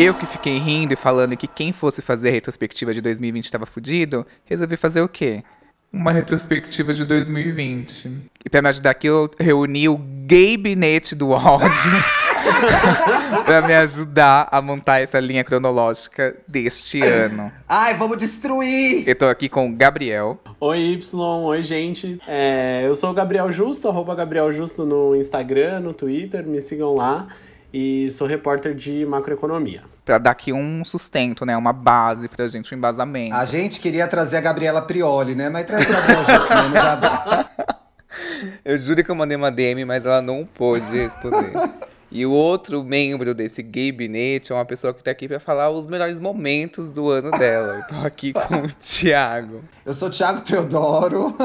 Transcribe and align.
Eu 0.00 0.14
que 0.14 0.26
fiquei 0.26 0.58
rindo 0.58 0.92
e 0.92 0.96
falando 0.96 1.36
que 1.36 1.48
quem 1.48 1.72
fosse 1.72 2.00
fazer 2.00 2.28
a 2.28 2.32
retrospectiva 2.32 2.94
de 2.94 3.00
2020 3.00 3.44
estava 3.44 3.66
fudido, 3.66 4.24
resolvi 4.44 4.76
fazer 4.76 5.00
o 5.00 5.08
quê? 5.08 5.42
Uma 5.92 6.12
retrospectiva 6.12 6.94
de 6.94 7.04
2020. 7.04 8.30
E 8.44 8.48
pra 8.48 8.62
me 8.62 8.68
ajudar 8.68 8.90
aqui, 8.90 9.08
eu 9.08 9.28
reuni 9.40 9.88
o 9.88 9.98
gabinete 9.98 11.16
do 11.16 11.30
ódio 11.30 11.90
pra 13.44 13.66
me 13.66 13.74
ajudar 13.74 14.46
a 14.52 14.62
montar 14.62 15.00
essa 15.00 15.18
linha 15.18 15.42
cronológica 15.42 16.36
deste 16.46 17.02
ano. 17.02 17.50
Ai, 17.68 17.94
vamos 17.94 18.18
destruir! 18.18 19.02
Eu 19.04 19.16
tô 19.16 19.24
aqui 19.24 19.48
com 19.48 19.68
o 19.68 19.74
Gabriel. 19.74 20.38
Oi, 20.60 20.78
Y, 20.78 21.44
oi, 21.44 21.60
gente. 21.60 22.20
É, 22.28 22.84
eu 22.86 22.94
sou 22.94 23.10
o 23.10 23.14
Gabriel 23.14 23.50
Justo, 23.50 23.88
arroba 23.88 24.14
Gabriel 24.14 24.52
Justo 24.52 24.86
no 24.86 25.16
Instagram, 25.16 25.80
no 25.80 25.92
Twitter, 25.92 26.46
me 26.46 26.62
sigam 26.62 26.94
lá. 26.94 27.26
E 27.80 28.10
sou 28.10 28.26
repórter 28.26 28.74
de 28.74 29.06
macroeconomia. 29.06 29.84
Pra 30.04 30.18
dar 30.18 30.32
aqui 30.32 30.52
um 30.52 30.84
sustento, 30.84 31.46
né? 31.46 31.56
Uma 31.56 31.72
base 31.72 32.28
pra 32.28 32.48
gente, 32.48 32.74
um 32.74 32.76
embasamento. 32.76 33.36
A 33.36 33.44
gente 33.44 33.78
queria 33.78 34.08
trazer 34.08 34.38
a 34.38 34.40
Gabriela 34.40 34.82
Prioli, 34.82 35.36
né? 35.36 35.48
Mas 35.48 35.64
traz 35.64 35.88
o 35.88 35.92
Gabriel 35.92 36.24
Justo, 36.24 36.54
né? 36.54 36.62
Não 36.62 36.72
já 36.72 36.94
dá. 36.96 37.50
Eu 38.64 38.76
juro 38.78 39.04
que 39.04 39.08
eu 39.08 39.14
mandei 39.14 39.36
uma 39.36 39.52
DM, 39.52 39.84
mas 39.84 40.04
ela 40.04 40.20
não 40.20 40.44
pôde 40.44 40.86
responder. 40.90 41.52
E 42.10 42.26
o 42.26 42.32
outro 42.32 42.82
membro 42.82 43.32
desse 43.32 43.62
gabinete 43.62 44.50
é 44.50 44.56
uma 44.56 44.64
pessoa 44.64 44.92
que 44.92 45.04
tá 45.04 45.12
aqui 45.12 45.28
pra 45.28 45.38
falar 45.38 45.70
os 45.70 45.88
melhores 45.88 46.18
momentos 46.18 46.90
do 46.90 47.08
ano 47.08 47.30
dela. 47.30 47.76
Eu 47.76 47.86
tô 47.86 48.04
aqui 48.04 48.32
com 48.32 48.56
o 48.56 48.72
Thiago. 48.72 49.62
Eu 49.86 49.94
sou 49.94 50.10
Thiago 50.10 50.40
Teodoro. 50.40 51.36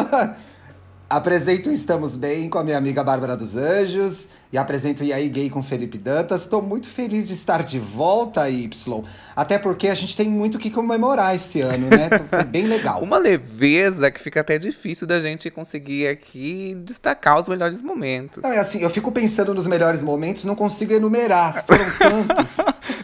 apresento 1.08 1.70
o 1.70 1.74
Estamos 1.74 2.16
Bem 2.16 2.50
com 2.50 2.58
a 2.58 2.64
minha 2.64 2.78
amiga 2.78 3.04
Bárbara 3.04 3.38
dos 3.38 3.56
Anjos. 3.56 4.33
E 4.54 4.58
apresento 4.58 5.02
o 5.02 5.06
E 5.06 5.12
aí 5.12 5.30
Gay 5.30 5.50
com 5.50 5.64
Felipe 5.64 5.98
Dantas. 5.98 6.44
Estou 6.44 6.62
muito 6.62 6.88
feliz 6.88 7.28
de 7.28 7.34
estar 7.34 7.64
de 7.64 7.80
volta, 7.80 8.48
Y. 8.48 9.04
Até 9.36 9.58
porque 9.58 9.88
a 9.88 9.96
gente 9.96 10.16
tem 10.16 10.30
muito 10.30 10.56
o 10.56 10.60
que 10.60 10.70
comemorar 10.70 11.36
esse 11.36 11.60
ano, 11.62 11.88
né? 11.90 12.08
Foi 12.30 12.44
bem 12.44 12.68
legal. 12.68 13.02
Uma 13.04 13.18
leveza 13.18 14.12
que 14.12 14.22
fica 14.22 14.42
até 14.42 14.60
difícil 14.60 15.08
da 15.08 15.20
gente 15.20 15.50
conseguir 15.50 16.08
aqui 16.08 16.78
destacar 16.86 17.40
os 17.40 17.50
melhores 17.50 17.82
momentos. 17.82 18.44
Não, 18.44 18.54
é 18.54 18.60
assim, 18.60 18.84
eu 18.84 18.92
fico 18.92 19.12
pensando 19.12 19.56
nos 19.56 19.66
melhores 19.66 20.04
momentos, 20.04 20.44
não 20.44 20.54
consigo 20.54 20.94
enumerar. 20.94 21.66
Foram 21.66 21.86
tantos. 21.98 22.58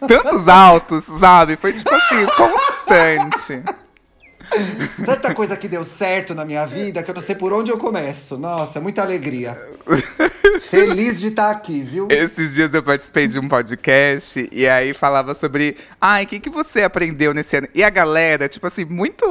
Tantos 0.06 0.46
altos, 0.46 1.02
sabe? 1.18 1.56
Foi 1.56 1.72
tipo 1.72 1.92
assim, 1.92 2.26
constante. 2.38 3.64
Tanta 5.04 5.34
coisa 5.34 5.56
que 5.56 5.68
deu 5.68 5.84
certo 5.84 6.34
na 6.34 6.44
minha 6.44 6.66
vida 6.66 7.02
que 7.02 7.10
eu 7.10 7.14
não 7.14 7.22
sei 7.22 7.34
por 7.34 7.52
onde 7.52 7.70
eu 7.70 7.78
começo. 7.78 8.36
Nossa, 8.36 8.80
muita 8.80 9.02
alegria. 9.02 9.58
Feliz 10.62 11.20
de 11.20 11.28
estar 11.28 11.50
aqui, 11.50 11.82
viu? 11.82 12.08
Esses 12.10 12.52
dias 12.52 12.72
eu 12.74 12.82
participei 12.82 13.28
de 13.28 13.38
um 13.38 13.48
podcast 13.48 14.48
e 14.52 14.68
aí 14.68 14.92
falava 14.94 15.34
sobre, 15.34 15.76
ai, 16.00 16.24
o 16.24 16.26
que, 16.26 16.40
que 16.40 16.50
você 16.50 16.82
aprendeu 16.82 17.32
nesse 17.32 17.56
ano? 17.56 17.68
E 17.74 17.82
a 17.82 17.90
galera, 17.90 18.48
tipo 18.48 18.66
assim, 18.66 18.84
muito, 18.84 19.26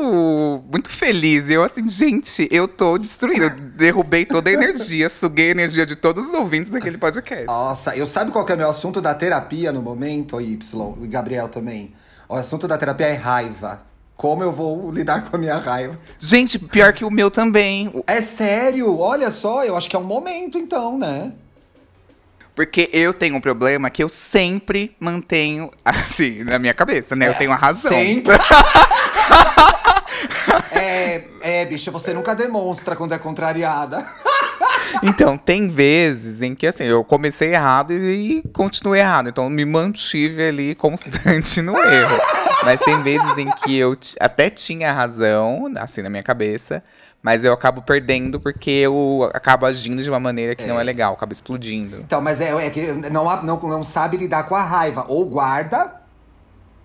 muito 0.71 0.89
feliz. 0.89 1.49
E 1.49 1.53
eu 1.53 1.63
assim, 1.63 1.87
gente, 1.87 2.47
eu 2.51 2.67
tô 2.67 2.97
destruindo. 2.97 3.43
Eu 3.43 3.49
derrubei 3.49 4.25
toda 4.25 4.49
a 4.49 4.53
energia, 4.53 5.09
suguei 5.09 5.49
a 5.49 5.51
energia 5.51 5.85
de 5.85 5.95
todos 5.95 6.27
os 6.27 6.33
ouvintes 6.33 6.71
daquele 6.71 6.97
podcast. 6.97 7.45
Nossa, 7.45 7.95
eu 7.95 8.07
sabe 8.07 8.31
qual 8.31 8.45
que 8.45 8.51
é 8.51 8.55
o 8.55 8.57
meu 8.57 8.69
assunto 8.69 9.01
da 9.01 9.13
terapia 9.13 9.71
no 9.71 9.81
momento, 9.81 10.39
Y, 10.39 10.97
e 11.01 11.07
Gabriel 11.07 11.47
também? 11.47 11.93
O 12.27 12.35
assunto 12.35 12.67
da 12.67 12.77
terapia 12.77 13.07
é 13.07 13.15
raiva. 13.15 13.88
Como 14.19 14.43
eu 14.43 14.51
vou 14.51 14.91
lidar 14.91 15.23
com 15.23 15.37
a 15.37 15.39
minha 15.39 15.55
raiva? 15.55 15.97
Gente, 16.19 16.59
pior 16.59 16.91
que 16.91 17.05
o 17.05 17.09
meu 17.09 17.31
também. 17.31 17.89
É 18.05 18.21
sério, 18.21 18.99
olha 18.99 19.31
só, 19.31 19.63
eu 19.63 19.77
acho 19.77 19.89
que 19.89 19.95
é 19.95 19.99
um 19.99 20.03
momento 20.03 20.57
então, 20.57 20.97
né? 20.97 21.31
Porque 22.53 22.89
eu 22.91 23.13
tenho 23.13 23.37
um 23.37 23.39
problema 23.39 23.89
que 23.89 24.03
eu 24.03 24.09
sempre 24.09 24.93
mantenho, 24.99 25.71
assim, 25.85 26.43
na 26.43 26.59
minha 26.59 26.73
cabeça, 26.73 27.15
né? 27.15 27.29
Eu 27.29 27.35
tenho 27.35 27.53
a 27.53 27.55
razão. 27.55 27.93
Sempre. 27.93 28.35
é, 30.71 31.23
é, 31.41 31.65
bicha, 31.65 31.91
você 31.91 32.13
nunca 32.13 32.35
demonstra 32.35 32.95
quando 32.95 33.13
é 33.13 33.17
contrariada. 33.19 34.05
Então, 35.03 35.37
tem 35.37 35.69
vezes 35.69 36.41
em 36.41 36.55
que, 36.55 36.65
assim, 36.65 36.83
eu 36.83 37.03
comecei 37.03 37.53
errado 37.53 37.93
e 37.93 38.41
continuei 38.51 38.99
errado. 38.99 39.29
Então, 39.29 39.43
eu 39.43 39.49
me 39.49 39.63
mantive 39.63 40.43
ali 40.43 40.73
constante 40.73 41.61
no 41.61 41.77
erro. 41.77 42.17
Mas 42.65 42.79
tem 42.81 43.01
vezes 43.03 43.37
em 43.37 43.51
que 43.51 43.77
eu 43.77 43.95
até 44.19 44.49
tinha 44.49 44.91
razão, 44.91 45.71
assim, 45.77 46.01
na 46.01 46.09
minha 46.09 46.23
cabeça. 46.23 46.83
Mas 47.21 47.45
eu 47.45 47.53
acabo 47.53 47.83
perdendo 47.83 48.39
porque 48.39 48.71
eu 48.71 49.29
acabo 49.33 49.67
agindo 49.67 50.01
de 50.01 50.09
uma 50.09 50.19
maneira 50.19 50.55
que 50.55 50.65
não 50.65 50.79
é 50.79 50.83
legal. 50.83 51.13
Acabo 51.13 51.33
explodindo. 51.33 51.97
Então, 51.97 52.19
mas 52.19 52.41
é, 52.41 52.49
é 52.65 52.69
que 52.71 52.91
não, 52.91 53.43
não, 53.43 53.59
não 53.61 53.83
sabe 53.83 54.17
lidar 54.17 54.43
com 54.43 54.55
a 54.55 54.63
raiva. 54.63 55.05
Ou 55.07 55.23
guarda, 55.25 55.93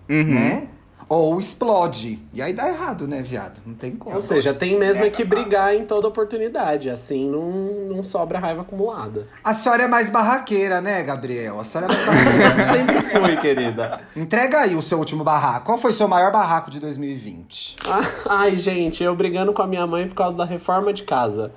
Uhum. 0.07 0.23
né? 0.23 0.67
Ou 1.07 1.39
explode. 1.39 2.19
E 2.33 2.41
aí 2.41 2.51
dá 2.53 2.67
errado, 2.67 3.07
né, 3.07 3.21
viado? 3.21 3.59
Não 3.65 3.75
tem 3.75 3.91
como. 3.91 4.15
Ou 4.15 4.21
seja, 4.21 4.53
tem 4.53 4.77
mesmo 4.77 5.03
é 5.03 5.09
que 5.09 5.23
brigar 5.23 5.75
em 5.75 5.85
toda 5.85 6.07
oportunidade. 6.07 6.89
Assim 6.89 7.29
não, 7.29 7.95
não 7.95 8.03
sobra 8.03 8.39
raiva 8.39 8.61
acumulada. 8.61 9.27
A 9.43 9.53
senhora 9.53 9.83
é 9.83 9.87
mais 9.87 10.09
barraqueira, 10.09 10.81
né, 10.81 11.03
Gabriel? 11.03 11.59
A 11.59 11.63
senhora 11.63 11.93
é 11.93 11.95
mais 11.95 12.05
barraqueira. 12.05 12.73
Sempre 12.73 13.19
fui, 13.19 13.37
querida. 13.37 14.01
Entrega 14.15 14.61
aí 14.61 14.75
o 14.75 14.81
seu 14.81 14.97
último 14.97 15.23
barraco. 15.23 15.65
Qual 15.65 15.77
foi 15.77 15.91
o 15.91 15.93
seu 15.93 16.07
maior 16.07 16.31
barraco 16.31 16.71
de 16.71 16.79
2020? 16.79 17.77
Ah, 17.85 18.01
Ai, 18.27 18.57
gente, 18.57 19.03
eu 19.03 19.15
brigando 19.15 19.53
com 19.53 19.61
a 19.61 19.67
minha 19.67 19.85
mãe 19.85 20.07
por 20.07 20.15
causa 20.15 20.35
da 20.35 20.45
reforma 20.45 20.91
de 20.91 21.03
casa. 21.03 21.51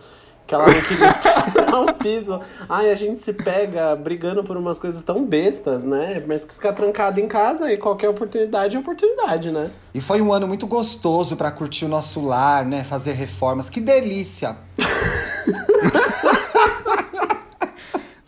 Que 0.49 0.55
ela 0.55 0.65
não 0.65 0.81
queria 0.81 1.09
esquadrar 1.09 1.83
o 1.83 1.93
piso. 1.93 2.41
Ai, 2.67 2.91
a 2.91 2.95
gente 2.95 3.21
se 3.21 3.35
pega 3.35 3.95
brigando 3.95 4.43
por 4.43 4.57
umas 4.57 4.79
coisas 4.79 5.03
tão 5.03 5.23
bestas, 5.23 5.85
né? 5.85 6.25
Mas 6.27 6.47
que 6.47 6.55
ficar 6.55 6.73
trancado 6.73 7.21
em 7.21 7.29
casa 7.29 7.71
e 7.71 7.77
qualquer 7.77 8.09
oportunidade 8.09 8.75
é 8.75 8.81
oportunidade, 8.81 9.51
né? 9.51 9.71
E 9.93 10.01
foi 10.01 10.23
um 10.23 10.33
ano 10.33 10.49
muito 10.49 10.67
gostoso 10.67 11.37
pra 11.37 11.51
curtir 11.51 11.85
o 11.85 11.89
nosso 11.89 12.25
lar, 12.25 12.65
né? 12.65 12.83
Fazer 12.83 13.13
reformas. 13.13 13.69
Que 13.69 13.79
delícia! 13.79 14.57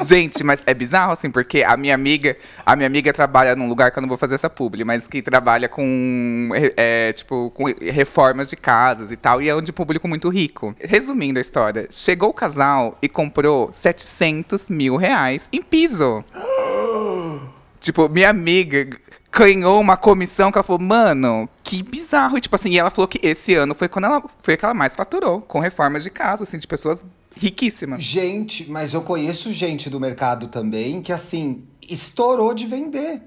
Gente, 0.03 0.43
mas 0.43 0.61
é 0.66 0.72
bizarro, 0.72 1.12
assim, 1.12 1.31
porque 1.31 1.62
a 1.62 1.77
minha 1.77 1.94
amiga, 1.94 2.37
a 2.65 2.75
minha 2.75 2.87
amiga 2.87 3.12
trabalha 3.12 3.55
num 3.55 3.69
lugar 3.69 3.91
que 3.91 3.99
eu 3.99 4.00
não 4.00 4.09
vou 4.09 4.19
fazer 4.19 4.34
essa 4.34 4.49
publi, 4.49 4.84
mas 4.84 5.06
que 5.06 5.21
trabalha 5.21 5.69
com, 5.69 6.50
é, 6.77 7.12
tipo, 7.12 7.50
com 7.55 7.65
reformas 7.65 8.49
de 8.49 8.56
casas 8.56 9.10
e 9.10 9.16
tal, 9.16 9.43
e 9.43 9.49
é 9.49 9.60
de 9.60 9.72
público 9.72 10.09
muito 10.09 10.28
rico. 10.28 10.75
Resumindo 10.81 11.39
a 11.39 11.43
história, 11.43 11.87
chegou 11.91 12.31
o 12.31 12.34
casal 12.34 12.97
e 13.03 13.09
comprou 13.09 13.71
700 13.72 14.69
mil 14.69 14.97
reais 14.97 15.49
em 15.53 15.62
piso. 15.62 16.25
tipo, 17.78 18.09
minha 18.09 18.31
amiga 18.31 18.89
ganhou 19.33 19.81
uma 19.81 19.97
comissão 19.97 20.50
que 20.50 20.59
ela 20.59 20.65
falou, 20.65 20.81
mano, 20.81 21.49
que 21.62 21.83
bizarro. 21.83 22.37
E, 22.37 22.41
tipo 22.41 22.55
assim, 22.55 22.71
e 22.71 22.78
ela 22.78 22.91
falou 22.91 23.06
que 23.06 23.21
esse 23.22 23.55
ano 23.55 23.75
foi 23.75 23.89
quando 23.89 24.06
ela 24.06 24.22
foi 24.43 24.56
que 24.56 24.65
ela 24.65 24.75
mais 24.75 24.97
faturou, 24.97 25.41
com 25.43 25.60
reformas 25.60 26.03
de 26.03 26.10
casa, 26.10 26.44
assim, 26.44 26.59
de 26.59 26.66
pessoas 26.66 27.05
riquíssimas. 27.37 28.03
Gente, 28.03 28.71
mas 28.71 28.95
eu 28.95 29.03
conheço 29.03 29.53
gente 29.53 29.89
do 29.89 30.01
mercado 30.01 30.49
também 30.49 31.01
que, 31.03 31.13
assim, 31.13 31.65
estourou 31.89 32.55
de 32.55 32.67
vender. 32.67 33.23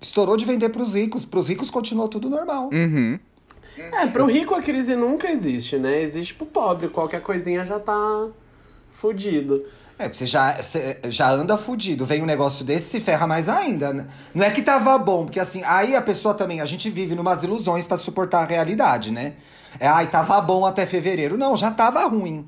Estourou 0.00 0.36
de 0.36 0.44
vender 0.44 0.68
pros 0.68 0.94
ricos. 0.94 1.24
Pros 1.24 1.48
ricos 1.48 1.70
continuou 1.70 2.08
tudo 2.08 2.28
normal. 2.28 2.70
Uhum. 2.72 3.18
É, 3.92 4.06
pro 4.06 4.26
rico 4.26 4.54
a 4.54 4.62
crise 4.62 4.96
nunca 4.96 5.30
existe, 5.30 5.76
né? 5.76 6.00
Existe 6.00 6.34
pro 6.34 6.46
pobre. 6.46 6.88
Qualquer 6.88 7.20
coisinha 7.20 7.64
já 7.64 7.78
tá 7.78 8.28
fudido. 8.90 9.64
É, 9.98 10.08
você 10.08 10.26
já, 10.26 10.60
você 10.60 10.98
já 11.04 11.30
anda 11.30 11.56
fudido. 11.56 12.04
Vem 12.04 12.22
um 12.22 12.26
negócio 12.26 12.64
desse, 12.64 12.90
se 12.90 13.00
ferra 13.00 13.26
mais 13.26 13.48
ainda, 13.48 13.92
né? 13.92 14.06
Não 14.34 14.44
é 14.44 14.50
que 14.50 14.60
tava 14.60 14.96
bom, 14.98 15.24
porque 15.24 15.40
assim, 15.40 15.62
aí 15.64 15.96
a 15.96 16.02
pessoa 16.02 16.34
também, 16.34 16.60
a 16.60 16.66
gente 16.66 16.90
vive 16.90 17.14
numas 17.14 17.42
ilusões 17.42 17.86
pra 17.86 17.96
suportar 17.96 18.42
a 18.42 18.44
realidade, 18.44 19.10
né? 19.10 19.34
É, 19.80 19.88
ai, 19.88 20.08
tava 20.08 20.40
bom 20.40 20.66
até 20.66 20.84
fevereiro. 20.84 21.38
Não, 21.38 21.56
já 21.56 21.70
tava 21.70 22.04
ruim, 22.06 22.46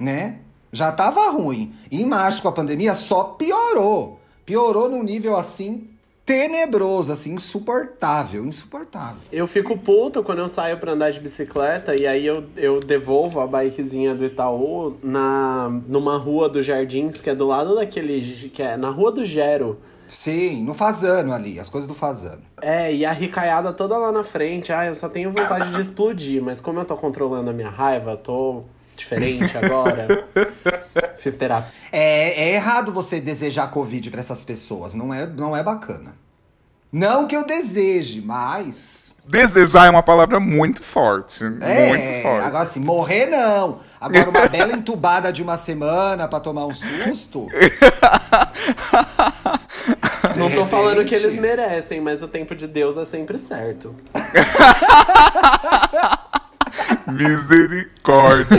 né? 0.00 0.38
Já 0.72 0.90
tava 0.90 1.30
ruim. 1.30 1.74
E 1.90 2.00
em 2.00 2.06
março, 2.06 2.42
com 2.42 2.48
a 2.48 2.52
pandemia, 2.52 2.94
só 2.94 3.24
piorou. 3.24 4.18
Piorou 4.46 4.88
num 4.88 5.02
nível 5.02 5.36
assim 5.36 5.90
tenebroso, 6.30 7.12
assim, 7.12 7.34
insuportável, 7.34 8.46
insuportável. 8.46 9.20
Eu 9.32 9.48
fico 9.48 9.76
puto 9.76 10.22
quando 10.22 10.38
eu 10.38 10.46
saio 10.46 10.78
pra 10.78 10.92
andar 10.92 11.10
de 11.10 11.18
bicicleta 11.18 12.00
e 12.00 12.06
aí 12.06 12.24
eu, 12.24 12.44
eu 12.56 12.78
devolvo 12.78 13.40
a 13.40 13.48
bikezinha 13.48 14.14
do 14.14 14.24
Itaú 14.24 14.96
na, 15.02 15.68
numa 15.88 16.16
rua 16.16 16.48
dos 16.48 16.64
Jardins, 16.64 17.20
que 17.20 17.30
é 17.30 17.34
do 17.34 17.48
lado 17.48 17.74
daquele. 17.74 18.20
que 18.48 18.62
é 18.62 18.76
na 18.76 18.90
rua 18.90 19.10
do 19.10 19.24
Gero. 19.24 19.80
Sim, 20.06 20.62
no 20.62 20.72
Fazano 20.72 21.32
ali, 21.32 21.58
as 21.58 21.68
coisas 21.68 21.88
do 21.88 21.94
Fazano. 21.94 22.42
É, 22.62 22.94
e 22.94 23.04
a 23.04 23.10
ricaiada 23.10 23.72
toda 23.72 23.98
lá 23.98 24.12
na 24.12 24.22
frente. 24.22 24.72
Ah, 24.72 24.86
eu 24.86 24.94
só 24.94 25.08
tenho 25.08 25.32
vontade 25.32 25.72
de 25.72 25.80
explodir, 25.80 26.40
mas 26.40 26.60
como 26.60 26.78
eu 26.78 26.84
tô 26.84 26.96
controlando 26.96 27.50
a 27.50 27.52
minha 27.52 27.70
raiva, 27.70 28.16
tô 28.16 28.62
diferente 29.00 29.56
agora. 29.58 30.26
Fiz 31.18 31.34
terapia. 31.34 31.70
É, 31.90 32.44
é 32.50 32.54
errado 32.54 32.92
você 32.92 33.20
desejar 33.20 33.70
Covid 33.70 34.10
pra 34.10 34.20
essas 34.20 34.44
pessoas, 34.44 34.94
não 34.94 35.12
é, 35.12 35.26
não 35.26 35.56
é 35.56 35.62
bacana. 35.62 36.14
Não 36.92 37.26
que 37.26 37.36
eu 37.36 37.44
deseje, 37.46 38.20
mas. 38.20 39.14
Desejar 39.26 39.86
é 39.86 39.90
uma 39.90 40.02
palavra 40.02 40.40
muito 40.40 40.82
forte. 40.82 41.44
É, 41.60 41.88
muito 41.88 42.22
forte. 42.22 42.46
agora 42.46 42.62
assim, 42.62 42.80
morrer 42.80 43.26
não. 43.26 43.80
Agora, 44.00 44.30
uma 44.30 44.48
bela 44.48 44.72
entubada 44.72 45.32
de 45.32 45.42
uma 45.42 45.56
semana 45.58 46.26
pra 46.26 46.40
tomar 46.40 46.66
um 46.66 46.74
susto. 46.74 47.46
Não 50.36 50.48
tô 50.48 50.54
repente- 50.54 50.70
falando 50.70 51.04
que 51.04 51.14
eles 51.14 51.36
merecem, 51.38 52.00
mas 52.00 52.22
o 52.22 52.28
tempo 52.28 52.54
de 52.54 52.66
Deus 52.66 52.96
é 52.96 53.04
sempre 53.04 53.38
certo. 53.38 53.94
Misericórdia. 57.12 58.58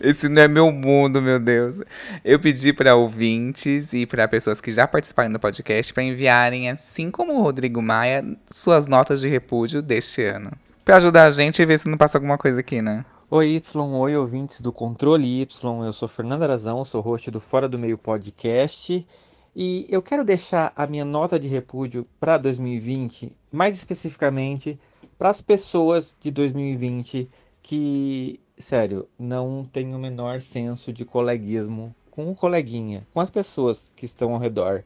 Esse 0.00 0.28
não 0.28 0.42
é 0.42 0.48
meu 0.48 0.70
mundo, 0.70 1.22
meu 1.22 1.38
Deus. 1.38 1.80
Eu 2.24 2.38
pedi 2.38 2.72
para 2.72 2.94
ouvintes 2.94 3.92
e 3.92 4.06
para 4.06 4.28
pessoas 4.28 4.60
que 4.60 4.70
já 4.70 4.86
participaram 4.86 5.32
do 5.32 5.38
podcast 5.38 5.92
para 5.92 6.02
enviarem, 6.02 6.70
assim 6.70 7.10
como 7.10 7.34
o 7.34 7.42
Rodrigo 7.42 7.80
Maia, 7.80 8.24
suas 8.50 8.86
notas 8.86 9.20
de 9.20 9.28
repúdio 9.28 9.80
deste 9.80 10.22
ano. 10.22 10.50
Pra 10.84 10.96
ajudar 10.96 11.24
a 11.24 11.30
gente 11.30 11.62
e 11.62 11.66
ver 11.66 11.78
se 11.78 11.88
não 11.88 11.96
passa 11.96 12.18
alguma 12.18 12.36
coisa 12.36 12.60
aqui, 12.60 12.82
né? 12.82 13.04
Oi 13.30 13.56
Y, 13.56 13.80
oi 13.98 14.16
ouvintes 14.16 14.60
do 14.60 14.70
Controle 14.70 15.42
Y, 15.42 15.84
eu 15.86 15.92
sou 15.92 16.06
Fernando 16.06 16.42
Arazão, 16.42 16.84
sou 16.84 17.00
host 17.00 17.30
do 17.30 17.40
Fora 17.40 17.68
do 17.68 17.78
Meio 17.78 17.96
Podcast 17.96 19.06
e 19.56 19.86
eu 19.88 20.02
quero 20.02 20.24
deixar 20.24 20.72
a 20.76 20.86
minha 20.86 21.04
nota 21.04 21.38
de 21.38 21.48
repúdio 21.48 22.06
para 22.20 22.36
2020, 22.36 23.32
mais 23.50 23.76
especificamente 23.76 24.78
para 25.18 25.30
as 25.30 25.40
pessoas 25.40 26.16
de 26.18 26.30
2020 26.30 27.28
que, 27.62 28.40
sério, 28.56 29.08
não 29.18 29.64
têm 29.64 29.94
o 29.94 29.98
menor 29.98 30.40
senso 30.40 30.92
de 30.92 31.04
coleguismo 31.04 31.94
com 32.10 32.30
o 32.30 32.36
coleguinha, 32.36 33.06
com 33.12 33.20
as 33.20 33.30
pessoas 33.30 33.92
que 33.96 34.04
estão 34.04 34.34
ao 34.34 34.38
redor. 34.38 34.84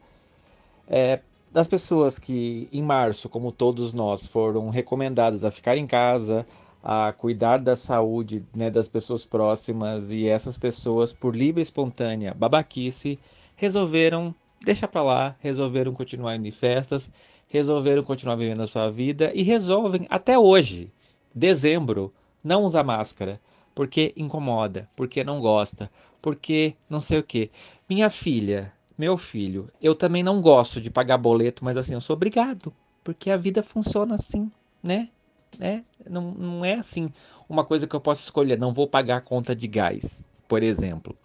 É, 0.87 1.19
das 1.51 1.67
pessoas 1.67 2.17
que 2.17 2.67
em 2.71 2.81
março, 2.81 3.29
como 3.29 3.51
todos 3.51 3.93
nós, 3.93 4.25
foram 4.25 4.69
recomendadas 4.69 5.43
a 5.43 5.51
ficar 5.51 5.77
em 5.77 5.85
casa, 5.85 6.45
a 6.83 7.13
cuidar 7.13 7.59
da 7.59 7.75
saúde 7.75 8.45
né, 8.55 8.69
das 8.69 8.87
pessoas 8.87 9.25
próximas 9.25 10.11
e 10.11 10.27
essas 10.27 10.57
pessoas, 10.57 11.11
por 11.11 11.35
livre 11.35 11.61
e 11.61 11.63
espontânea 11.63 12.33
babaquice, 12.33 13.19
resolveram 13.55 14.33
deixar 14.63 14.87
pra 14.87 15.01
lá, 15.01 15.35
resolveram 15.39 15.93
continuar 15.93 16.35
indo 16.35 16.47
em 16.47 16.51
festas, 16.51 17.11
resolveram 17.49 18.03
continuar 18.03 18.35
vivendo 18.35 18.61
a 18.61 18.67
sua 18.67 18.89
vida 18.89 19.31
e 19.35 19.43
resolvem 19.43 20.07
até 20.09 20.39
hoje, 20.39 20.91
dezembro, 21.35 22.13
não 22.43 22.63
usar 22.63 22.83
máscara, 22.83 23.41
porque 23.75 24.13
incomoda, 24.15 24.89
porque 24.95 25.23
não 25.23 25.41
gosta, 25.41 25.91
porque 26.21 26.75
não 26.89 27.01
sei 27.01 27.19
o 27.19 27.23
que. 27.23 27.51
Minha 27.89 28.09
filha, 28.09 28.71
meu 28.97 29.17
filho, 29.17 29.67
eu 29.81 29.93
também 29.93 30.23
não 30.23 30.41
gosto 30.41 30.79
de 30.79 30.89
pagar 30.89 31.17
boleto, 31.17 31.65
mas 31.65 31.75
assim, 31.75 31.93
eu 31.93 32.01
sou 32.01 32.15
obrigado, 32.15 32.71
porque 33.03 33.29
a 33.29 33.37
vida 33.37 33.61
funciona 33.61 34.15
assim, 34.15 34.49
né? 34.81 35.09
né? 35.57 35.83
Não, 36.07 36.31
não 36.31 36.65
é 36.65 36.75
assim 36.75 37.11
uma 37.47 37.65
coisa 37.65 37.87
que 37.87 37.95
eu 37.95 38.01
posso 38.01 38.23
escolher. 38.23 38.57
Não 38.59 38.73
vou 38.73 38.87
pagar 38.87 39.17
a 39.17 39.21
conta 39.21 39.55
de 39.55 39.67
gás, 39.67 40.27
por 40.47 40.61
exemplo. 40.61 41.17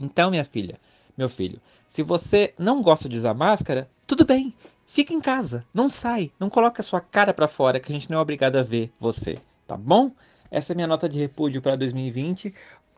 Então, 0.00 0.30
minha 0.30 0.44
filha, 0.44 0.78
meu 1.16 1.28
filho, 1.28 1.60
se 1.86 2.02
você 2.02 2.52
não 2.58 2.82
gosta 2.82 3.08
de 3.08 3.16
usar 3.16 3.34
máscara, 3.34 3.88
tudo 4.06 4.24
bem. 4.24 4.52
Fica 4.90 5.12
em 5.12 5.20
casa, 5.20 5.66
não 5.72 5.86
sai, 5.86 6.32
não 6.40 6.48
coloca 6.48 6.80
a 6.80 6.84
sua 6.84 6.98
cara 6.98 7.34
para 7.34 7.46
fora 7.46 7.78
que 7.78 7.92
a 7.92 7.94
gente 7.94 8.10
não 8.10 8.18
é 8.18 8.22
obrigado 8.22 8.56
a 8.56 8.62
ver 8.62 8.90
você, 8.98 9.36
tá 9.66 9.76
bom? 9.76 10.10
Essa 10.50 10.72
é 10.72 10.74
minha 10.74 10.86
nota 10.86 11.06
de 11.06 11.18
repúdio 11.18 11.60
para 11.60 11.76
2020, 11.76 12.54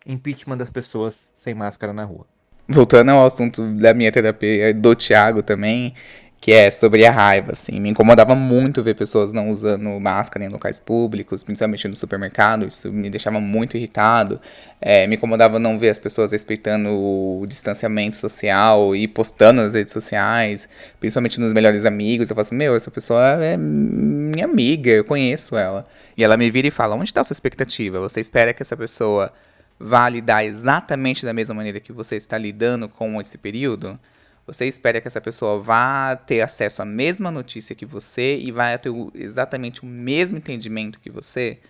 impeachment 0.07 0.57
das 0.57 0.71
pessoas 0.71 1.33
sem 1.35 1.53
máscara 1.53 1.93
na 1.93 2.05
rua. 2.05 2.25
Voltando 2.69 3.11
ao 3.11 3.27
assunto 3.27 3.75
da 3.75 3.93
minha 3.93 4.13
terapia, 4.13 4.73
do 4.73 4.95
Thiago 4.95 5.43
também, 5.43 5.93
que 6.41 6.53
é 6.53 6.71
sobre 6.71 7.05
a 7.05 7.11
raiva, 7.13 7.53
assim. 7.53 7.79
Me 7.79 7.91
incomodava 7.91 8.35
muito 8.35 8.83
ver 8.83 8.95
pessoas 8.95 9.31
não 9.31 9.51
usando 9.51 10.01
máscara 10.01 10.43
em 10.45 10.49
locais 10.49 10.81
públicos, 10.81 11.45
principalmente 11.45 11.87
no 11.87 11.95
supermercado, 11.95 12.67
isso 12.67 12.91
me 12.91 13.11
deixava 13.11 13.39
muito 13.39 13.77
irritado. 13.77 14.41
É, 14.81 15.07
me 15.07 15.17
incomodava 15.17 15.59
não 15.59 15.79
ver 15.79 15.91
as 15.91 15.99
pessoas 15.99 16.33
respeitando 16.33 16.89
o 16.89 17.45
distanciamento 17.47 18.17
social 18.17 18.97
e 18.97 19.07
postando 19.07 19.61
nas 19.61 19.75
redes 19.75 19.93
sociais, 19.93 20.67
principalmente 20.99 21.39
nos 21.39 21.53
melhores 21.53 21.85
amigos. 21.85 22.31
Eu 22.31 22.35
falo 22.35 22.43
assim, 22.43 22.57
meu, 22.57 22.75
essa 22.75 22.91
pessoa 22.91 23.45
é 23.45 23.59
minha 23.59 24.47
amiga, 24.47 24.91
eu 24.91 25.05
conheço 25.05 25.59
ela. 25.59 25.87
E 26.17 26.25
ela 26.25 26.39
me 26.39 26.51
vira 26.51 26.69
e 26.69 26.71
fala, 26.71 26.97
onde 26.97 27.11
está 27.11 27.21
a 27.21 27.25
sua 27.25 27.35
expectativa? 27.35 28.01
Você 28.01 28.19
espera 28.19 28.55
que 28.55 28.63
essa 28.63 28.77
pessoa 28.79 29.31
vá 29.79 30.09
lidar 30.09 30.43
exatamente 30.43 31.25
da 31.25 31.35
mesma 31.35 31.55
maneira 31.55 31.81
que 31.81 31.93
você 31.93 32.17
está 32.17 32.39
lidando 32.39 32.89
com 32.89 33.21
esse 33.21 33.37
período? 33.37 33.99
Você 34.53 34.67
espera 34.67 35.01
que 35.01 35.07
essa 35.07 35.21
pessoa 35.21 35.63
vá 35.63 36.17
ter 36.17 36.41
acesso 36.41 36.83
à 36.83 36.85
mesma 36.85 37.31
notícia 37.31 37.75
que 37.75 37.87
você 37.87 38.37
e 38.37 38.51
vai 38.51 38.77
ter 38.79 38.91
exatamente 39.15 39.83
o 39.83 39.87
mesmo 39.87 40.39
entendimento 40.39 40.99
que 40.99 41.09
você? 41.09 41.61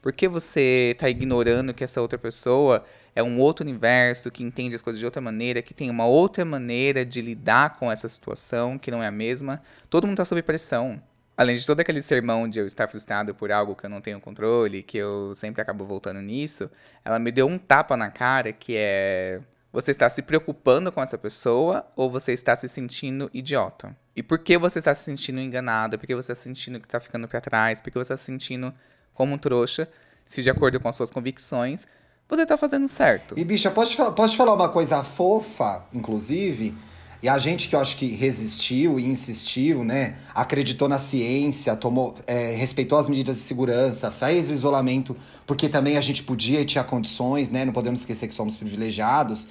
Por 0.00 0.12
que 0.12 0.28
você 0.28 0.92
está 0.92 1.08
ignorando 1.08 1.74
que 1.74 1.82
essa 1.82 2.00
outra 2.00 2.16
pessoa 2.16 2.84
é 3.12 3.22
um 3.24 3.40
outro 3.40 3.64
universo, 3.64 4.30
que 4.30 4.44
entende 4.44 4.76
as 4.76 4.82
coisas 4.82 5.00
de 5.00 5.04
outra 5.04 5.20
maneira, 5.20 5.60
que 5.60 5.74
tem 5.74 5.90
uma 5.90 6.06
outra 6.06 6.44
maneira 6.44 7.04
de 7.04 7.20
lidar 7.20 7.76
com 7.76 7.90
essa 7.90 8.08
situação, 8.08 8.78
que 8.78 8.92
não 8.92 9.02
é 9.02 9.08
a 9.08 9.10
mesma? 9.10 9.60
Todo 9.90 10.06
mundo 10.06 10.14
está 10.14 10.24
sob 10.24 10.40
pressão. 10.42 11.02
Além 11.36 11.56
de 11.56 11.66
todo 11.66 11.80
aquele 11.80 12.02
sermão 12.02 12.48
de 12.48 12.60
eu 12.60 12.66
estar 12.66 12.86
frustrado 12.86 13.34
por 13.34 13.50
algo 13.50 13.74
que 13.74 13.84
eu 13.84 13.90
não 13.90 14.00
tenho 14.00 14.20
controle, 14.20 14.84
que 14.84 14.98
eu 14.98 15.34
sempre 15.34 15.60
acabo 15.60 15.84
voltando 15.84 16.22
nisso, 16.22 16.70
ela 17.04 17.18
me 17.18 17.32
deu 17.32 17.48
um 17.48 17.58
tapa 17.58 17.96
na 17.96 18.10
cara 18.10 18.52
que 18.52 18.74
é. 18.76 19.40
Você 19.70 19.90
está 19.90 20.08
se 20.08 20.22
preocupando 20.22 20.90
com 20.90 21.02
essa 21.02 21.18
pessoa 21.18 21.86
ou 21.94 22.10
você 22.10 22.32
está 22.32 22.56
se 22.56 22.68
sentindo 22.68 23.30
idiota? 23.34 23.94
E 24.16 24.22
por 24.22 24.38
que 24.38 24.56
você 24.56 24.78
está 24.78 24.94
se 24.94 25.04
sentindo 25.04 25.40
enganado? 25.40 25.98
Por 25.98 26.06
que 26.06 26.14
você 26.14 26.32
está 26.32 26.42
se 26.42 26.48
sentindo 26.48 26.80
que 26.80 26.86
está 26.86 26.98
ficando 26.98 27.28
para 27.28 27.40
trás? 27.40 27.80
Por 27.80 27.90
que 27.90 27.98
você 27.98 28.14
está 28.14 28.16
se 28.16 28.24
sentindo 28.24 28.72
como 29.12 29.34
um 29.34 29.38
trouxa? 29.38 29.86
Se 30.26 30.42
de 30.42 30.48
acordo 30.48 30.80
com 30.80 30.88
as 30.88 30.96
suas 30.96 31.10
convicções, 31.10 31.86
você 32.28 32.42
está 32.42 32.56
fazendo 32.56 32.88
certo. 32.88 33.38
E, 33.38 33.44
bicha, 33.44 33.70
posso 33.70 34.12
posso 34.12 34.36
falar 34.36 34.54
uma 34.54 34.70
coisa 34.70 35.04
fofa, 35.04 35.84
inclusive? 35.92 36.74
E 37.20 37.28
a 37.28 37.36
gente 37.36 37.68
que 37.68 37.74
eu 37.74 37.80
acho 37.80 37.96
que 37.96 38.06
resistiu 38.06 38.98
e 38.98 39.04
insistiu, 39.04 39.82
né? 39.82 40.14
Acreditou 40.32 40.88
na 40.88 40.98
ciência, 40.98 41.74
tomou, 41.74 42.14
é, 42.28 42.54
respeitou 42.54 42.96
as 42.96 43.08
medidas 43.08 43.36
de 43.36 43.42
segurança, 43.42 44.08
fez 44.10 44.48
o 44.48 44.52
isolamento, 44.52 45.16
porque 45.44 45.68
também 45.68 45.96
a 45.96 46.00
gente 46.00 46.22
podia 46.22 46.60
e 46.60 46.64
tinha 46.64 46.84
condições, 46.84 47.50
né? 47.50 47.64
Não 47.64 47.72
podemos 47.72 48.00
esquecer 48.00 48.28
que 48.28 48.34
somos 48.34 48.56
privilegiados. 48.56 49.48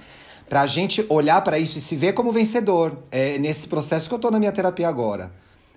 Pra 0.47 0.65
gente 0.65 1.05
olhar 1.09 1.41
pra 1.41 1.59
isso 1.59 1.77
e 1.77 1.81
se 1.81 1.93
ver 1.93 2.13
como 2.13 2.31
vencedor. 2.31 2.99
É 3.11 3.37
nesse 3.37 3.67
processo 3.67 4.07
que 4.07 4.15
eu 4.15 4.19
tô 4.19 4.31
na 4.31 4.39
minha 4.39 4.51
terapia 4.53 4.87
agora. 4.87 5.29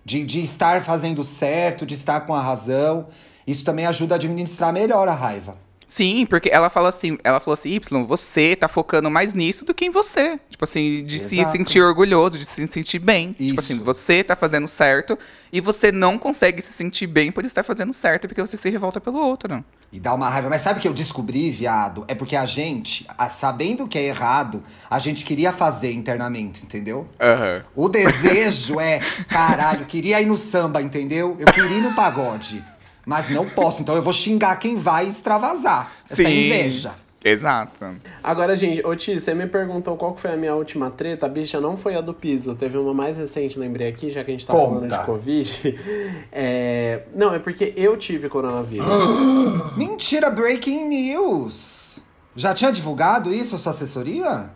De, 0.05 0.25
de 0.25 0.41
estar 0.43 0.83
fazendo 0.83 1.25
certo, 1.25 1.85
de 1.85 1.95
estar 1.95 2.21
com 2.21 2.33
a 2.33 2.41
razão. 2.41 3.09
Isso 3.45 3.65
também 3.65 3.85
ajuda 3.87 4.15
a 4.15 4.17
administrar 4.17 4.73
melhor 4.73 5.09
a 5.09 5.15
raiva. 5.15 5.57
Sim, 5.91 6.25
porque 6.25 6.49
ela 6.53 6.71
fala 6.71 6.89
assim, 6.89 7.19
ela 7.25 7.41
falou 7.41 7.55
assim, 7.55 7.71
Y, 7.71 8.07
você 8.07 8.55
tá 8.55 8.69
focando 8.69 9.11
mais 9.11 9.35
nisso 9.35 9.65
do 9.65 9.75
que 9.75 9.87
em 9.87 9.91
você. 9.91 10.39
Tipo 10.49 10.63
assim, 10.63 11.03
de 11.03 11.19
se 11.19 11.41
Exato. 11.41 11.51
sentir 11.57 11.83
orgulhoso, 11.83 12.39
de 12.39 12.45
se 12.45 12.65
sentir 12.69 13.01
bem. 13.01 13.33
Tipo 13.33 13.43
Isso. 13.43 13.59
assim, 13.59 13.79
você 13.81 14.23
tá 14.23 14.37
fazendo 14.37 14.69
certo 14.69 15.19
e 15.53 15.61
você 15.61 15.91
não 15.91 16.17
consegue 16.17 16.63
se 16.63 16.73
sentir 16.73 17.09
bem 17.09 17.33
por 17.33 17.45
estar 17.45 17.65
fazendo 17.65 17.93
certo 17.93 18.29
porque 18.29 18.41
você 18.41 18.57
se 18.57 18.71
revolta 18.71 19.01
pelo 19.01 19.19
outro. 19.19 19.65
E 19.93 19.99
dá 19.99 20.15
uma 20.15 20.29
raiva. 20.29 20.49
Mas 20.49 20.63
sabe 20.63 20.79
o 20.79 20.83
que 20.83 20.87
eu 20.87 20.95
descobri, 20.95 21.51
viado? 21.51 22.05
É 22.07 22.15
porque 22.15 22.37
a 22.37 22.47
gente, 22.47 23.05
a- 23.19 23.29
sabendo 23.29 23.89
que 23.89 23.99
é 23.99 24.05
errado, 24.05 24.63
a 24.89 25.01
gente 25.01 25.25
queria 25.25 25.53
fazer 25.53 25.93
internamente, 25.93 26.63
entendeu? 26.63 27.09
Aham. 27.21 27.65
O 27.75 27.89
desejo 27.89 28.79
é, 28.79 29.01
caralho, 29.29 29.87
queria 29.87 30.21
ir 30.21 30.27
no 30.27 30.39
samba, 30.39 30.81
entendeu? 30.81 31.37
Eu 31.41 31.47
queria 31.47 31.79
ir 31.79 31.83
no 31.83 31.97
pagode. 31.97 32.63
Mas 33.11 33.29
não 33.29 33.45
posso, 33.45 33.83
então 33.83 33.97
eu 33.97 34.03
vou 34.03 34.13
xingar 34.13 34.55
quem 34.55 34.77
vai 34.77 35.09
extravasar. 35.09 35.91
Essa 36.09 36.23
inveja. 36.23 36.95
Exato. 37.25 37.85
Agora, 38.23 38.55
gente, 38.55 38.87
ô 38.87 38.95
Ti, 38.95 39.19
você 39.19 39.35
me 39.35 39.49
perguntou 39.49 39.97
qual 39.97 40.15
que 40.15 40.21
foi 40.21 40.31
a 40.31 40.37
minha 40.37 40.55
última 40.55 40.91
treta. 40.91 41.29
Bicha, 41.29 41.61
não 41.61 41.77
foi 41.77 41.97
a 41.97 42.01
do 42.01 42.15
piso. 42.15 42.55
Teve 42.55 42.79
uma 42.79 42.95
mais 42.95 43.17
recente, 43.17 43.59
lembrei 43.59 43.89
aqui, 43.89 44.13
já 44.13 44.23
que 44.23 44.31
a 44.31 44.33
gente 44.33 44.47
tá 44.47 44.53
Conta. 44.53 44.67
falando 44.67 44.89
de 44.89 45.05
Covid. 45.05 45.81
É... 46.31 47.03
Não, 47.13 47.35
é 47.35 47.41
porque 47.41 47.75
eu 47.77 47.97
tive 47.97 48.29
coronavírus. 48.29 48.87
Mentira, 49.77 50.31
breaking 50.31 50.87
news! 50.87 51.99
Já 52.37 52.55
tinha 52.55 52.71
divulgado 52.71 53.35
isso, 53.35 53.59
sua 53.59 53.73
assessoria? 53.73 54.51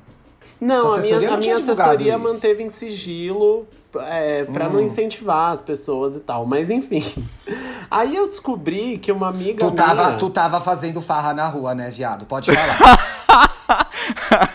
Não, 0.60 0.94
a 0.94 0.98
minha, 0.98 1.16
assessoria 1.16 1.28
não 1.28 1.34
a 1.34 1.38
minha 1.38 1.56
assessoria 1.56 2.08
isso. 2.08 2.16
Hum. 2.18 2.22
manteve 2.22 2.62
em 2.62 2.70
sigilo 2.70 3.66
é, 4.08 4.44
pra 4.44 4.68
não 4.68 4.80
incentivar 4.80 5.52
as 5.52 5.60
pessoas 5.62 6.16
e 6.16 6.20
tal. 6.20 6.46
Mas 6.46 6.70
enfim. 6.70 7.04
Aí 7.90 8.16
eu 8.16 8.26
descobri 8.26 8.98
que 8.98 9.12
uma 9.12 9.28
amiga 9.28 9.66
Tu 9.66 9.70
tava, 9.72 10.06
minha... 10.06 10.18
tu 10.18 10.30
tava 10.30 10.60
fazendo 10.60 11.00
farra 11.02 11.32
na 11.34 11.46
rua, 11.46 11.74
né, 11.74 11.90
viado? 11.90 12.24
Pode 12.26 12.50
falar. 12.54 12.98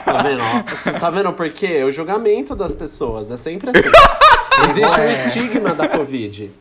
Tá 0.05 0.23
vendo? 0.23 0.41
Você 0.83 0.99
tá 0.99 1.09
vendo 1.09 1.31
por 1.33 1.49
quê? 1.51 1.83
O 1.83 1.91
julgamento 1.91 2.55
das 2.55 2.73
pessoas. 2.73 3.31
É 3.31 3.37
sempre 3.37 3.69
assim. 3.69 3.89
Existe 4.69 4.99
um 4.99 5.03
É. 5.03 5.25
estigma 5.25 5.73
da 5.73 5.87
Covid. 5.87 6.51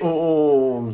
O, 0.00 0.06
o... 0.06 0.92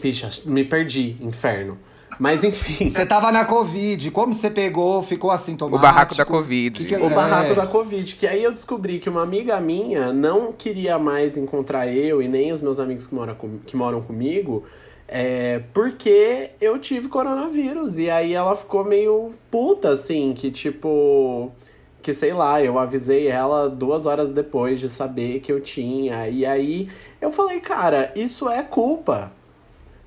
Bicha, 0.00 0.28
me 0.44 0.64
perdi, 0.64 1.16
inferno. 1.20 1.78
Mas 2.18 2.44
enfim. 2.44 2.90
Você 2.90 3.04
tava 3.06 3.30
na 3.32 3.44
Covid, 3.44 4.10
como 4.10 4.32
você 4.34 4.50
pegou? 4.50 5.02
Ficou 5.02 5.30
assintomático? 5.30 5.78
O 5.78 5.82
barraco 5.82 6.14
da 6.14 6.24
Covid. 6.24 6.78
Que 6.84 6.88
que- 6.94 6.96
O 7.02 7.06
é. 7.06 7.14
barraco 7.14 7.54
da 7.54 7.66
Covid, 7.66 8.16
que 8.16 8.26
aí 8.26 8.42
eu 8.42 8.52
descobri 8.52 8.98
que 8.98 9.08
uma 9.08 9.22
amiga 9.22 9.60
minha 9.60 10.12
não 10.12 10.52
queria 10.52 10.98
mais 10.98 11.36
encontrar 11.36 11.86
eu 11.88 12.22
e 12.22 12.28
nem 12.28 12.52
os 12.52 12.60
meus 12.60 12.78
amigos 12.78 13.06
que 13.06 13.14
moram, 13.14 13.34
com- 13.34 13.58
que 13.66 13.76
moram 13.76 14.00
comigo, 14.00 14.64
é, 15.08 15.60
porque 15.72 16.50
eu 16.60 16.78
tive 16.78 17.08
coronavírus. 17.08 17.98
E 17.98 18.08
aí 18.10 18.32
ela 18.32 18.54
ficou 18.56 18.84
meio 18.84 19.32
puta, 19.50 19.90
assim, 19.90 20.32
que 20.36 20.50
tipo. 20.50 21.50
que 22.02 22.12
sei 22.12 22.34
lá, 22.34 22.62
eu 22.62 22.78
avisei 22.78 23.28
ela 23.28 23.66
duas 23.70 24.04
horas 24.04 24.28
depois 24.28 24.78
de 24.78 24.90
saber 24.90 25.40
que 25.40 25.50
eu 25.50 25.58
tinha. 25.58 26.28
E 26.28 26.44
aí 26.44 26.86
eu 27.18 27.32
falei, 27.32 27.60
cara, 27.60 28.12
isso 28.14 28.46
é 28.48 28.62
culpa. 28.62 29.32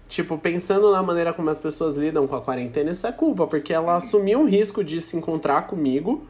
Tipo, 0.07 0.37
pensando 0.37 0.91
na 0.91 1.03
maneira 1.03 1.33
como 1.33 1.49
as 1.49 1.59
pessoas 1.59 1.95
lidam 1.95 2.25
com 2.27 2.35
a 2.35 2.41
quarentena, 2.41 2.91
isso 2.91 3.05
é 3.05 3.11
culpa, 3.11 3.45
porque 3.45 3.73
ela 3.73 3.95
assumiu 3.95 4.39
um 4.39 4.45
risco 4.47 4.83
de 4.83 5.01
se 5.01 5.17
encontrar 5.17 5.67
comigo. 5.67 6.25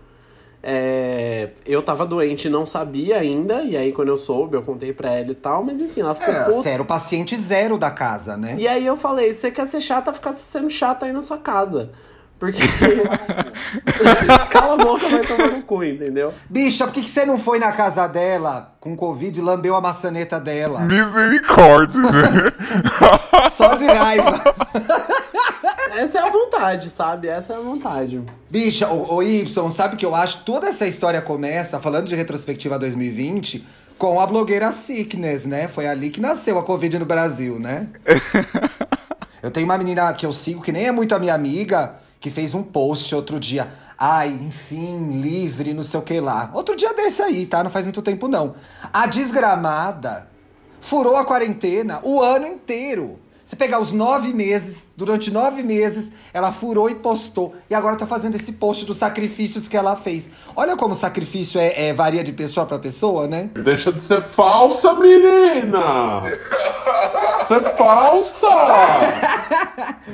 É, 0.64 1.52
eu 1.66 1.82
tava 1.84 2.06
doente 2.06 2.48
e 2.48 2.50
não 2.50 2.66
sabia 2.66 3.18
ainda, 3.20 3.62
e 3.62 3.78
aí 3.78 3.92
quando 3.94 4.10
eu 4.10 4.18
soube, 4.18 4.58
eu 4.58 4.64
contei 4.64 4.92
pra 4.92 5.12
ela 5.12 5.32
e 5.32 5.36
tal, 5.36 5.64
mas 5.64 5.80
enfim, 5.80 6.02
ela 6.02 6.16
ficou 6.16 6.34
É, 6.34 6.40
puta. 6.44 6.52
você 6.52 6.70
era 6.70 6.82
o 6.82 6.86
paciente 6.86 7.38
zero 7.38 7.78
da 7.78 7.92
casa, 7.92 8.36
né? 8.36 8.56
E 8.58 8.68
aí 8.68 8.86
eu 8.86 8.98
falei, 8.98 9.32
você 9.34 9.52
quer 9.52 9.68
ser 9.68 9.80
chata, 9.80 10.12
ficar 10.12 10.34
sendo 10.34 10.70
chata 10.70 11.06
aí 11.06 11.14
na 11.14 11.22
sua 11.22 11.38
casa. 11.38 11.92
Porque. 12.40 12.62
Cala 14.52 14.74
a 14.74 14.78
boca, 14.78 15.10
vai 15.10 15.26
tomar 15.26 15.52
no 15.52 15.64
cu, 15.64 15.84
entendeu? 15.84 16.34
Bicha, 16.50 16.86
por 16.86 16.94
que, 16.94 17.02
que 17.02 17.10
você 17.10 17.26
não 17.26 17.38
foi 17.38 17.60
na 17.60 17.72
casa 17.72 18.08
dela 18.08 18.76
com 18.80 18.96
Covid 18.96 19.40
e 19.40 19.42
lambeu 19.42 19.76
a 19.76 19.82
maçaneta 19.82 20.40
dela? 20.40 20.82
Misericórdia. 20.82 22.00
Só 23.52 23.76
de 23.76 23.86
raiva. 23.86 24.42
Essa 25.96 26.20
é 26.20 26.22
a 26.22 26.30
vontade, 26.30 26.90
sabe? 26.90 27.28
Essa 27.28 27.54
é 27.54 27.56
a 27.56 27.60
vontade. 27.60 28.22
Bicha, 28.50 28.88
o, 28.88 29.16
o 29.16 29.24
Y, 29.24 29.72
sabe 29.72 29.96
que 29.96 30.06
eu 30.06 30.14
acho 30.14 30.40
que 30.40 30.46
toda 30.46 30.68
essa 30.68 30.86
história 30.86 31.22
começa, 31.22 31.80
falando 31.80 32.08
de 32.08 32.16
retrospectiva 32.16 32.78
2020, 32.78 33.66
com 33.98 34.22
a 34.22 34.28
blogueira 34.28 34.72
Sickness, 34.72 35.46
né? 35.46 35.68
Foi 35.68 35.88
ali 35.88 36.12
que 36.12 36.22
nasceu 36.22 36.60
a 36.60 36.64
Covid 36.64 37.00
no 37.00 37.06
Brasil, 37.06 37.60
né? 37.60 37.88
eu 39.42 39.50
tenho 39.50 39.66
uma 39.66 39.78
menina 39.78 40.14
que 40.14 40.26
eu 40.26 40.32
sigo, 40.32 40.62
que 40.62 40.72
nem 40.72 40.86
é 40.86 40.92
muito 40.92 41.16
a 41.16 41.20
minha 41.20 41.34
amiga, 41.34 41.96
que 42.20 42.30
fez 42.30 42.54
um 42.54 42.64
post 42.64 43.14
outro 43.14 43.40
dia. 43.40 43.72
Ai, 43.98 44.30
enfim, 44.30 45.20
livre, 45.20 45.74
não 45.74 45.84
sei 45.84 46.00
o 46.00 46.04
que 46.04 46.20
lá. 46.20 46.52
Outro 46.54 46.76
dia 46.76 46.94
desse 46.94 47.22
aí, 47.22 47.46
tá? 47.46 47.64
Não 47.64 47.72
faz 47.72 47.86
muito 47.86 48.02
tempo, 48.02 48.28
não. 48.28 48.56
A 48.94 49.08
desgramada 49.08 50.28
furou 50.80 51.16
a 51.16 51.26
quarentena 51.26 52.00
o 52.04 52.22
ano 52.22 52.48
inteiro. 52.48 53.20
Você 53.48 53.56
pegar 53.56 53.80
os 53.80 53.94
nove 53.94 54.34
meses, 54.34 54.88
durante 54.98 55.32
nove 55.32 55.64
meses, 55.64 56.12
ela 56.34 56.52
furou 56.52 56.90
e 56.90 56.96
postou. 56.96 57.56
E 57.70 57.74
agora 57.74 57.96
tá 57.96 58.06
fazendo 58.06 58.36
esse 58.36 58.52
post 58.52 58.84
dos 58.84 58.98
sacrifícios 58.98 59.70
que 59.70 59.78
ela 59.78 59.96
fez. 59.96 60.30
Olha 60.54 60.76
como 60.76 60.94
o 60.94 60.98
sacrifício 60.98 61.58
é, 61.58 61.88
é- 61.88 61.94
varia 61.94 62.26
de 62.26 62.34
pessoa 62.34 62.66
pra 62.66 62.78
pessoa, 62.78 63.26
né? 63.26 63.50
Deixa 63.54 63.90
de 63.94 64.04
ser 64.04 64.22
falsa, 64.22 64.94
menina! 64.96 66.24
Ser 67.48 67.62
falsa! 67.78 68.48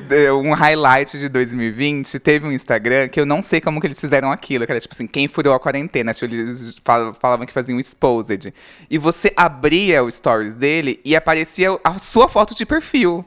Deu 0.07 0.39
um 0.39 0.53
highlight 0.53 1.17
de 1.17 1.29
2020, 1.29 2.19
teve 2.19 2.45
um 2.47 2.51
Instagram 2.51 3.07
que 3.09 3.19
eu 3.19 3.25
não 3.25 3.41
sei 3.41 3.59
como 3.59 3.79
que 3.81 3.87
eles 3.87 3.99
fizeram 3.99 4.31
aquilo, 4.31 4.65
que 4.65 4.71
era 4.71 4.79
tipo 4.81 4.93
assim, 4.93 5.07
quem 5.07 5.27
furou 5.27 5.53
a 5.53 5.59
quarentena, 5.59 6.13
tipo, 6.13 6.33
eles 6.33 6.75
fal- 6.83 7.15
falavam 7.19 7.45
que 7.45 7.53
faziam 7.53 7.79
exposed. 7.79 8.53
E 8.89 8.97
você 8.99 9.33
abria 9.35 10.03
o 10.03 10.11
stories 10.11 10.53
dele 10.53 10.99
e 11.03 11.15
aparecia 11.15 11.69
a 11.83 11.97
sua 11.97 12.29
foto 12.29 12.53
de 12.53 12.65
perfil. 12.65 13.22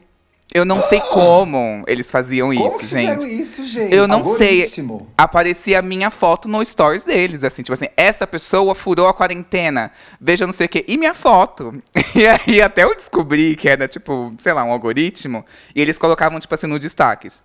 Eu 0.53 0.63
não 0.63 0.81
sei 0.81 1.01
como 1.01 1.83
eles 1.87 2.09
faziam 2.09 2.55
Como 2.55 2.77
isso, 2.77 2.87
gente. 2.87 3.25
isso, 3.25 3.63
gente? 3.65 3.93
Eu 3.93 4.07
não 4.07 4.23
sei. 4.23 4.71
Aparecia 5.17 5.79
a 5.79 5.81
minha 5.81 6.09
foto 6.09 6.47
no 6.47 6.63
stories 6.63 7.03
deles, 7.03 7.43
assim, 7.43 7.61
tipo 7.61 7.73
assim, 7.73 7.87
essa 7.97 8.25
pessoa 8.25 8.73
furou 8.73 9.07
a 9.07 9.13
quarentena, 9.13 9.91
veja 10.19 10.45
não 10.45 10.53
sei 10.53 10.65
o 10.65 10.69
quê, 10.69 10.85
e 10.87 10.97
minha 10.97 11.13
foto. 11.13 11.81
E 12.15 12.25
aí 12.25 12.61
até 12.61 12.83
eu 12.83 12.95
descobri 12.95 13.55
que 13.55 13.69
era, 13.69 13.87
tipo, 13.87 14.33
sei 14.39 14.51
lá, 14.51 14.63
um 14.63 14.71
algoritmo, 14.71 15.45
e 15.75 15.81
eles 15.81 15.99
colocavam, 15.99 16.39
tipo 16.39 16.53
assim, 16.55 16.65
no 16.65 16.79
destaques. 16.79 17.43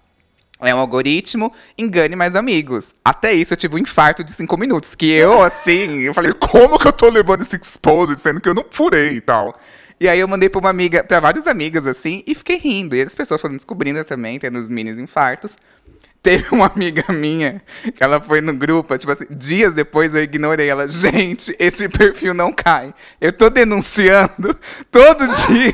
É 0.60 0.72
um 0.74 0.78
algoritmo, 0.78 1.52
engane 1.76 2.14
mais 2.14 2.36
amigos. 2.36 2.94
Até 3.04 3.32
isso 3.32 3.52
eu 3.52 3.56
tive 3.56 3.74
um 3.74 3.78
infarto 3.78 4.22
de 4.22 4.32
cinco 4.32 4.56
minutos. 4.56 4.94
Que 4.94 5.10
eu, 5.10 5.42
assim, 5.42 6.00
eu 6.02 6.14
falei, 6.14 6.32
como 6.32 6.78
que 6.78 6.86
eu 6.86 6.92
tô 6.92 7.10
levando 7.10 7.42
esse 7.42 7.56
exposed, 7.56 8.18
sendo 8.20 8.40
que 8.40 8.48
eu 8.48 8.54
não 8.54 8.64
furei 8.70 9.08
e 9.08 9.20
tal. 9.20 9.58
E 10.02 10.08
aí 10.08 10.18
eu 10.18 10.26
mandei 10.26 10.48
pra 10.48 10.58
uma 10.58 10.68
amiga, 10.68 11.04
pra 11.04 11.20
várias 11.20 11.46
amigas, 11.46 11.86
assim, 11.86 12.24
e 12.26 12.34
fiquei 12.34 12.58
rindo. 12.58 12.96
E 12.96 13.02
as 13.02 13.14
pessoas 13.14 13.40
foram 13.40 13.54
descobrindo 13.54 14.02
também, 14.04 14.36
tendo 14.36 14.58
os 14.58 14.68
mini 14.68 14.90
infartos. 15.00 15.56
Teve 16.20 16.46
uma 16.50 16.66
amiga 16.66 17.04
minha 17.12 17.62
que 17.94 18.02
ela 18.02 18.20
foi 18.20 18.40
no 18.40 18.52
grupo, 18.52 18.98
tipo 18.98 19.12
assim, 19.12 19.26
dias 19.30 19.72
depois 19.72 20.12
eu 20.12 20.20
ignorei 20.20 20.68
ela. 20.68 20.88
Gente, 20.88 21.54
esse 21.56 21.88
perfil 21.88 22.34
não 22.34 22.52
cai. 22.52 22.92
Eu 23.20 23.32
tô 23.32 23.48
denunciando 23.48 24.58
todo 24.90 25.24
dia. 25.46 25.72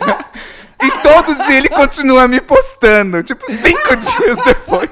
E 0.83 0.91
todo 1.03 1.35
dia 1.47 1.57
ele 1.57 1.71
continua 1.71 2.29
me 2.29 2.43
postando. 2.43 3.23
Tipo, 3.23 3.51
cinco 3.51 3.97
dias 3.97 4.45
depois. 4.45 4.91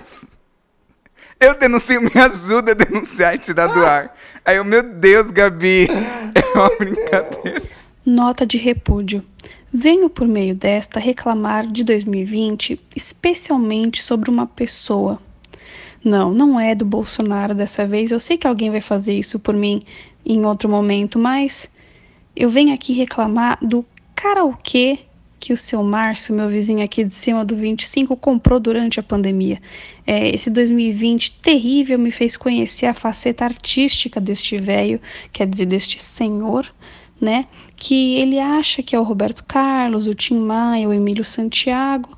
Eu 1.38 1.52
denuncio, 1.58 2.00
me 2.00 2.10
ajuda 2.14 2.72
a 2.72 2.74
denunciar 2.74 3.34
e 3.34 3.38
tirar 3.38 3.66
do 3.66 3.84
ar. 3.84 4.16
Aí 4.46 4.56
eu, 4.56 4.64
meu 4.64 4.82
Deus, 4.82 5.30
Gabi, 5.30 5.88
é 6.34 6.58
uma 6.58 6.70
brincadeira. 6.70 7.75
Nota 8.06 8.46
de 8.46 8.56
repúdio. 8.56 9.20
Venho 9.72 10.08
por 10.08 10.28
meio 10.28 10.54
desta 10.54 11.00
reclamar 11.00 11.66
de 11.66 11.82
2020, 11.82 12.80
especialmente 12.94 14.00
sobre 14.00 14.30
uma 14.30 14.46
pessoa. 14.46 15.20
Não, 16.04 16.32
não 16.32 16.60
é 16.60 16.72
do 16.72 16.84
Bolsonaro 16.84 17.52
dessa 17.52 17.84
vez. 17.84 18.12
Eu 18.12 18.20
sei 18.20 18.38
que 18.38 18.46
alguém 18.46 18.70
vai 18.70 18.80
fazer 18.80 19.18
isso 19.18 19.40
por 19.40 19.56
mim 19.56 19.82
em 20.24 20.46
outro 20.46 20.68
momento, 20.68 21.18
mas 21.18 21.68
eu 22.36 22.48
venho 22.48 22.72
aqui 22.72 22.92
reclamar 22.92 23.58
do 23.60 23.84
karaokê 24.14 25.00
que 25.40 25.52
o 25.52 25.56
seu 25.56 25.82
Márcio, 25.82 26.32
meu 26.32 26.48
vizinho 26.48 26.84
aqui 26.84 27.02
de 27.02 27.12
cima 27.12 27.44
do 27.44 27.56
25, 27.56 28.16
comprou 28.16 28.60
durante 28.60 29.00
a 29.00 29.02
pandemia. 29.02 29.60
É, 30.06 30.28
esse 30.28 30.48
2020 30.48 31.40
terrível 31.42 31.98
me 31.98 32.12
fez 32.12 32.36
conhecer 32.36 32.86
a 32.86 32.94
faceta 32.94 33.44
artística 33.44 34.20
deste 34.20 34.56
velho, 34.58 35.00
quer 35.32 35.48
dizer, 35.48 35.66
deste 35.66 36.00
senhor, 36.00 36.72
né? 37.20 37.46
Que 37.74 38.16
ele 38.16 38.38
acha 38.38 38.82
que 38.82 38.94
é 38.94 39.00
o 39.00 39.02
Roberto 39.02 39.44
Carlos, 39.44 40.06
o 40.06 40.14
Tim 40.14 40.38
Maia, 40.38 40.88
o 40.88 40.92
Emílio 40.92 41.24
Santiago, 41.24 42.16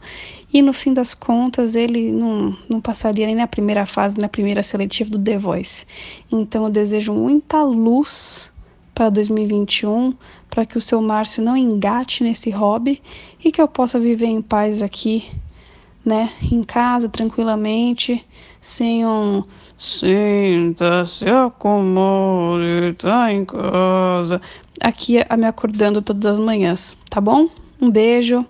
e 0.52 0.62
no 0.62 0.73
fim 0.73 0.95
das 0.95 1.14
contas 1.14 1.75
ele 1.75 2.11
não, 2.11 2.57
não 2.69 2.81
passaria 2.81 3.26
nem 3.26 3.35
na 3.35 3.47
primeira 3.47 3.85
fase, 3.85 4.19
na 4.19 4.28
primeira 4.28 4.62
seletiva 4.62 5.11
do 5.11 5.19
The 5.19 5.38
Voice. 5.38 5.87
Então 6.33 6.64
eu 6.64 6.71
desejo 6.71 7.12
muita 7.12 7.62
luz 7.62 8.50
para 8.95 9.11
2021, 9.11 10.14
para 10.50 10.67
que 10.67 10.76
o 10.76 10.83
seu 10.83 11.00
Márcio 11.00 11.43
não 11.43 11.57
engate 11.57 12.25
nesse 12.25 12.50
hobby 12.50 13.00
e 13.45 13.52
que 13.52 13.61
eu 13.61 13.69
possa 13.69 14.00
viver 14.00 14.26
em 14.26 14.43
paz 14.43 14.83
aqui, 14.83 15.31
né, 16.05 16.31
em 16.50 16.62
casa, 16.62 17.09
tranquilamente, 17.09 18.26
sem 18.61 19.07
um 19.07 19.45
sinta, 19.78 21.07
se 21.07 21.28
acomode, 21.28 22.95
tá 22.99 23.33
em 23.33 23.45
casa, 23.45 24.40
aqui 24.83 25.25
a 25.29 25.37
me 25.37 25.47
acordando 25.47 26.01
todas 26.03 26.27
as 26.27 26.39
manhãs, 26.39 26.95
tá 27.11 27.21
bom? 27.21 27.49
Um 27.81 27.91
beijo. 27.91 28.45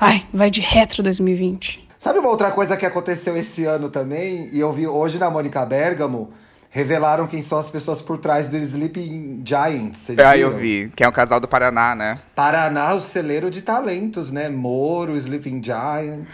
Ai, 0.00 0.24
vai 0.32 0.50
de 0.50 0.60
retro 0.60 1.02
2020. 1.02 1.86
Sabe 1.98 2.20
uma 2.20 2.28
outra 2.28 2.50
coisa 2.52 2.76
que 2.76 2.86
aconteceu 2.86 3.36
esse 3.36 3.64
ano 3.64 3.88
também? 3.88 4.48
E 4.52 4.60
eu 4.60 4.72
vi 4.72 4.86
hoje 4.86 5.18
na 5.18 5.28
Mônica 5.28 5.66
Bergamo, 5.66 6.30
revelaram 6.70 7.26
quem 7.26 7.42
são 7.42 7.58
as 7.58 7.68
pessoas 7.70 8.00
por 8.00 8.18
trás 8.18 8.46
do 8.46 8.56
Sleeping 8.56 9.42
Giants. 9.44 10.06
Ah, 10.24 10.36
eu 10.38 10.56
vi, 10.56 10.92
que 10.94 11.02
é 11.02 11.08
um 11.08 11.12
casal 11.12 11.40
do 11.40 11.48
Paraná, 11.48 11.96
né? 11.96 12.18
Paraná, 12.36 12.94
o 12.94 13.00
celeiro 13.00 13.50
de 13.50 13.62
talentos, 13.62 14.30
né? 14.30 14.48
Moro, 14.48 15.16
Sleeping 15.16 15.60
Giants. 15.64 16.28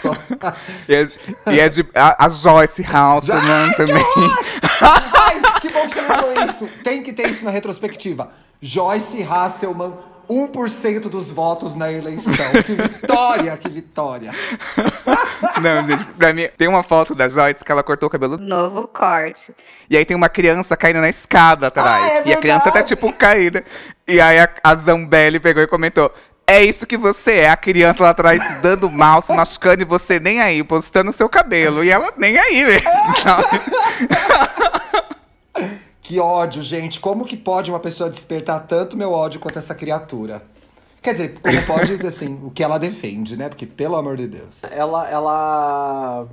Só- 0.00 0.16
E 0.88 0.94
é, 0.94 1.08
e 1.52 1.58
é 1.60 1.68
de. 1.68 1.84
A, 1.94 2.26
a 2.26 2.28
Joyce 2.28 2.84
Halseman 2.84 3.72
também. 3.76 4.04
Ai, 4.80 5.40
bom 5.74 5.86
que 5.88 5.94
você 5.94 6.02
falou 6.02 6.32
isso. 6.48 6.68
Tem 6.82 7.02
que 7.02 7.12
ter 7.12 7.28
isso 7.28 7.44
na 7.44 7.50
retrospectiva. 7.50 8.30
Joyce 8.62 9.22
Hasselman, 9.22 9.92
1% 10.28 11.00
dos 11.08 11.30
votos 11.30 11.74
na 11.74 11.92
eleição. 11.92 12.50
Que 12.64 12.74
vitória, 12.74 13.56
que 13.56 13.68
vitória. 13.68 14.30
Não, 15.60 15.86
gente, 15.86 16.04
pra 16.04 16.32
mim, 16.32 16.48
tem 16.56 16.68
uma 16.68 16.82
foto 16.82 17.14
da 17.14 17.28
Joyce 17.28 17.64
que 17.64 17.70
ela 17.70 17.82
cortou 17.82 18.06
o 18.06 18.10
cabelo. 18.10 18.38
Novo 18.38 18.88
corte. 18.88 19.54
E 19.90 19.96
aí 19.96 20.04
tem 20.04 20.16
uma 20.16 20.28
criança 20.28 20.76
caindo 20.76 21.00
na 21.00 21.10
escada 21.10 21.66
atrás. 21.66 22.04
Ah, 22.04 22.08
é 22.18 22.22
e 22.26 22.32
a 22.32 22.36
criança 22.38 22.70
tá, 22.70 22.82
tipo, 22.82 23.12
caída. 23.12 23.64
E 24.08 24.20
aí 24.20 24.38
a, 24.40 24.48
a 24.62 24.74
Zambelli 24.74 25.38
pegou 25.38 25.62
e 25.62 25.66
comentou. 25.66 26.10
É 26.46 26.62
isso 26.62 26.86
que 26.86 26.98
você 26.98 27.36
é, 27.36 27.50
a 27.50 27.56
criança 27.56 28.02
lá 28.02 28.10
atrás 28.10 28.42
se 28.42 28.52
dando 28.56 28.90
mal, 28.90 29.22
se 29.22 29.32
machucando 29.32 29.80
e 29.80 29.86
você 29.86 30.20
nem 30.20 30.42
aí, 30.42 30.62
postando 30.62 31.10
seu 31.10 31.26
cabelo. 31.26 31.82
E 31.82 31.90
ela 31.90 32.12
nem 32.18 32.36
aí 32.38 32.64
mesmo, 32.64 33.18
sabe? 33.22 33.60
Que 36.02 36.20
ódio, 36.20 36.62
gente. 36.62 37.00
Como 37.00 37.24
que 37.24 37.36
pode 37.36 37.70
uma 37.70 37.80
pessoa 37.80 38.10
despertar 38.10 38.66
tanto 38.66 38.96
meu 38.96 39.12
ódio 39.12 39.40
quanto 39.40 39.58
essa 39.58 39.74
criatura? 39.74 40.42
Quer 41.00 41.12
dizer, 41.12 41.38
como 41.40 41.66
pode, 41.66 42.06
assim, 42.06 42.40
o 42.42 42.50
que 42.50 42.62
ela 42.62 42.78
defende, 42.78 43.36
né? 43.36 43.48
Porque, 43.48 43.66
pelo 43.66 43.96
amor 43.96 44.16
de 44.16 44.26
Deus. 44.26 44.62
Ela, 44.70 45.08
ela 45.08 46.26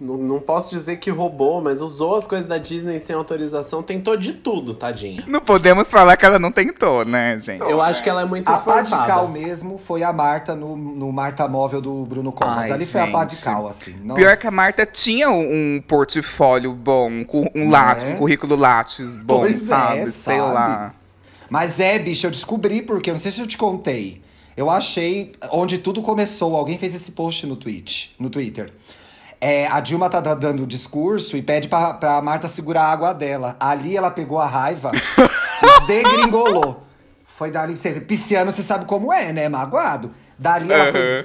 não, 0.00 0.16
não 0.16 0.40
posso 0.40 0.70
dizer 0.70 0.96
que 0.96 1.08
roubou, 1.10 1.62
mas 1.62 1.80
usou 1.80 2.16
as 2.16 2.26
coisas 2.26 2.46
da 2.46 2.58
Disney 2.58 2.98
sem 2.98 3.14
autorização, 3.14 3.82
tentou 3.82 4.16
de 4.16 4.32
tudo, 4.32 4.74
tadinha. 4.74 5.22
Não 5.26 5.40
podemos 5.40 5.88
falar 5.90 6.16
que 6.16 6.26
ela 6.26 6.38
não 6.38 6.50
tentou, 6.50 7.04
né, 7.04 7.38
gente? 7.38 7.60
Eu 7.62 7.80
acho 7.80 8.02
que 8.02 8.08
ela 8.10 8.22
é 8.22 8.24
muito 8.24 8.48
A 8.50 8.56
esforçada. 8.56 9.06
cal 9.06 9.28
mesmo 9.28 9.78
foi 9.78 10.02
a 10.02 10.12
Marta 10.12 10.54
no, 10.56 10.76
no 10.76 11.12
Marta 11.12 11.46
Móvel 11.46 11.80
do 11.80 12.04
Bruno 12.04 12.32
Covas. 12.32 12.58
Ai, 12.58 12.72
Ali 12.72 12.86
foi 12.86 13.00
a 13.00 13.06
pá 13.06 13.24
de 13.24 13.34
gente. 13.36 13.44
cal, 13.44 13.68
assim. 13.68 13.94
Nossa. 14.02 14.20
Pior 14.20 14.36
que 14.36 14.46
a 14.46 14.50
Marta 14.50 14.84
tinha 14.84 15.30
um 15.30 15.82
portfólio 15.86 16.72
bom, 16.72 17.24
com 17.24 17.48
um, 17.54 17.70
Né? 17.70 18.14
um 18.14 18.16
currículo 18.18 18.56
látis 18.56 19.14
bom, 19.16 19.40
Pois 19.40 19.62
é, 19.64 19.66
sabe? 19.66 20.10
Sei 20.10 20.36
sabe? 20.38 20.52
lá. 20.54 20.94
Mas 21.48 21.78
é, 21.78 21.98
bicho, 21.98 22.26
eu 22.26 22.30
descobri 22.32 22.82
porque, 22.82 23.10
eu 23.10 23.14
não 23.14 23.20
sei 23.20 23.30
se 23.30 23.40
eu 23.40 23.46
te 23.46 23.56
contei. 23.56 24.20
Eu 24.56 24.70
achei 24.70 25.32
onde 25.50 25.78
tudo 25.78 26.02
começou. 26.02 26.56
Alguém 26.56 26.78
fez 26.78 26.94
esse 26.94 27.12
post 27.12 27.46
no, 27.46 27.54
tweet, 27.56 28.14
no 28.18 28.28
Twitter. 28.30 28.72
É, 29.40 29.66
a 29.66 29.80
Dilma 29.80 30.08
tá 30.08 30.20
da- 30.20 30.34
dando 30.34 30.62
o 30.62 30.66
discurso 30.66 31.36
e 31.36 31.42
pede 31.42 31.68
pra, 31.68 31.94
pra 31.94 32.20
Marta 32.22 32.48
segurar 32.48 32.84
a 32.84 32.92
água 32.92 33.12
dela. 33.12 33.56
Ali 33.60 33.96
ela 33.96 34.10
pegou 34.10 34.40
a 34.40 34.46
raiva 34.46 34.90
e 35.82 35.86
degringolou. 35.86 36.82
Foi 37.26 37.50
dali. 37.50 37.76
Você, 37.76 37.92
pisciano, 38.00 38.50
você 38.52 38.62
sabe 38.62 38.84
como 38.84 39.12
é, 39.12 39.32
né? 39.32 39.48
Magoado. 39.48 40.12
Dali 40.38 40.72
ela 40.72 40.90
foi 40.90 41.00
Aham. 41.20 41.24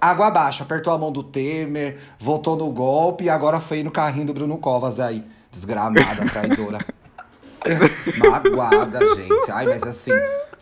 água 0.00 0.26
abaixo, 0.26 0.62
apertou 0.62 0.92
a 0.92 0.98
mão 0.98 1.12
do 1.12 1.22
Temer, 1.22 1.98
voltou 2.18 2.56
no 2.56 2.70
golpe 2.70 3.24
e 3.24 3.30
agora 3.30 3.60
foi 3.60 3.82
no 3.82 3.90
carrinho 3.90 4.26
do 4.26 4.34
Bruno 4.34 4.58
Covas 4.58 4.98
aí. 4.98 5.24
Desgramada, 5.52 6.24
traidora. 6.30 6.78
Magoada, 8.18 8.98
gente. 9.14 9.50
Ai, 9.50 9.66
mas 9.66 9.82
assim, 9.84 10.12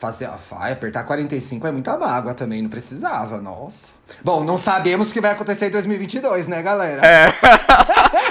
fazer, 0.04 0.28
ai, 0.58 0.72
apertar 0.72 1.04
45 1.04 1.66
é 1.66 1.72
muita 1.72 1.96
mágoa 1.96 2.34
também, 2.34 2.60
não 2.60 2.68
precisava, 2.68 3.40
nossa. 3.40 3.94
Bom, 4.22 4.44
não 4.44 4.58
sabemos 4.58 5.10
o 5.10 5.12
que 5.12 5.20
vai 5.20 5.32
acontecer 5.32 5.68
em 5.68 5.70
2022, 5.70 6.46
né, 6.46 6.62
galera? 6.62 7.00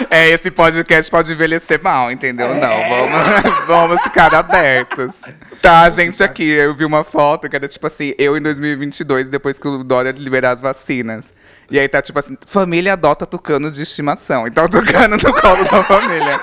É, 0.09 0.29
esse 0.29 0.49
podcast 0.49 1.09
pode 1.09 1.31
envelhecer 1.31 1.79
mal, 1.81 2.11
entendeu? 2.11 2.47
É. 2.47 2.59
Não, 2.59 2.89
vamos, 2.89 3.65
vamos 3.67 4.01
ficar 4.01 4.33
abertos. 4.33 5.15
Tá, 5.61 5.87
gente, 5.89 6.21
aqui, 6.23 6.49
eu 6.49 6.75
vi 6.75 6.83
uma 6.83 7.03
foto 7.03 7.47
que 7.47 7.55
era 7.55 7.67
tipo 7.67 7.85
assim, 7.85 8.13
eu 8.17 8.35
em 8.35 8.41
2022, 8.41 9.29
depois 9.29 9.59
que 9.59 9.67
o 9.67 9.83
Dória 9.83 10.11
liberar 10.11 10.51
as 10.51 10.61
vacinas. 10.61 11.31
E 11.69 11.79
aí 11.79 11.87
tá 11.87 12.01
tipo 12.01 12.17
assim, 12.17 12.35
família 12.45 12.93
adota 12.93 13.25
tucano 13.25 13.69
de 13.69 13.81
estimação. 13.81 14.47
Então, 14.47 14.67
tucano 14.67 15.15
no 15.15 15.41
colo 15.41 15.63
da 15.63 15.83
família. 15.83 16.39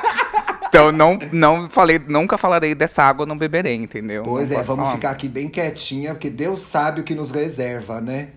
Então, 0.70 0.92
não, 0.92 1.18
não 1.32 1.68
falei, 1.68 1.98
nunca 1.98 2.38
falarei 2.38 2.76
dessa 2.76 3.02
água, 3.02 3.26
não 3.26 3.36
beberei, 3.36 3.74
entendeu? 3.74 4.22
Pois 4.22 4.48
Não 4.50 4.60
é, 4.60 4.62
vamos 4.62 4.84
falar. 4.84 4.94
ficar 4.94 5.10
aqui 5.10 5.28
bem 5.28 5.48
quietinha, 5.48 6.12
porque 6.14 6.30
Deus 6.30 6.60
sabe 6.60 7.00
o 7.00 7.04
que 7.04 7.12
nos 7.12 7.32
reserva, 7.32 8.00
né? 8.00 8.28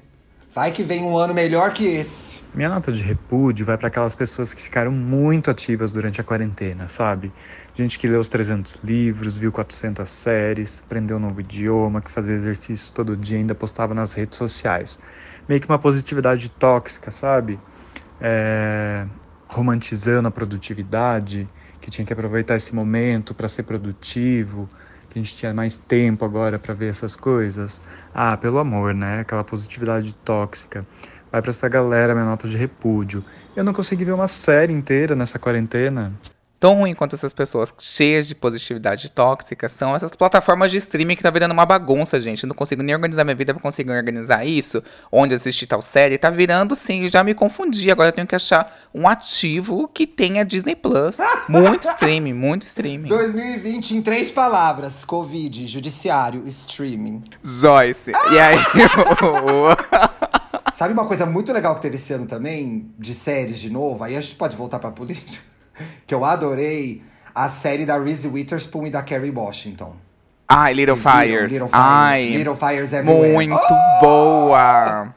Vai 0.53 0.71
que 0.71 0.81
vem 0.83 1.03
um 1.03 1.15
ano 1.15 1.33
melhor 1.33 1.73
que 1.73 1.85
esse. 1.85 2.41
Minha 2.53 2.69
nota 2.69 2.91
de 2.91 3.03
repúdio 3.03 3.65
vai 3.65 3.77
para 3.77 3.87
aquelas 3.87 4.13
pessoas 4.15 4.53
que 4.53 4.61
ficaram 4.61 4.91
muito 4.91 5.49
ativas 5.49 5.91
durante 5.91 6.21
a 6.21 6.23
quarentena, 6.23 6.87
sabe? 6.87 7.31
Gente 7.75 7.97
que 7.97 8.07
leu 8.07 8.19
os 8.19 8.29
300 8.29 8.79
livros, 8.83 9.35
viu 9.37 9.51
400 9.51 10.07
séries, 10.09 10.83
aprendeu 10.85 11.17
um 11.17 11.19
novo 11.19 11.39
idioma, 11.41 12.01
que 12.01 12.09
fazia 12.11 12.35
exercício 12.35 12.91
todo 12.93 13.15
dia 13.17 13.37
e 13.37 13.41
ainda 13.41 13.55
postava 13.55 13.93
nas 13.95 14.13
redes 14.13 14.37
sociais. 14.37 14.97
Meio 15.47 15.61
que 15.61 15.67
uma 15.67 15.79
positividade 15.79 16.49
tóxica, 16.49 17.09
sabe? 17.11 17.59
É, 18.21 19.05
Romantizando 19.47 20.27
a 20.27 20.31
produtividade, 20.31 21.47
que 21.83 21.91
tinha 21.91 22.05
que 22.05 22.13
aproveitar 22.13 22.55
esse 22.55 22.73
momento 22.73 23.35
para 23.35 23.49
ser 23.49 23.63
produtivo, 23.63 24.69
que 25.09 25.19
a 25.19 25.21
gente 25.21 25.35
tinha 25.35 25.53
mais 25.53 25.75
tempo 25.75 26.23
agora 26.23 26.57
para 26.57 26.73
ver 26.73 26.89
essas 26.89 27.13
coisas. 27.13 27.81
Ah, 28.13 28.37
pelo 28.37 28.57
amor, 28.57 28.93
né? 28.93 29.19
Aquela 29.19 29.43
positividade 29.43 30.15
tóxica. 30.15 30.87
Vai 31.29 31.41
pra 31.41 31.49
essa 31.49 31.67
galera 31.67 32.13
minha 32.13 32.25
nota 32.25 32.47
de 32.47 32.55
repúdio. 32.55 33.21
Eu 33.53 33.65
não 33.65 33.73
consegui 33.73 34.05
ver 34.05 34.13
uma 34.13 34.29
série 34.29 34.71
inteira 34.71 35.13
nessa 35.13 35.37
quarentena. 35.37 36.13
Tão 36.63 36.75
ruim 36.75 36.93
quanto 36.93 37.13
essas 37.13 37.33
pessoas 37.33 37.73
cheias 37.77 38.25
de 38.25 38.33
positividade 38.33 39.11
tóxica 39.11 39.67
são 39.67 39.93
essas 39.93 40.15
plataformas 40.15 40.71
de 40.71 40.77
streaming 40.77 41.17
que 41.17 41.21
tá 41.21 41.29
virando 41.29 41.51
uma 41.51 41.65
bagunça, 41.65 42.21
gente. 42.21 42.43
Eu 42.43 42.47
não 42.47 42.55
consigo 42.55 42.81
nem 42.81 42.95
organizar 42.95 43.25
minha 43.25 43.35
vida 43.35 43.53
pra 43.53 43.61
conseguir 43.61 43.91
organizar 43.91 44.45
isso. 44.45 44.81
Onde 45.11 45.35
assistir 45.35 45.67
tal 45.67 45.81
série. 45.81 46.17
Tá 46.17 46.29
virando, 46.29 46.73
sim, 46.73 47.09
já 47.09 47.21
me 47.21 47.33
confundi. 47.33 47.91
Agora 47.91 48.07
eu 48.07 48.13
tenho 48.13 48.25
que 48.25 48.33
achar 48.33 48.79
um 48.95 49.09
ativo 49.09 49.89
que 49.89 50.07
tenha 50.07 50.45
Disney 50.45 50.73
Plus. 50.73 51.17
Muito 51.49 51.85
streaming, 51.89 52.33
muito 52.33 52.61
streaming. 52.61 53.09
2020 53.09 53.97
em 53.97 54.01
três 54.01 54.31
palavras: 54.31 55.03
Covid, 55.03 55.67
judiciário, 55.67 56.47
streaming. 56.47 57.23
Joyce. 57.43 58.13
E 58.31 58.39
aí, 58.39 58.57
Sabe 60.73 60.93
uma 60.93 61.05
coisa 61.05 61.25
muito 61.25 61.51
legal 61.51 61.75
que 61.75 61.81
teve 61.81 61.97
esse 61.97 62.13
ano 62.13 62.25
também, 62.25 62.89
de 62.97 63.13
séries 63.13 63.59
de 63.59 63.69
novo? 63.69 64.01
Aí 64.01 64.15
a 64.15 64.21
gente 64.21 64.35
pode 64.35 64.55
voltar 64.55 64.79
pra 64.79 64.91
política. 64.91 65.52
Que 66.05 66.13
eu 66.13 66.23
adorei 66.23 67.01
a 67.33 67.49
série 67.49 67.85
da 67.85 67.97
Reese 67.97 68.27
Witherspoon 68.27 68.87
e 68.87 68.89
da 68.89 69.01
Kerry 69.01 69.31
Washington. 69.31 69.95
Ai, 70.47 70.73
Little 70.73 70.95
Vocês? 70.95 71.15
Fires. 71.15 71.51
Little 71.51 71.67
Fires. 71.67 71.83
Ai, 71.83 72.25
Little 72.35 72.55
Fires 72.55 72.93
Everywhere. 72.93 73.33
muito 73.33 73.73
boa. 73.99 75.13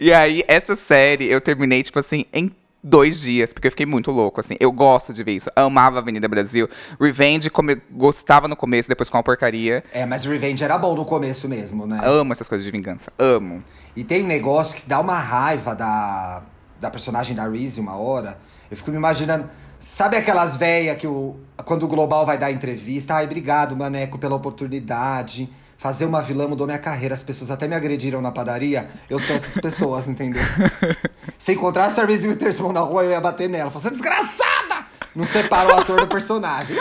E 0.00 0.12
aí, 0.12 0.42
essa 0.48 0.74
série 0.74 1.30
eu 1.30 1.40
terminei, 1.40 1.82
tipo 1.82 1.98
assim, 1.98 2.24
em 2.32 2.50
dois 2.82 3.20
dias, 3.20 3.52
porque 3.52 3.68
eu 3.68 3.70
fiquei 3.70 3.86
muito 3.86 4.10
louco, 4.10 4.40
assim. 4.40 4.56
Eu 4.58 4.72
gosto 4.72 5.12
de 5.12 5.22
ver 5.22 5.32
isso. 5.32 5.48
Amava 5.54 5.98
Avenida 5.98 6.26
Brasil. 6.26 6.68
Revenge, 7.00 7.48
come... 7.48 7.80
gostava 7.90 8.48
no 8.48 8.56
começo, 8.56 8.88
depois 8.88 9.08
com 9.08 9.16
uma 9.16 9.22
porcaria. 9.22 9.84
É, 9.92 10.04
mas 10.04 10.24
Revenge 10.24 10.64
era 10.64 10.76
bom 10.76 10.94
no 10.94 11.04
começo 11.04 11.48
mesmo, 11.48 11.86
né? 11.86 12.00
Amo 12.02 12.32
essas 12.32 12.48
coisas 12.48 12.64
de 12.64 12.70
vingança. 12.70 13.12
Amo. 13.18 13.62
E 13.94 14.02
tem 14.02 14.24
um 14.24 14.26
negócio 14.26 14.74
que 14.74 14.88
dá 14.88 14.98
uma 14.98 15.18
raiva 15.18 15.74
da, 15.74 16.42
da 16.80 16.90
personagem 16.90 17.36
da 17.36 17.48
Reese 17.48 17.80
uma 17.80 17.96
hora. 17.96 18.38
Eu 18.72 18.76
fico 18.78 18.90
me 18.90 18.96
imaginando. 18.96 19.50
Sabe 19.78 20.16
aquelas 20.16 20.56
velhas 20.56 20.96
que 20.96 21.06
o, 21.06 21.36
quando 21.62 21.82
o 21.82 21.88
Global 21.88 22.24
vai 22.24 22.38
dar 22.38 22.50
entrevista? 22.50 23.16
Ai, 23.16 23.26
obrigado, 23.26 23.76
Maneco, 23.76 24.18
pela 24.18 24.34
oportunidade. 24.34 25.52
Fazer 25.76 26.06
uma 26.06 26.22
vilã 26.22 26.48
mudou 26.48 26.66
minha 26.66 26.78
carreira. 26.78 27.14
As 27.14 27.22
pessoas 27.22 27.50
até 27.50 27.68
me 27.68 27.74
agrediram 27.74 28.22
na 28.22 28.32
padaria. 28.32 28.88
Eu 29.10 29.18
sou 29.18 29.36
essas 29.36 29.60
pessoas, 29.60 30.08
entendeu? 30.08 30.42
Se 31.38 31.52
encontrasse 31.52 32.00
a 32.00 32.06
Reese 32.06 32.26
Witherspoon 32.28 32.72
na 32.72 32.80
rua, 32.80 33.04
eu 33.04 33.10
ia 33.10 33.20
bater 33.20 33.46
nela. 33.46 33.70
Falar, 33.70 33.82
você 33.82 33.88
é 33.88 33.90
desgraçada! 33.90 34.86
Não 35.14 35.26
separa 35.26 35.74
o 35.74 35.78
ator 35.78 36.00
do 36.00 36.06
personagem. 36.06 36.74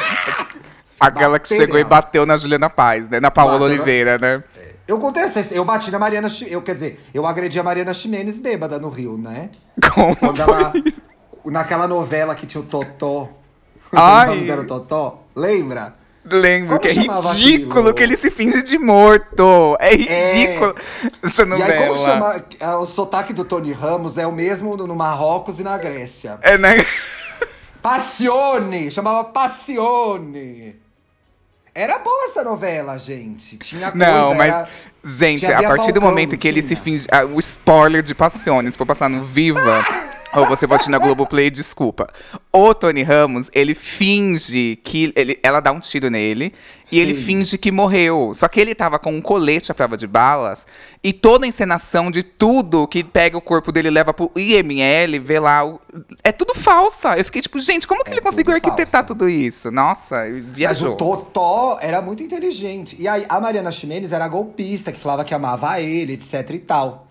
Aquela 0.97 1.39
que 1.39 1.49
chegou 1.49 1.77
e 1.77 1.83
bateu 1.83 2.25
na 2.25 2.37
Juliana 2.37 2.69
Paz, 2.69 3.09
né? 3.09 3.19
Na 3.19 3.31
Paola 3.31 3.59
Bateu 3.59 3.65
Oliveira, 3.65 4.17
né? 4.17 4.41
Eu 4.87 4.97
contei 4.97 5.23
essa 5.23 5.41
história. 5.41 5.57
Eu 5.57 5.65
bati 5.65 5.91
na 5.91 5.99
Mariana 5.99 6.29
Eu, 6.47 6.61
quer 6.61 6.75
dizer, 6.75 7.03
eu 7.13 7.25
agredi 7.25 7.59
a 7.59 7.63
Mariana 7.63 7.93
Ximenes 7.93 8.39
bêbada 8.39 8.79
no 8.79 8.87
Rio, 8.87 9.17
né? 9.17 9.49
Como 9.93 10.15
Quando 10.15 10.41
ela. 10.41 10.71
isso? 10.85 11.10
Naquela 11.45 11.87
novela 11.87 12.35
que 12.35 12.45
tinha 12.45 12.61
o 12.61 12.65
Totó. 12.65 13.29
Ai. 13.91 14.49
Era 14.49 14.61
o 14.61 14.65
Totó. 14.65 15.23
Lembra? 15.35 15.95
Lembro 16.23 16.77
Como 16.77 16.79
que 16.81 16.87
é 16.89 16.91
ridículo 16.91 17.79
aquilo? 17.79 17.93
que 17.95 18.03
ele 18.03 18.15
se 18.15 18.29
finge 18.29 18.61
de 18.61 18.77
morto. 18.77 19.75
É 19.79 19.95
ridículo 19.95 20.75
essa 21.23 21.41
E 21.41 21.45
novela. 21.45 21.73
aí, 21.73 21.87
como 21.87 21.97
chama. 21.99 22.45
é, 22.59 22.67
O 22.75 22.85
sotaque 22.85 23.33
do 23.33 23.43
Tony 23.43 23.71
Ramos 23.73 24.17
é 24.19 24.27
o 24.27 24.31
mesmo 24.31 24.77
no 24.77 24.95
Marrocos 24.95 25.59
e 25.59 25.63
na 25.63 25.77
Grécia. 25.79 26.37
É, 26.43 26.59
né? 26.59 26.85
Passione! 27.81 28.91
Chamava 28.91 29.23
Passione! 29.23 30.75
Era 31.73 31.97
boa 31.99 32.25
essa 32.25 32.43
novela, 32.43 32.97
gente. 32.99 33.57
Tinha 33.57 33.91
coisa. 33.91 34.05
Não, 34.11 34.35
mas, 34.35 34.53
era- 34.53 34.69
gente, 35.03 35.45
a 35.45 35.63
partir 35.63 35.91
do 35.91 36.01
Falcão, 36.01 36.01
momento 36.09 36.37
que 36.37 36.47
ele 36.47 36.61
tinha. 36.61 36.75
se 36.75 36.81
finge. 36.81 37.07
ah, 37.11 37.25
o 37.25 37.39
spoiler 37.39 38.03
de 38.03 38.13
Passione, 38.13 38.71
se 38.71 38.77
for 38.77 38.85
passar 38.85 39.09
no 39.09 39.23
Viva. 39.23 39.59
Ou 40.33 40.45
você 40.47 40.65
pode 40.67 40.75
assistir 40.75 40.91
na 40.91 40.97
Globoplay, 40.97 41.49
desculpa. 41.49 42.07
O 42.53 42.73
Tony 42.73 43.03
Ramos, 43.03 43.49
ele 43.53 43.75
finge 43.75 44.77
que. 44.83 45.11
Ele, 45.15 45.37
ela 45.43 45.59
dá 45.59 45.71
um 45.71 45.79
tiro 45.79 46.09
nele 46.09 46.53
e 46.91 46.99
ele 46.99 47.15
Sim. 47.15 47.23
finge 47.23 47.57
que 47.57 47.71
morreu. 47.71 48.31
Só 48.33 48.47
que 48.47 48.59
ele 48.59 48.73
tava 48.73 48.97
com 48.97 49.11
um 49.13 49.21
colete 49.21 49.71
à 49.71 49.75
prova 49.75 49.97
de 49.97 50.07
balas 50.07 50.65
e 51.03 51.11
toda 51.11 51.45
a 51.45 51.47
encenação 51.47 52.09
de 52.09 52.23
tudo 52.23 52.87
que 52.87 53.03
pega 53.03 53.37
o 53.37 53.41
corpo 53.41 53.71
dele 53.71 53.89
e 53.89 53.91
leva 53.91 54.13
pro 54.13 54.31
IML, 54.35 55.19
vê 55.21 55.39
lá. 55.39 55.65
o- 55.65 55.79
é 56.23 56.31
tudo 56.31 56.55
falsa. 56.55 57.17
Eu 57.17 57.25
fiquei 57.25 57.41
tipo, 57.41 57.59
gente, 57.59 57.85
como 57.87 58.03
que 58.03 58.11
É 58.11 58.13
ele 58.13 58.21
conseguiu 58.21 58.53
arquitetar 58.53 58.85
falsa. 59.01 59.07
tudo 59.07 59.27
isso? 59.29 59.69
Nossa, 59.71 60.27
Mas 60.29 60.45
viajou. 60.45 60.93
o 60.93 60.95
Totó 60.95 61.77
era 61.81 62.01
muito 62.01 62.23
inteligente. 62.23 62.95
E 62.99 63.07
aí, 63.07 63.25
a 63.27 63.39
Mariana 63.39 63.71
Ximenes 63.71 64.11
era 64.13 64.27
golpista, 64.27 64.91
que 64.91 64.99
falava 64.99 65.23
que 65.25 65.33
amava 65.33 65.79
ele, 65.81 66.13
etc 66.13 66.49
e 66.51 66.59
tal. 66.59 67.07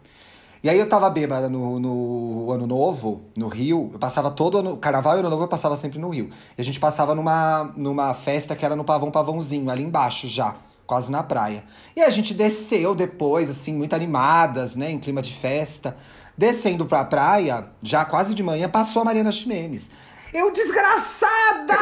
E 0.63 0.69
aí 0.69 0.79
eu 0.79 0.89
tava 0.89 1.09
bêbada 1.09 1.49
no, 1.49 1.81
no 1.81 2.53
Ano 2.53 2.67
Novo, 2.67 3.23
no 3.35 3.49
Rio. 3.49 3.91
Eu 3.95 3.99
passava 3.99 4.31
todo 4.31 4.59
ano. 4.59 4.77
Carnaval 4.77 5.17
e 5.17 5.21
Ano 5.21 5.31
Novo 5.31 5.45
eu 5.45 5.49
passava 5.49 5.75
sempre 5.77 5.99
no 5.99 6.11
Rio. 6.11 6.31
E 6.57 6.61
a 6.61 6.65
gente 6.65 6.79
passava 6.79 7.15
numa, 7.15 7.73
numa 7.77 8.13
festa 8.13 8.55
que 8.55 8.65
era 8.65 8.77
no 8.77 8.85
Pavão 8.85 9.11
Pavãozinho, 9.11 9.71
ali 9.71 9.83
embaixo 9.83 10.29
já, 10.29 10.55
quase 10.87 11.11
na 11.11 11.23
praia. 11.23 11.65
E 11.97 12.03
a 12.03 12.11
gente 12.11 12.35
desceu 12.35 12.95
depois, 12.95 13.49
assim, 13.49 13.73
muito 13.73 13.95
animadas, 13.95 14.77
né, 14.77 14.91
em 14.91 14.99
clima 14.99 15.23
de 15.23 15.33
festa. 15.33 15.97
Descendo 16.37 16.85
pra 16.85 17.05
praia, 17.05 17.69
já 17.83 18.05
quase 18.05 18.35
de 18.35 18.43
manhã, 18.43 18.69
passou 18.69 19.01
a 19.01 19.05
Mariana 19.07 19.33
Ximenes. 19.33 19.91
Eu, 20.33 20.53
desgraçada! 20.53 21.75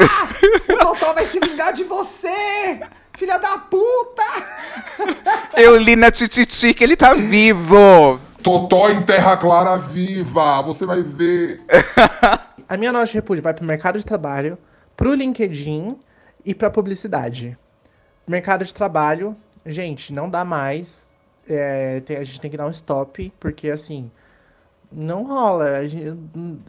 o 0.68 0.76
Totó 0.78 1.12
vai 1.12 1.26
se 1.26 1.40
vingar 1.40 1.72
de 1.72 1.82
você! 1.82 2.80
Filha 3.16 3.38
da 3.38 3.58
puta! 3.58 4.22
Eu 5.56 5.76
li 5.76 5.96
na 5.96 6.12
Tititi 6.12 6.72
que 6.72 6.84
ele 6.84 6.96
tá 6.96 7.12
vivo. 7.12 8.20
Totó 8.42 8.88
em 8.90 9.02
Terra 9.02 9.36
Clara 9.36 9.76
viva, 9.76 10.62
você 10.62 10.86
vai 10.86 11.02
ver. 11.02 11.60
A 12.68 12.76
minha 12.76 12.92
nota 12.92 13.06
de 13.06 13.14
repúdio 13.14 13.42
vai 13.42 13.54
pro 13.54 13.64
mercado 13.64 13.98
de 13.98 14.04
trabalho, 14.04 14.58
pro 14.96 15.14
LinkedIn 15.14 15.98
e 16.44 16.54
pra 16.54 16.70
publicidade. 16.70 17.56
Mercado 18.26 18.64
de 18.64 18.72
trabalho, 18.74 19.34
gente, 19.64 20.12
não 20.12 20.28
dá 20.28 20.44
mais. 20.44 21.14
É, 21.48 22.00
tem- 22.00 22.18
a 22.18 22.24
gente 22.24 22.40
tem 22.40 22.50
que 22.50 22.56
dar 22.58 22.66
um 22.66 22.70
stop, 22.70 23.32
porque 23.40 23.70
assim, 23.70 24.10
não 24.92 25.24
rola. 25.24 25.86
Gente- 25.88 26.18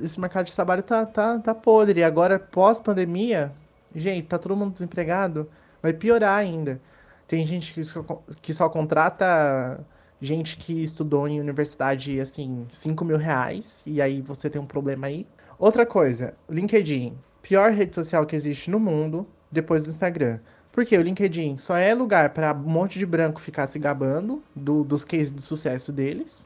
esse 0.02 0.20
mercado 0.20 0.46
de 0.46 0.56
trabalho 0.56 0.82
tá, 0.84 1.06
tá, 1.06 1.38
tá 1.40 1.54
podre. 1.54 2.00
E 2.00 2.04
agora, 2.04 2.40
pós-pandemia, 2.40 3.52
gente, 3.94 4.26
tá 4.28 4.38
todo 4.38 4.56
mundo 4.56 4.74
desempregado, 4.74 5.50
vai 5.84 5.92
piorar 5.94 6.38
ainda. 6.38 6.80
Tem 7.28 7.46
gente 7.46 7.74
que 7.74 7.84
só, 7.84 8.04
que 8.42 8.54
só 8.54 8.70
contrata 8.70 9.80
gente 10.22 10.58
que 10.58 10.84
estudou 10.84 11.28
em 11.28 11.40
universidade, 11.40 12.20
assim, 12.20 12.66
5 12.72 13.04
mil 13.06 13.18
reais, 13.18 13.82
e 13.86 14.02
aí 14.02 14.22
você 14.22 14.50
tem 14.50 14.62
um 14.62 14.66
problema 14.66 15.08
aí. 15.08 15.26
Outra 15.58 15.86
coisa, 15.86 16.36
LinkedIn, 16.50 17.18
pior 17.42 17.72
rede 17.72 17.96
social 17.96 18.26
que 18.26 18.36
existe 18.36 18.70
no 18.70 18.80
mundo, 18.80 19.28
depois 19.52 19.84
do 19.84 19.90
Instagram. 19.90 20.40
Porque 20.72 20.98
o 20.98 21.02
LinkedIn 21.02 21.58
só 21.58 21.76
é 21.76 21.94
lugar 21.94 22.30
para 22.34 22.54
um 22.54 22.70
monte 22.70 23.00
de 23.00 23.06
branco 23.06 23.42
ficar 23.42 23.68
se 23.68 23.80
gabando 23.80 24.44
do- 24.56 24.84
dos 24.84 25.04
cases 25.04 25.34
de 25.34 25.42
sucesso 25.42 25.92
deles. 25.92 26.46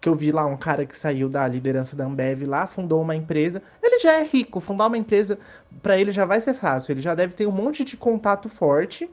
Que 0.00 0.08
eu 0.08 0.14
vi 0.14 0.32
lá 0.32 0.46
um 0.46 0.56
cara 0.56 0.86
que 0.86 0.96
saiu 0.96 1.28
da 1.28 1.46
liderança 1.46 1.94
da 1.94 2.06
Ambev 2.06 2.44
lá, 2.46 2.66
fundou 2.66 3.02
uma 3.02 3.14
empresa. 3.16 3.62
Ele 3.82 3.98
já 3.98 4.12
é 4.14 4.24
rico, 4.24 4.58
fundar 4.60 4.86
uma 4.86 4.96
empresa 4.98 5.38
para 5.82 5.98
ele 5.98 6.10
já 6.12 6.24
vai 6.24 6.40
ser 6.40 6.54
fácil. 6.54 6.92
Ele 6.92 7.02
já 7.02 7.14
deve 7.14 7.34
ter 7.34 7.46
um 7.46 7.52
monte 7.52 7.84
de 7.84 7.96
contato 7.96 8.48
forte. 8.48 9.10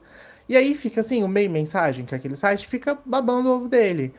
E 0.49 0.55
aí 0.55 0.75
fica 0.75 1.01
assim, 1.01 1.23
o 1.23 1.27
meio 1.27 1.49
mensagem, 1.49 2.05
que 2.05 2.15
é 2.15 2.17
aquele 2.17 2.35
site, 2.35 2.67
fica 2.67 2.97
babando 3.05 3.49
o 3.49 3.55
ovo 3.55 3.67
dele. 3.67 4.13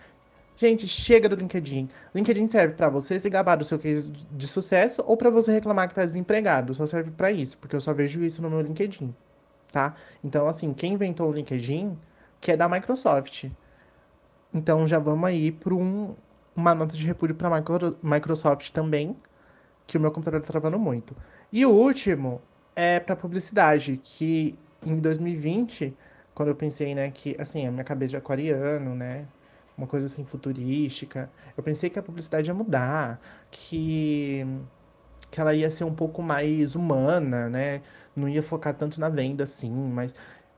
Gente, 0.56 0.88
chega 0.88 1.28
do 1.28 1.36
LinkedIn. 1.36 1.88
LinkedIn 2.14 2.46
serve 2.46 2.74
pra 2.74 2.88
você 2.88 3.18
se 3.18 3.30
gabar 3.30 3.56
do 3.56 3.64
seu 3.64 3.78
case 3.78 4.10
de 4.10 4.48
sucesso 4.48 5.02
ou 5.06 5.16
pra 5.16 5.30
você 5.30 5.52
reclamar 5.52 5.88
que 5.88 5.94
tá 5.94 6.04
desempregado. 6.04 6.74
Só 6.74 6.84
serve 6.84 7.10
pra 7.12 7.30
isso, 7.30 7.56
porque 7.58 7.76
eu 7.76 7.80
só 7.80 7.94
vejo 7.94 8.22
isso 8.24 8.42
no 8.42 8.50
meu 8.50 8.60
LinkedIn, 8.60 9.14
tá? 9.72 9.94
Então, 10.22 10.48
assim, 10.48 10.72
quem 10.74 10.94
inventou 10.94 11.30
o 11.30 11.32
LinkedIn 11.32 11.96
que 12.40 12.52
é 12.52 12.56
da 12.56 12.68
Microsoft. 12.68 13.46
Então, 14.52 14.86
já 14.86 14.98
vamos 14.98 15.28
aí 15.28 15.52
para 15.52 15.74
um, 15.74 16.14
uma 16.54 16.74
nota 16.74 16.94
de 16.94 17.06
repúdio 17.06 17.34
para 17.34 17.50
Microsoft 18.02 18.70
também, 18.70 19.16
que 19.86 19.96
o 19.96 20.00
meu 20.00 20.10
computador 20.10 20.40
tá 20.40 20.48
travando 20.48 20.78
muito. 20.78 21.16
E 21.52 21.64
o 21.64 21.70
último 21.70 22.40
é 22.74 23.00
para 23.00 23.16
publicidade, 23.16 24.00
que 24.02 24.58
em 24.84 24.98
2020, 24.98 25.96
quando 26.38 26.50
eu 26.50 26.54
pensei, 26.54 26.94
né, 26.94 27.10
que 27.10 27.34
assim, 27.36 27.66
a 27.66 27.72
minha 27.72 27.82
cabeça 27.82 28.10
de 28.10 28.16
aquariano, 28.16 28.94
né, 28.94 29.26
uma 29.76 29.88
coisa 29.88 30.06
assim 30.06 30.24
futurística, 30.24 31.28
eu 31.56 31.64
pensei 31.64 31.90
que 31.90 31.98
a 31.98 32.02
publicidade 32.02 32.48
ia 32.48 32.54
mudar, 32.54 33.20
que 33.50 34.46
que 35.32 35.40
ela 35.40 35.52
ia 35.52 35.68
ser 35.70 35.84
um 35.84 35.94
pouco 35.94 36.22
mais 36.22 36.74
humana, 36.76 37.48
né? 37.50 37.82
Não 38.16 38.28
ia 38.28 38.42
focar 38.42 38.72
tanto 38.74 39.00
na 39.00 39.08
venda 39.08 39.44
assim, 39.44 39.70
mas 39.70 40.14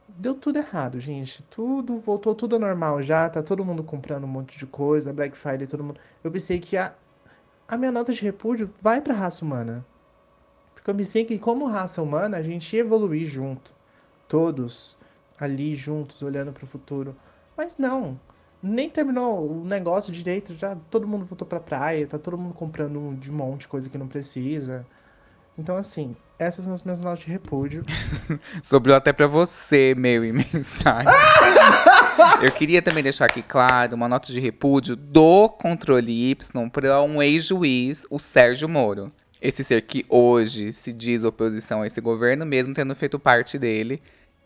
deu 0.09 0.35
tudo 0.35 0.59
errado, 0.59 1.01
gente. 1.01 1.43
Tudo 1.45 1.99
voltou 1.99 2.35
tudo 2.35 2.59
normal 2.59 3.03
já, 3.03 3.29
tá 3.31 3.43
todo 3.43 3.64
mundo 3.64 3.83
comprando 3.83 4.25
um 4.25 4.29
monte 4.29 4.59
de 4.59 4.66
coisa, 4.66 5.12
Black 5.14 5.37
Friday, 5.37 5.66
todo 5.66 5.83
mundo. 5.85 6.01
Eu 6.23 6.31
pensei 6.31 6.61
que 6.61 6.77
a 6.77 6.95
a 7.69 7.77
minha 7.77 7.93
nota 7.93 8.12
de 8.12 8.23
repúdio 8.23 8.71
vai 8.83 9.01
pra 9.01 9.14
raça 9.14 9.45
humana. 9.45 9.85
Porque 10.75 10.90
eu 10.90 10.95
pensei 10.95 11.25
que 11.25 11.38
como 11.38 11.66
raça 11.66 12.03
humana 12.03 12.37
a 12.38 12.43
gente 12.43 12.77
ia 12.77 12.81
evoluir 12.81 13.27
junto, 13.27 13.73
todos 14.29 14.99
ali 15.40 15.74
juntos 15.74 16.22
olhando 16.22 16.53
pro 16.53 16.66
futuro. 16.66 17.16
Mas 17.57 17.79
não, 17.79 18.18
nem 18.62 18.90
terminou 18.90 19.50
o 19.50 19.64
negócio 19.64 20.12
direito, 20.12 20.55
já 20.55 20.76
todo 20.90 21.09
mundo 21.09 21.24
voltou 21.24 21.46
pra 21.48 21.59
praia, 21.59 22.07
tá 22.07 22.18
todo 22.18 22.38
mundo 22.38 22.55
comprando 22.55 23.16
de 23.18 23.33
monte 23.33 23.66
coisa 23.66 23.88
que 23.88 23.98
não 23.98 24.07
precisa. 24.07 24.87
Então, 25.59 25.76
assim, 25.76 26.16
essas 26.38 26.64
são 26.64 26.72
as 26.72 26.83
minhas 26.83 27.00
notas 27.00 27.20
de 27.20 27.31
repúdio. 27.31 27.85
Sobrou 28.62 28.96
até 28.96 29.12
pra 29.12 29.26
você, 29.26 29.94
meu, 29.96 30.24
em 30.24 30.33
mensagem. 30.33 31.12
Eu 32.42 32.53
queria 32.53 32.81
também 32.81 33.03
deixar 33.03 33.26
aqui 33.26 33.42
claro 33.42 33.94
uma 33.94 34.09
nota 34.09 34.33
de 34.33 34.40
repúdio 34.40 34.96
do 34.96 35.48
controle 35.48 36.31
Y 36.31 36.70
para 36.70 37.03
um 37.03 37.22
ex-juiz, 37.22 38.07
o 38.11 38.18
Sérgio 38.18 38.68
Moro. 38.68 39.12
Esse 39.40 39.64
ser 39.64 39.83
que 39.83 40.05
hoje 40.09 40.72
se 40.72 40.92
diz 40.92 41.24
oposição 41.24 41.83
a 41.83 41.87
esse 41.87 42.00
governo, 42.00 42.44
mesmo 42.44 42.74
tendo 42.74 42.94
feito 42.94 43.18
parte 43.18 43.59
dele. 43.59 44.03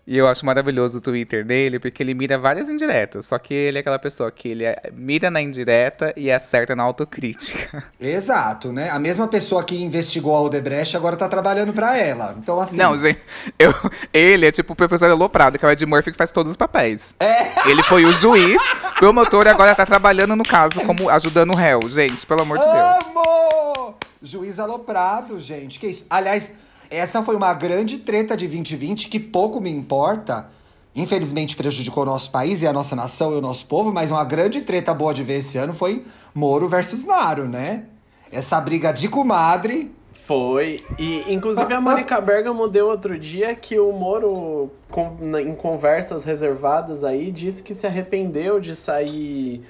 E 0.07 0.19
eu 0.19 0.29
acho 0.29 0.45
maravilhoso 0.45 0.99
o 0.99 1.01
Twitter 1.01 1.45
dele, 1.47 1.79
porque 1.79 2.03
ele 2.03 2.13
mira 2.13 2.37
várias 2.37 2.69
indiretas. 2.69 3.25
Só 3.25 3.39
que 3.39 3.55
ele 3.55 3.79
é 3.79 3.81
aquela 3.81 3.99
pessoa 3.99 4.31
que 4.31 4.49
ele 4.51 4.65
é- 4.65 4.91
mira 4.93 5.31
na 5.31 5.41
indireta 5.41 6.13
e 6.15 6.31
acerta 6.31 6.77
na 6.77 6.83
autocrítica. 6.83 7.83
Exato, 7.99 8.71
né? 8.71 8.91
A 8.91 8.99
mesma 8.99 9.27
pessoa 9.27 9.65
que 9.65 9.83
investigou 9.83 10.37
a 10.37 10.43
Odebrecht 10.43 10.95
agora 10.95 11.17
tá 11.17 11.27
trabalhando 11.27 11.73
pra 11.73 11.97
ela. 11.97 12.35
Então, 12.39 12.61
assim. 12.61 12.77
Não, 12.77 12.99
gente, 12.99 13.19
eu, 13.59 13.73
ele 14.13 14.45
é 14.47 14.53
tipo 14.53 14.75
o 14.75 14.77
professor 14.77 15.09
Aloprado, 15.11 15.59
que 15.59 15.65
é 15.65 15.69
o 15.69 15.71
Ed 15.71 15.87
Murphy 15.87 16.13
que 16.13 16.19
faz 16.19 16.31
todos 16.31 16.51
os 16.51 16.57
papéis. 16.57 17.15
É. 17.19 17.69
Ele 17.71 17.83
foi 17.85 18.05
o 18.05 18.13
juiz, 18.13 18.61
promotor 18.99 19.47
e 19.47 19.51
agora 19.51 19.75
tá 19.75 19.87
trabalhando 19.87 20.37
no 20.37 20.45
caso 20.45 20.83
como 20.83 21.09
ajudando 21.09 21.53
o 21.53 21.57
réu. 21.57 21.81
Gente, 21.89 22.27
pelo 22.27 22.43
amor 22.43 22.59
de 22.59 22.65
Deus. 22.65 22.77
Amo! 23.07 23.95
Juiz 24.23 24.59
aloprado, 24.59 25.39
gente. 25.41 25.79
Que 25.79 25.87
isso? 25.87 26.05
Aliás, 26.11 26.51
essa 26.97 27.23
foi 27.23 27.37
uma 27.37 27.53
grande 27.55 27.99
treta 27.99 28.37
de 28.37 28.47
2020 28.47 29.09
que 29.09 29.19
pouco 29.21 29.61
me 29.61 29.71
importa. 29.71 30.49
Infelizmente 30.95 31.57
prejudicou 31.57 32.05
o 32.05 32.07
nosso 32.07 32.31
país 32.31 32.63
e 32.63 32.67
a 32.67 32.73
nossa 32.73 32.95
nação 32.95 33.33
e 33.33 33.37
o 33.37 33.41
nosso 33.41 33.67
povo, 33.67 33.93
mas 33.93 34.11
uma 34.11 34.25
grande 34.25 34.61
treta 34.61 34.95
boa 34.95 35.13
de 35.13 35.23
ver 35.25 35.39
esse 35.39 35.59
ano 35.59 35.75
foi 35.75 36.05
Moro 36.35 36.69
versus 36.69 37.05
Naro, 37.05 37.49
né? 37.49 37.85
Essa 38.31 38.61
briga 38.61 38.93
de 38.93 39.09
comadre. 39.09 39.91
Foi. 40.13 40.81
E, 40.99 41.33
inclusive, 41.33 41.73
a 41.75 41.81
Mônica 41.81 42.19
Bergamo 42.21 42.67
deu 42.69 42.87
outro 42.89 43.19
dia 43.19 43.55
que 43.55 43.79
o 43.79 43.93
Moro, 43.93 44.71
com- 44.91 45.17
em 45.39 45.55
conversas 45.55 46.25
reservadas 46.25 47.05
aí, 47.05 47.31
disse 47.31 47.63
que 47.63 47.75
se 47.75 47.87
arrependeu 47.87 48.59
de 48.61 48.75
sair 48.75 49.63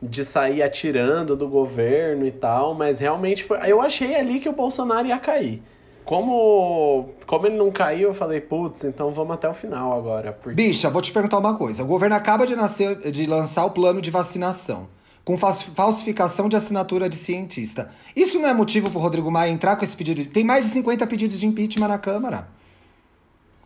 de 0.00 0.24
sair 0.24 0.62
atirando 0.62 1.34
do 1.34 1.48
governo 1.48 2.24
e 2.24 2.30
tal, 2.30 2.72
mas 2.72 3.00
realmente 3.00 3.42
foi. 3.42 3.58
Eu 3.68 3.80
achei 3.82 4.14
ali 4.14 4.38
que 4.38 4.48
o 4.48 4.52
Bolsonaro 4.52 5.08
ia 5.08 5.18
cair. 5.18 5.60
Como, 6.08 7.10
como 7.26 7.46
ele 7.46 7.58
não 7.58 7.70
caiu, 7.70 8.08
eu 8.08 8.14
falei, 8.14 8.40
putz, 8.40 8.82
então 8.82 9.12
vamos 9.12 9.34
até 9.34 9.46
o 9.46 9.52
final 9.52 9.92
agora. 9.92 10.32
Porque... 10.32 10.54
Bicha, 10.54 10.88
vou 10.88 11.02
te 11.02 11.12
perguntar 11.12 11.36
uma 11.36 11.54
coisa. 11.54 11.82
O 11.84 11.86
governo 11.86 12.16
acaba 12.16 12.46
de, 12.46 12.56
nascer, 12.56 13.12
de 13.12 13.26
lançar 13.26 13.66
o 13.66 13.70
plano 13.72 14.00
de 14.00 14.10
vacinação. 14.10 14.88
Com 15.22 15.36
fals- 15.36 15.60
falsificação 15.64 16.48
de 16.48 16.56
assinatura 16.56 17.10
de 17.10 17.16
cientista. 17.16 17.90
Isso 18.16 18.38
não 18.38 18.48
é 18.48 18.54
motivo 18.54 18.88
pro 18.90 18.98
Rodrigo 18.98 19.30
Maia 19.30 19.50
entrar 19.50 19.76
com 19.76 19.84
esse 19.84 19.94
pedido? 19.94 20.24
Tem 20.30 20.42
mais 20.42 20.64
de 20.64 20.70
50 20.70 21.06
pedidos 21.06 21.38
de 21.38 21.46
impeachment 21.46 21.88
na 21.88 21.98
Câmara. 21.98 22.48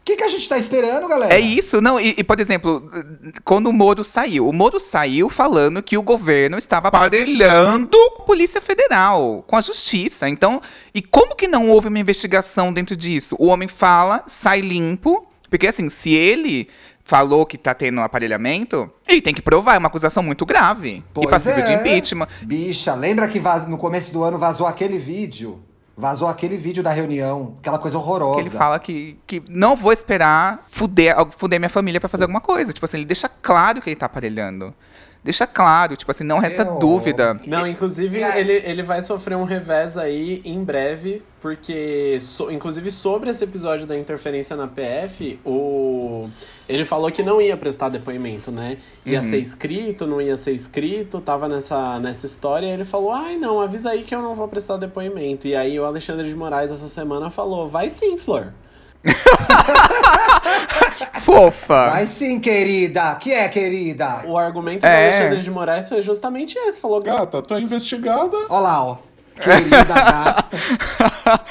O 0.02 0.04
que, 0.04 0.16
que 0.16 0.24
a 0.24 0.28
gente 0.28 0.48
tá 0.48 0.58
esperando, 0.58 1.06
galera? 1.06 1.32
É 1.32 1.38
isso, 1.38 1.80
não, 1.80 1.98
e, 1.98 2.16
e, 2.18 2.24
por 2.24 2.40
exemplo, 2.40 2.90
quando 3.44 3.68
o 3.68 3.72
Moro 3.72 4.02
saiu, 4.02 4.48
o 4.48 4.52
Moro 4.52 4.80
saiu 4.80 5.30
falando 5.30 5.80
que 5.80 5.96
o 5.96 6.02
governo 6.02 6.58
estava 6.58 6.88
aparelhando 6.88 7.96
a 8.18 8.22
Polícia 8.22 8.60
Federal 8.60 9.44
com 9.46 9.56
a 9.56 9.60
justiça. 9.62 10.28
Então, 10.28 10.60
e 10.92 11.00
como 11.00 11.36
que 11.36 11.46
não 11.46 11.70
houve 11.70 11.86
uma 11.86 12.00
investigação 12.00 12.72
dentro 12.72 12.96
disso? 12.96 13.36
O 13.38 13.46
homem 13.46 13.68
fala, 13.68 14.24
sai 14.26 14.60
limpo, 14.60 15.24
porque 15.48 15.68
assim, 15.68 15.88
se 15.88 16.12
ele 16.12 16.68
falou 17.04 17.46
que 17.46 17.56
tá 17.56 17.72
tendo 17.72 18.00
um 18.00 18.04
aparelhamento, 18.04 18.90
ele 19.06 19.22
tem 19.22 19.32
que 19.32 19.42
provar, 19.42 19.76
é 19.76 19.78
uma 19.78 19.86
acusação 19.86 20.22
muito 20.22 20.44
grave 20.44 20.96
e 20.96 21.04
Pois 21.14 21.30
passível 21.30 21.64
de 21.64 21.70
é. 21.70 21.74
impeachment. 21.74 22.26
Bicha, 22.42 22.92
lembra 22.94 23.28
que 23.28 23.40
no 23.68 23.78
começo 23.78 24.12
do 24.12 24.24
ano 24.24 24.36
vazou 24.36 24.66
aquele 24.66 24.98
vídeo? 24.98 25.62
Vazou 26.02 26.26
aquele 26.26 26.56
vídeo 26.56 26.82
da 26.82 26.90
reunião, 26.90 27.54
aquela 27.60 27.78
coisa 27.78 27.96
horrorosa. 27.96 28.42
Que 28.42 28.48
ele 28.48 28.58
fala 28.58 28.76
que, 28.80 29.16
que 29.24 29.40
não 29.48 29.76
vou 29.76 29.92
esperar 29.92 30.58
fuder, 30.66 31.14
fuder 31.38 31.60
minha 31.60 31.70
família 31.70 32.00
pra 32.00 32.08
fazer 32.08 32.24
alguma 32.24 32.40
coisa. 32.40 32.72
Tipo 32.72 32.84
assim, 32.84 32.96
ele 32.96 33.06
deixa 33.06 33.28
claro 33.28 33.80
que 33.80 33.88
ele 33.88 33.94
tá 33.94 34.06
aparelhando. 34.06 34.74
Deixa 35.24 35.46
claro, 35.46 35.96
tipo 35.96 36.10
assim, 36.10 36.24
não 36.24 36.40
resta 36.40 36.64
dúvida. 36.64 37.38
Não, 37.46 37.64
inclusive 37.64 38.20
ele, 38.20 38.54
ele 38.64 38.82
vai 38.82 39.00
sofrer 39.00 39.36
um 39.36 39.44
revés 39.44 39.96
aí 39.96 40.42
em 40.44 40.64
breve, 40.64 41.22
porque, 41.40 42.18
so- 42.20 42.50
inclusive 42.50 42.90
sobre 42.90 43.30
esse 43.30 43.44
episódio 43.44 43.86
da 43.86 43.96
interferência 43.96 44.56
na 44.56 44.66
PF, 44.66 45.38
o 45.44 46.28
ele 46.68 46.84
falou 46.84 47.08
que 47.12 47.22
não 47.22 47.40
ia 47.40 47.56
prestar 47.56 47.88
depoimento, 47.88 48.50
né? 48.50 48.78
Ia 49.06 49.18
Uhum. 49.20 49.30
ser 49.30 49.36
escrito, 49.38 50.08
não 50.08 50.20
ia 50.20 50.36
ser 50.36 50.52
escrito, 50.54 51.20
tava 51.20 51.46
nessa, 51.48 52.00
nessa 52.00 52.26
história, 52.26 52.66
e 52.66 52.70
ele 52.70 52.84
falou, 52.84 53.12
ai 53.12 53.36
não, 53.36 53.60
avisa 53.60 53.90
aí 53.90 54.02
que 54.02 54.12
eu 54.14 54.22
não 54.22 54.34
vou 54.34 54.48
prestar 54.48 54.76
depoimento. 54.76 55.46
E 55.46 55.54
aí 55.54 55.78
o 55.78 55.84
Alexandre 55.84 56.26
de 56.28 56.34
Moraes 56.34 56.72
essa 56.72 56.88
semana 56.88 57.30
falou, 57.30 57.68
vai 57.68 57.90
sim, 57.90 58.18
Flor. 58.18 58.52
Fofa! 61.20 61.90
Vai 61.90 62.06
sim, 62.06 62.38
querida. 62.40 63.14
Que 63.16 63.32
é, 63.32 63.48
querida? 63.48 64.22
O 64.26 64.36
argumento 64.38 64.84
É. 64.84 64.90
do 64.90 64.96
Alexandre 65.14 65.42
de 65.42 65.50
Moraes 65.50 65.88
foi 65.88 66.02
justamente 66.02 66.56
esse, 66.58 66.80
falou, 66.80 67.00
Gata, 67.02 67.42
tu 67.42 67.54
é 67.54 67.60
investigada. 67.60 68.36
Ó 68.48 68.60
lá, 68.60 68.84
ó. 68.84 68.96
Querida 69.40 69.82
gata. 69.84 70.44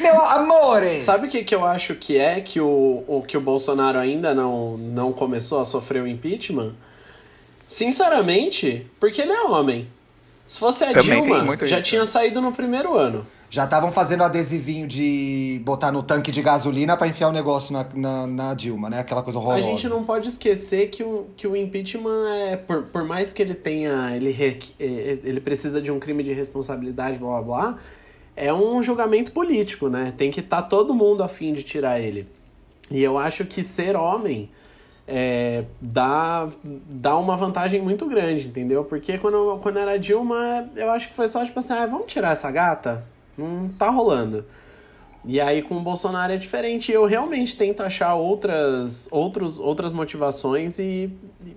Meu 0.00 0.20
amore! 0.20 0.98
Sabe 0.98 1.28
o 1.28 1.30
que, 1.30 1.44
que 1.44 1.54
eu 1.54 1.64
acho 1.64 1.94
que 1.94 2.18
é 2.18 2.40
que 2.40 2.60
o, 2.60 3.04
o 3.06 3.22
que 3.26 3.36
o 3.36 3.40
Bolsonaro 3.40 3.98
ainda 3.98 4.34
não, 4.34 4.76
não 4.76 5.12
começou 5.12 5.60
a 5.60 5.64
sofrer 5.64 6.02
o 6.02 6.06
impeachment? 6.08 6.72
Sinceramente, 7.68 8.86
porque 9.00 9.22
ele 9.22 9.32
é 9.32 9.42
homem. 9.44 9.88
Se 10.48 10.58
fosse 10.58 10.84
a 10.84 10.88
Também 10.92 11.04
tem 11.04 11.22
Dilma, 11.24 11.44
muito 11.44 11.64
já 11.66 11.78
isso. 11.78 11.86
tinha 11.88 12.04
saído 12.04 12.40
no 12.40 12.52
primeiro 12.52 12.96
ano. 12.98 13.26
Já 13.52 13.64
estavam 13.64 13.92
fazendo 13.92 14.24
adesivinho 14.24 14.86
de 14.88 15.60
botar 15.62 15.92
no 15.92 16.02
tanque 16.02 16.32
de 16.32 16.40
gasolina 16.40 16.96
pra 16.96 17.06
enfiar 17.06 17.28
o 17.28 17.32
negócio 17.32 17.70
na, 17.70 17.86
na, 17.92 18.26
na 18.26 18.54
Dilma, 18.54 18.88
né? 18.88 19.00
Aquela 19.00 19.22
coisa 19.22 19.38
A 19.38 19.42
horrorosa. 19.42 19.68
gente 19.68 19.86
não 19.88 20.04
pode 20.04 20.26
esquecer 20.26 20.88
que 20.88 21.04
o, 21.04 21.26
que 21.36 21.46
o 21.46 21.54
impeachment 21.54 22.30
é. 22.30 22.56
Por, 22.56 22.84
por 22.84 23.04
mais 23.04 23.30
que 23.30 23.42
ele 23.42 23.52
tenha. 23.52 24.16
Ele, 24.16 24.34
eh, 24.80 25.18
ele 25.22 25.38
precisa 25.38 25.82
de 25.82 25.92
um 25.92 26.00
crime 26.00 26.22
de 26.22 26.32
responsabilidade, 26.32 27.18
blá 27.18 27.28
blá 27.28 27.42
blá. 27.42 27.76
É 28.34 28.50
um 28.54 28.82
julgamento 28.82 29.32
político, 29.32 29.90
né? 29.90 30.14
Tem 30.16 30.30
que 30.30 30.40
estar 30.40 30.62
todo 30.62 30.94
mundo 30.94 31.22
a 31.22 31.28
fim 31.28 31.52
de 31.52 31.62
tirar 31.62 32.00
ele. 32.00 32.26
E 32.90 33.02
eu 33.02 33.18
acho 33.18 33.44
que 33.44 33.62
ser 33.62 33.96
homem 33.96 34.48
é, 35.06 35.66
dá, 35.78 36.48
dá 36.64 37.18
uma 37.18 37.36
vantagem 37.36 37.82
muito 37.82 38.06
grande, 38.06 38.48
entendeu? 38.48 38.82
Porque 38.82 39.18
quando, 39.18 39.58
quando 39.60 39.78
era 39.78 39.98
Dilma, 39.98 40.70
eu 40.74 40.88
acho 40.90 41.10
que 41.10 41.14
foi 41.14 41.28
só 41.28 41.44
tipo 41.44 41.58
assim: 41.58 41.74
ah, 41.74 41.84
vamos 41.84 42.10
tirar 42.10 42.32
essa 42.32 42.50
gata? 42.50 43.11
Não 43.36 43.68
tá 43.78 43.88
rolando. 43.90 44.44
E 45.24 45.40
aí 45.40 45.62
com 45.62 45.76
o 45.76 45.80
Bolsonaro 45.80 46.32
é 46.32 46.36
diferente. 46.36 46.90
Eu 46.90 47.04
realmente 47.06 47.56
tento 47.56 47.80
achar 47.80 48.16
outras, 48.16 49.06
outros, 49.08 49.56
outras 49.56 49.92
motivações 49.92 50.80
e, 50.80 51.10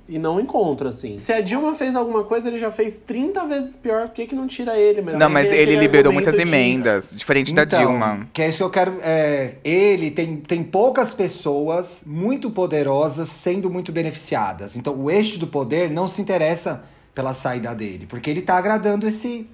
e 0.08 0.20
não 0.20 0.40
encontro, 0.40 0.88
assim. 0.88 1.18
Se 1.18 1.34
a 1.34 1.42
Dilma 1.42 1.74
fez 1.74 1.96
alguma 1.96 2.24
coisa, 2.24 2.48
ele 2.48 2.60
já 2.60 2.70
fez 2.70 2.96
30 2.98 3.44
vezes 3.46 3.76
pior. 3.76 4.08
Por 4.08 4.14
que, 4.14 4.28
que 4.28 4.36
não 4.36 4.46
tira 4.46 4.78
ele? 4.78 5.02
Mas 5.02 5.18
Não, 5.18 5.32
mas 5.32 5.52
ele 5.52 5.76
liberou 5.78 6.14
muitas 6.14 6.36
de- 6.36 6.42
emendas, 6.44 7.10
diferente 7.12 7.56
da 7.56 7.64
Então, 7.64 7.80
Dilma. 7.80 8.28
Que 8.32 8.44
é 8.44 8.50
isso 8.50 8.60
que 8.60 8.64
eu 8.64 8.70
quero. 8.70 8.98
é, 9.02 9.56
ele 9.64 10.12
tem, 10.12 10.38
tem 10.38 10.64
poucas 10.64 11.12
pessoas 11.16 12.04
muito 12.06 12.52
poderosas 12.52 13.32
sendo 13.32 13.72
muito 13.72 13.92
beneficiadas. 13.92 14.76
Então, 14.76 14.94
o 14.96 15.10
eixo 15.10 15.40
do 15.40 15.48
poder 15.48 15.90
não 15.90 16.08
se 16.08 16.22
interessa 16.22 16.84
pela 17.16 17.34
saída 17.34 17.74
dele, 17.74 18.06
porque 18.08 18.30
ele 18.30 18.44
tá 18.44 18.58
agradando 18.58 19.08
esse, 19.08 19.50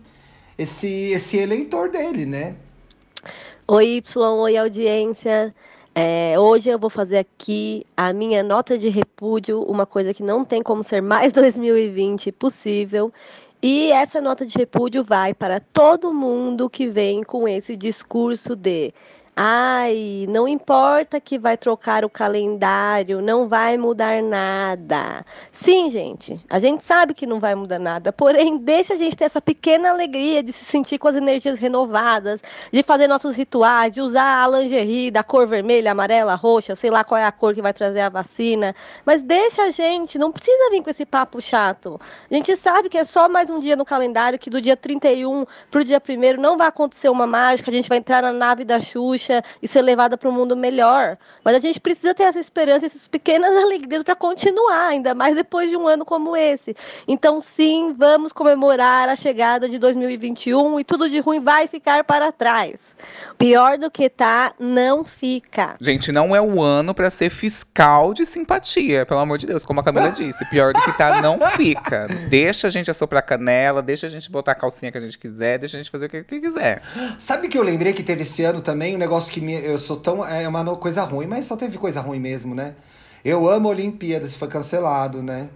esse, 0.62 1.12
esse 1.12 1.38
eleitor 1.38 1.90
dele, 1.90 2.26
né? 2.26 2.56
Oi, 3.68 3.98
Y, 3.98 4.18
oi, 4.18 4.58
audiência. 4.58 5.54
É, 5.94 6.40
hoje 6.40 6.70
eu 6.70 6.80
vou 6.80 6.90
fazer 6.90 7.18
aqui 7.18 7.86
a 7.98 8.14
minha 8.14 8.44
nota 8.44 8.78
de 8.78 8.88
repúdio, 8.88 9.62
uma 9.64 9.86
coisa 9.86 10.14
que 10.14 10.24
não 10.24 10.46
tem 10.46 10.62
como 10.62 10.84
ser 10.84 11.02
mais 11.02 11.32
2020 11.34 12.32
possível. 12.32 13.12
E 13.62 13.92
essa 13.92 14.22
nota 14.22 14.46
de 14.46 14.58
repúdio 14.58 15.04
vai 15.04 15.34
para 15.34 15.60
todo 15.60 16.14
mundo 16.14 16.70
que 16.70 16.88
vem 16.88 17.24
com 17.24 17.48
esse 17.48 17.76
discurso 17.76 18.56
de 18.56 18.94
ai, 19.36 20.26
não 20.30 20.48
importa 20.48 21.20
que 21.20 21.40
vai 21.40 21.56
trocar 21.56 22.04
o 22.04 22.10
calendário, 22.10 23.22
não 23.22 23.48
vai 23.48 23.78
mudar 23.78 24.22
nada. 24.22 25.26
Sim, 25.52 25.90
gente, 25.90 26.40
a 26.50 26.60
gente 26.60 26.84
sabe 26.84 27.14
que 27.14 27.26
não 27.26 27.40
vai 27.40 27.56
mudar 27.56 27.80
nada, 27.80 28.12
porém, 28.12 28.58
deixa 28.58 28.94
a 28.94 28.98
gente 28.98 29.16
ter 29.16 29.26
essa 29.26 29.42
pequena 29.42 29.90
alegria 29.90 30.44
de 30.44 30.52
se 30.52 30.66
sentir 30.66 30.98
com 30.98 31.08
as 31.08 31.16
energias 31.16 31.60
renovadas, 31.60 32.42
de 32.72 32.84
fazer 32.84 33.08
nossos 33.08 33.36
rituais, 33.36 33.94
de 33.94 34.02
usar 34.02 34.44
a 34.44 34.48
lingerie 34.48 35.10
da 35.10 35.24
cor 35.24 35.48
vermelha, 35.48 35.92
amarela, 35.92 36.36
roxa, 36.36 36.76
sei 36.76 36.90
lá 36.90 37.04
qual 37.04 37.20
é 37.20 37.26
a 37.26 37.32
cor 37.32 37.54
que 37.54 37.62
vai 37.62 37.74
trazer 37.74 38.02
a 38.02 38.10
vacina. 38.10 38.76
Mas 39.06 39.22
deixa 39.22 39.64
a 39.64 39.72
gente, 39.72 40.18
não 40.18 40.32
precisa 40.32 40.70
vir 40.72 40.84
com 40.84 40.90
esse 40.90 41.06
papo 41.06 41.42
chato. 41.42 42.00
A 42.30 42.34
gente 42.34 42.56
sabe 42.58 42.90
que 42.90 42.98
é 42.98 43.04
só 43.06 43.30
mais 43.30 43.50
um 43.50 43.60
dia 43.60 43.76
no 43.76 43.86
calendário, 43.86 44.38
que 44.38 44.50
do 44.50 44.62
dia 44.62 44.76
31 44.76 45.46
pro 45.70 45.84
dia 45.84 46.02
1 46.02 46.42
não 46.42 46.58
vai 46.58 46.68
acontecer 46.68 47.10
uma 47.10 47.26
mágica, 47.26 47.72
a 47.72 47.74
gente 47.74 47.88
vai 47.88 47.98
entrar 47.98 48.22
na 48.22 48.34
nave 48.34 48.66
da 48.66 48.80
Xuxa 48.80 49.21
e 49.62 49.68
ser 49.68 49.82
levada 49.82 50.18
para 50.18 50.30
um 50.30 50.32
mundo 50.32 50.56
melhor. 50.56 51.18
Mas 51.44 51.56
a 51.56 51.60
gente 51.60 51.80
precisa 51.80 52.14
ter 52.14 52.24
essa 52.24 52.40
esperança, 52.40 52.86
essas 52.86 53.08
pequenas 53.08 53.56
alegrias 53.58 54.04
para 54.04 54.16
continuar, 54.16 54.88
ainda 54.90 55.14
mais 55.14 55.36
depois 55.36 55.70
de 55.70 55.78
um 55.78 55.88
ano 55.88 56.06
como 56.06 56.36
esse. 56.36 56.76
Então, 57.08 57.42
sim, 57.42 57.94
vamos 57.98 58.32
comemorar 58.32 59.10
a 59.10 59.16
chegada 59.16 59.68
de 59.68 59.78
2021 59.78 60.80
e 60.80 60.84
tudo 60.84 61.10
de 61.10 61.20
ruim 61.20 61.40
vai 61.40 61.68
ficar 61.68 62.04
para 62.04 62.32
trás. 62.32 62.76
Pior 63.38 63.78
do 63.78 63.90
que 63.90 64.10
tá, 64.10 64.54
não 64.60 65.04
fica. 65.04 65.76
Gente, 65.82 66.12
não 66.12 66.36
é 66.36 66.42
o 66.42 66.62
ano 66.62 66.94
pra 66.94 67.10
ser 67.10 67.30
fiscal 67.30 68.14
de 68.14 68.26
simpatia, 68.26 69.06
pelo 69.06 69.20
amor 69.20 69.38
de 69.38 69.48
Deus, 69.48 69.66
como 69.66 69.80
a 69.80 69.84
Camila 69.84 70.10
disse. 70.14 70.46
Pior 70.46 70.74
do 70.74 70.82
que 70.82 70.96
tá, 70.98 71.22
não 71.22 71.40
fica. 71.50 72.08
Deixa 72.30 72.68
a 72.68 72.70
gente 72.70 72.92
assoprar 72.92 73.26
canela, 73.26 73.82
deixa 73.82 74.08
a 74.08 74.10
gente 74.10 74.30
botar 74.30 74.52
a 74.52 74.56
calcinha 74.56 74.92
que 74.92 74.98
a 74.98 75.02
gente 75.02 75.18
quiser, 75.18 75.58
deixa 75.58 75.78
a 75.78 75.80
gente 75.80 75.90
fazer 75.90 76.06
o 76.06 76.10
que, 76.10 76.24
que 76.24 76.40
quiser. 76.40 76.82
Sabe 77.18 77.48
que 77.48 77.58
eu 77.58 77.64
lembrei 77.64 77.94
que 77.94 78.04
teve 78.04 78.22
esse 78.22 78.44
ano 78.44 78.62
também? 78.62 78.96
Um 78.96 79.00
negócio 79.00 79.11
que 79.32 79.42
me, 79.42 79.54
eu 79.54 79.78
sou 79.78 79.98
tão. 79.98 80.26
É 80.26 80.48
uma 80.48 80.64
coisa 80.78 81.04
ruim, 81.04 81.28
mas 81.28 81.46
só 81.46 81.56
teve 81.58 81.78
coisa 81.78 82.02
ruim 82.02 82.20
mesmo, 82.20 82.56
né? 82.56 82.76
Eu 83.24 83.50
amo 83.50 83.70
Olimpíadas, 83.70 84.36
foi 84.36 84.48
cancelado, 84.48 85.22
né? 85.22 85.50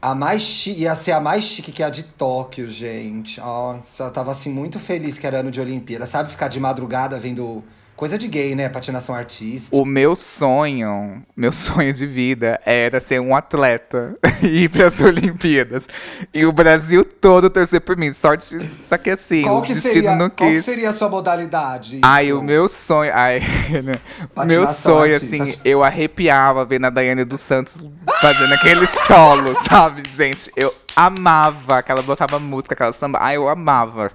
A 0.00 0.14
mais 0.14 0.42
chique, 0.42 0.82
ia 0.82 0.94
ser 0.94 1.12
a 1.12 1.20
mais 1.20 1.44
chique 1.44 1.72
que 1.72 1.82
a 1.82 1.90
de 1.90 2.02
Tóquio, 2.04 2.70
gente. 2.70 3.40
Nossa, 3.40 4.04
eu 4.04 4.10
tava 4.10 4.32
assim 4.32 4.50
muito 4.50 4.78
feliz 4.78 5.18
que 5.18 5.26
era 5.26 5.40
ano 5.40 5.50
de 5.50 5.60
Olimpíada. 5.60 6.06
Sabe 6.06 6.30
ficar 6.30 6.48
de 6.48 6.60
madrugada 6.60 7.18
vendo 7.18 7.64
coisa 7.96 8.18
de 8.18 8.28
gay, 8.28 8.54
né? 8.54 8.68
Patinação 8.68 9.14
artística. 9.14 9.74
O 9.74 9.84
meu 9.84 10.14
sonho, 10.14 11.24
meu 11.34 11.50
sonho 11.50 11.92
de 11.92 12.06
vida 12.06 12.60
era 12.64 13.00
ser 13.00 13.20
um 13.20 13.34
atleta 13.34 14.14
e 14.42 14.64
ir 14.64 14.68
pras 14.68 15.00
Olimpíadas. 15.00 15.88
E 16.32 16.44
o 16.44 16.52
Brasil 16.52 17.04
todo 17.04 17.48
torcer 17.48 17.80
por 17.80 17.96
mim. 17.96 18.12
Sorte, 18.12 18.70
só 18.86 18.98
que 18.98 19.10
assim, 19.10 19.42
Qual 19.42 19.58
o 19.58 19.62
que, 19.62 19.72
destino 19.72 19.94
seria, 19.94 20.14
não 20.14 20.28
qual 20.28 20.50
que 20.50 20.56
quis. 20.56 20.64
seria 20.64 20.90
a 20.90 20.92
sua 20.92 21.08
modalidade? 21.08 22.00
Ai, 22.02 22.32
o 22.32 22.42
meu 22.42 22.68
sonho. 22.68 23.10
Ai, 23.14 23.40
né? 23.82 23.94
o 24.36 24.44
meu 24.44 24.66
sonho, 24.66 25.16
assim, 25.16 25.54
eu 25.64 25.82
arrepiava 25.82 26.64
vendo 26.64 26.84
a 26.84 26.90
Daiane 26.90 27.24
dos 27.24 27.40
Santos 27.40 27.86
fazendo 28.20 28.52
aquele 28.52 28.86
solo, 28.86 29.56
sabe, 29.66 30.02
gente? 30.08 30.50
Eu 30.54 30.72
amava 30.94 31.82
que 31.82 31.90
ela 31.90 32.02
botava 32.02 32.38
música, 32.38 32.74
aquela 32.74 32.92
samba. 32.92 33.18
Ai, 33.22 33.36
eu 33.36 33.48
amava. 33.48 34.12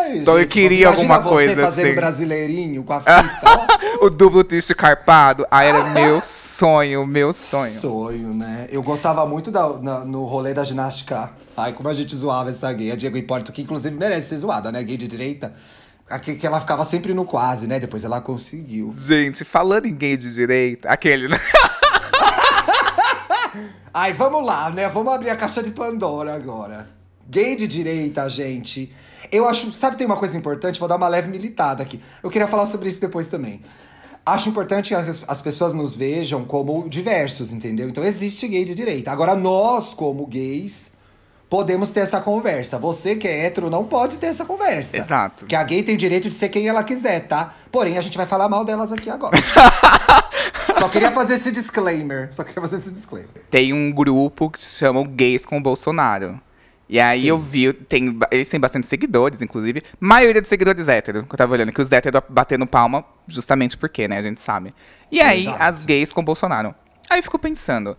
Ai, 0.00 0.18
então 0.18 0.34
eu 0.34 0.40
gente, 0.40 0.50
queria 0.50 0.88
imagina 0.88 1.14
alguma 1.14 1.30
coisa 1.30 1.54
você 1.54 1.60
fazendo 1.60 1.86
assim. 1.86 1.94
brasileirinho 1.94 2.82
com 2.84 2.92
a 2.92 3.00
fita. 3.00 4.00
o 4.00 4.08
duplo 4.10 4.42
twist 4.44 4.74
carpado. 4.74 5.46
Ai, 5.50 5.68
era 5.68 5.84
meu 5.90 6.20
sonho, 6.22 7.06
meu 7.06 7.32
sonho. 7.32 7.72
Sonho, 7.72 8.34
né? 8.34 8.66
Eu 8.70 8.82
gostava 8.82 9.26
muito 9.26 9.50
da, 9.50 9.68
na- 9.78 10.00
no 10.04 10.24
rolê 10.24 10.54
da 10.54 10.64
ginástica. 10.64 11.30
Ai, 11.56 11.72
como 11.72 11.88
a 11.88 11.94
gente 11.94 12.14
zoava 12.16 12.50
essa 12.50 12.72
gay. 12.72 12.90
A 12.92 12.96
Diego 12.96 13.16
Hipólito, 13.16 13.52
que 13.52 13.62
inclusive 13.62 13.94
merece 13.96 14.28
ser 14.30 14.38
zoada, 14.38 14.72
né? 14.72 14.82
Gay 14.82 14.96
de 14.96 15.06
direita. 15.06 15.52
Aqui, 16.08 16.34
que 16.34 16.46
ela 16.46 16.58
ficava 16.60 16.84
sempre 16.84 17.14
no 17.14 17.24
quase, 17.24 17.66
né? 17.68 17.78
Depois 17.78 18.02
ela 18.02 18.20
conseguiu. 18.20 18.92
Gente, 18.96 19.44
falando 19.44 19.86
em 19.86 19.94
gay 19.94 20.16
de 20.16 20.32
direita, 20.34 20.88
aquele, 20.88 21.28
né? 21.28 21.38
Ai, 23.92 24.12
vamos 24.12 24.44
lá, 24.46 24.70
né? 24.70 24.88
Vamos 24.88 25.12
abrir 25.12 25.30
a 25.30 25.36
caixa 25.36 25.62
de 25.62 25.70
Pandora 25.70 26.34
agora. 26.34 26.88
Gay 27.28 27.56
de 27.56 27.66
direita, 27.66 28.28
gente. 28.28 28.92
Eu 29.30 29.48
acho. 29.48 29.72
Sabe, 29.72 29.96
tem 29.96 30.06
uma 30.06 30.16
coisa 30.16 30.36
importante? 30.36 30.78
Vou 30.78 30.88
dar 30.88 30.96
uma 30.96 31.08
leve 31.08 31.28
militada 31.28 31.82
aqui. 31.82 32.00
Eu 32.22 32.30
queria 32.30 32.46
falar 32.46 32.66
sobre 32.66 32.88
isso 32.88 33.00
depois 33.00 33.28
também. 33.28 33.62
Acho 34.24 34.48
importante 34.48 34.88
que 34.88 34.94
as, 34.94 35.22
as 35.26 35.42
pessoas 35.42 35.72
nos 35.72 35.96
vejam 35.96 36.44
como 36.44 36.88
diversos, 36.88 37.52
entendeu? 37.52 37.88
Então 37.88 38.04
existe 38.04 38.46
gay 38.46 38.64
de 38.64 38.74
direita. 38.74 39.10
Agora, 39.10 39.34
nós, 39.34 39.94
como 39.94 40.26
gays, 40.26 40.92
podemos 41.48 41.90
ter 41.90 42.00
essa 42.00 42.20
conversa. 42.20 42.78
Você 42.78 43.16
que 43.16 43.26
é 43.26 43.46
hétero 43.46 43.68
não 43.68 43.84
pode 43.84 44.18
ter 44.18 44.26
essa 44.26 44.44
conversa. 44.44 44.98
Exato. 44.98 45.46
Que 45.46 45.56
a 45.56 45.64
gay 45.64 45.82
tem 45.82 45.96
direito 45.96 46.28
de 46.28 46.34
ser 46.34 46.48
quem 46.48 46.68
ela 46.68 46.84
quiser, 46.84 47.26
tá? 47.26 47.54
Porém, 47.72 47.98
a 47.98 48.00
gente 48.00 48.16
vai 48.16 48.26
falar 48.26 48.48
mal 48.48 48.64
delas 48.64 48.92
aqui 48.92 49.10
agora. 49.10 49.36
Só 50.78 50.88
queria 50.88 51.10
fazer 51.10 51.34
esse 51.34 51.50
disclaimer. 51.50 52.32
Só 52.32 52.44
queria 52.44 52.62
fazer 52.62 52.76
esse 52.76 52.90
disclaimer. 52.90 53.30
Tem 53.50 53.72
um 53.72 53.90
grupo 53.90 54.48
que 54.48 54.60
se 54.60 54.76
chama 54.76 55.02
Gays 55.04 55.44
com 55.44 55.58
o 55.58 55.60
Bolsonaro. 55.60 56.40
E 56.92 56.98
aí 56.98 57.20
Sim. 57.22 57.26
eu 57.28 57.38
vi, 57.38 57.72
tem, 57.72 58.18
eles 58.32 58.50
têm 58.50 58.58
bastante 58.58 58.84
seguidores, 58.84 59.40
inclusive. 59.40 59.80
Maioria 60.00 60.40
dos 60.40 60.48
seguidores 60.48 60.88
héteros, 60.88 61.24
que 61.24 61.32
eu 61.32 61.38
tava 61.38 61.52
olhando, 61.52 61.70
que 61.70 61.80
os 61.80 61.92
héteros 61.92 62.20
batendo 62.28 62.66
palma, 62.66 63.04
justamente 63.28 63.76
porque, 63.76 64.08
né, 64.08 64.18
a 64.18 64.22
gente 64.22 64.40
sabe. 64.40 64.74
E 65.08 65.20
aí, 65.20 65.42
Exato. 65.46 65.62
as 65.62 65.84
gays 65.84 66.10
com 66.10 66.24
Bolsonaro. 66.24 66.74
Aí 67.08 67.20
eu 67.20 67.22
fico 67.22 67.38
pensando, 67.38 67.96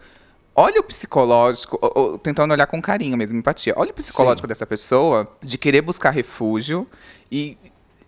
olha 0.54 0.82
o 0.82 0.84
psicológico, 0.84 1.80
ó, 1.82 1.92
ó, 1.96 2.18
tentando 2.18 2.52
olhar 2.52 2.68
com 2.68 2.82
carinho 2.82 3.16
mesmo, 3.16 3.38
empatia. 3.40 3.74
Olha 3.78 3.92
o 3.92 3.94
psicológico 3.94 4.46
dessa 4.46 4.66
pessoa 4.68 5.26
de 5.42 5.58
querer 5.58 5.82
buscar 5.82 6.10
refúgio 6.12 6.86
e 7.32 7.58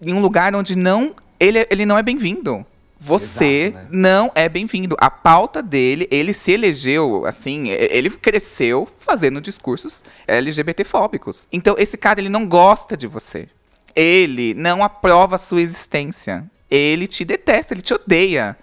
em 0.02 0.14
um 0.14 0.20
lugar 0.20 0.54
onde 0.54 0.76
não 0.76 1.16
ele, 1.40 1.60
é- 1.60 1.68
ele 1.72 1.86
não 1.86 1.98
é 1.98 2.04
bem-vindo. 2.04 2.66
Você 3.06 3.74
Exato, 3.74 3.86
né? 3.86 3.88
não 3.92 4.32
é 4.34 4.48
bem-vindo. 4.48 4.96
A 4.98 5.12
pauta 5.12 5.62
dele, 5.62 6.08
ele 6.10 6.32
se 6.34 6.54
elegeu, 6.54 7.26
assim, 7.26 7.68
ele 7.70 8.10
cresceu 8.10 8.88
fazendo 9.00 9.42
discursos 9.42 10.04
LGBT-fóbicos. 10.26 11.50
Então, 11.52 11.76
esse 11.78 11.98
cara, 11.98 12.22
ele 12.22 12.30
não 12.30 12.48
gosta 12.48 12.96
de 12.96 13.06
você. 13.06 13.50
Ele 13.94 14.54
não 14.54 14.82
aprova 14.82 15.36
a 15.36 15.38
sua 15.38 15.62
existência. 15.62 16.46
Ele 16.72 17.06
te 17.06 17.26
detesta, 17.26 17.74
ele 17.74 17.82
te 17.82 17.94
odeia. 17.94 18.58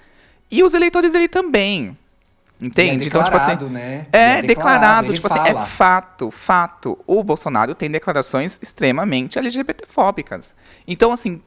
E 0.51 0.65
os 0.65 0.73
eleitores 0.73 1.13
dele 1.13 1.29
também. 1.29 1.97
Entende? 2.59 3.05
E 3.05 3.05
é 3.05 3.09
então, 3.09 3.23
tipo 3.23 3.37
assim. 3.37 3.51
declarado, 3.53 3.71
né? 3.71 4.07
É, 4.13 4.39
E 4.39 4.43
declarado. 4.43 5.09
ele 5.09 5.15
Tipo 5.15 5.33
assim, 5.33 5.49
é 5.49 5.67
fato, 5.67 6.31
fato. 6.31 6.99
O 7.07 7.23
Bolsonaro 7.23 7.75
tem 7.75 7.91
declarações 7.91 8.59
extremamente 8.63 9.39
LGBTfóbicas. 9.39 10.55
Então, 10.87 11.13
assim, 11.13 11.43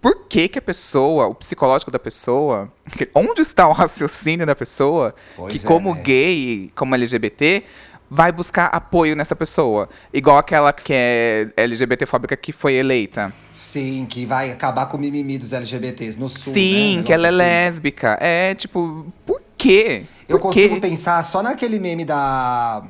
por 0.00 0.26
que 0.28 0.48
que 0.48 0.58
a 0.58 0.62
pessoa, 0.62 1.28
o 1.28 1.34
psicológico 1.34 1.90
da 1.90 1.98
pessoa, 1.98 2.72
onde 3.14 3.42
está 3.42 3.68
o 3.68 3.72
raciocínio 3.72 4.44
da 4.46 4.54
pessoa, 4.56 5.14
Pois 5.36 5.52
que 5.52 5.58
é, 5.58 5.62
como 5.66 5.94
né? 5.94 6.00
gay, 6.02 6.72
como 6.74 6.94
LGBT, 6.94 7.64
vai 8.10 8.32
buscar 8.32 8.66
apoio 8.66 9.14
nessa 9.14 9.36
pessoa. 9.36 9.88
Igual 10.12 10.38
aquela 10.38 10.72
que 10.72 10.92
é 10.94 11.50
LGBTfóbica 11.56 12.36
que 12.36 12.52
foi 12.52 12.74
eleita. 12.74 13.32
Sim, 13.52 14.06
que 14.08 14.24
vai 14.26 14.50
acabar 14.50 14.86
com 14.86 14.96
o 14.96 15.00
mimimi 15.00 15.38
dos 15.38 15.52
LGBTs 15.52 16.18
no 16.18 16.28
sul. 16.28 16.52
Sim, 16.54 16.98
né? 16.98 17.02
que 17.02 17.12
ela 17.12 17.28
é 17.28 17.30
Negócio 17.30 17.50
assim. 17.50 17.64
lésbica. 17.66 18.18
É, 18.20 18.54
tipo, 18.54 19.06
por 19.26 19.42
quê? 19.56 20.06
Eu 20.28 20.38
Por 20.38 20.52
quê? 20.52 20.68
consigo 20.68 20.80
pensar 20.80 21.22
só 21.24 21.42
naquele 21.42 21.78
meme 21.78 22.04
da, 22.04 22.82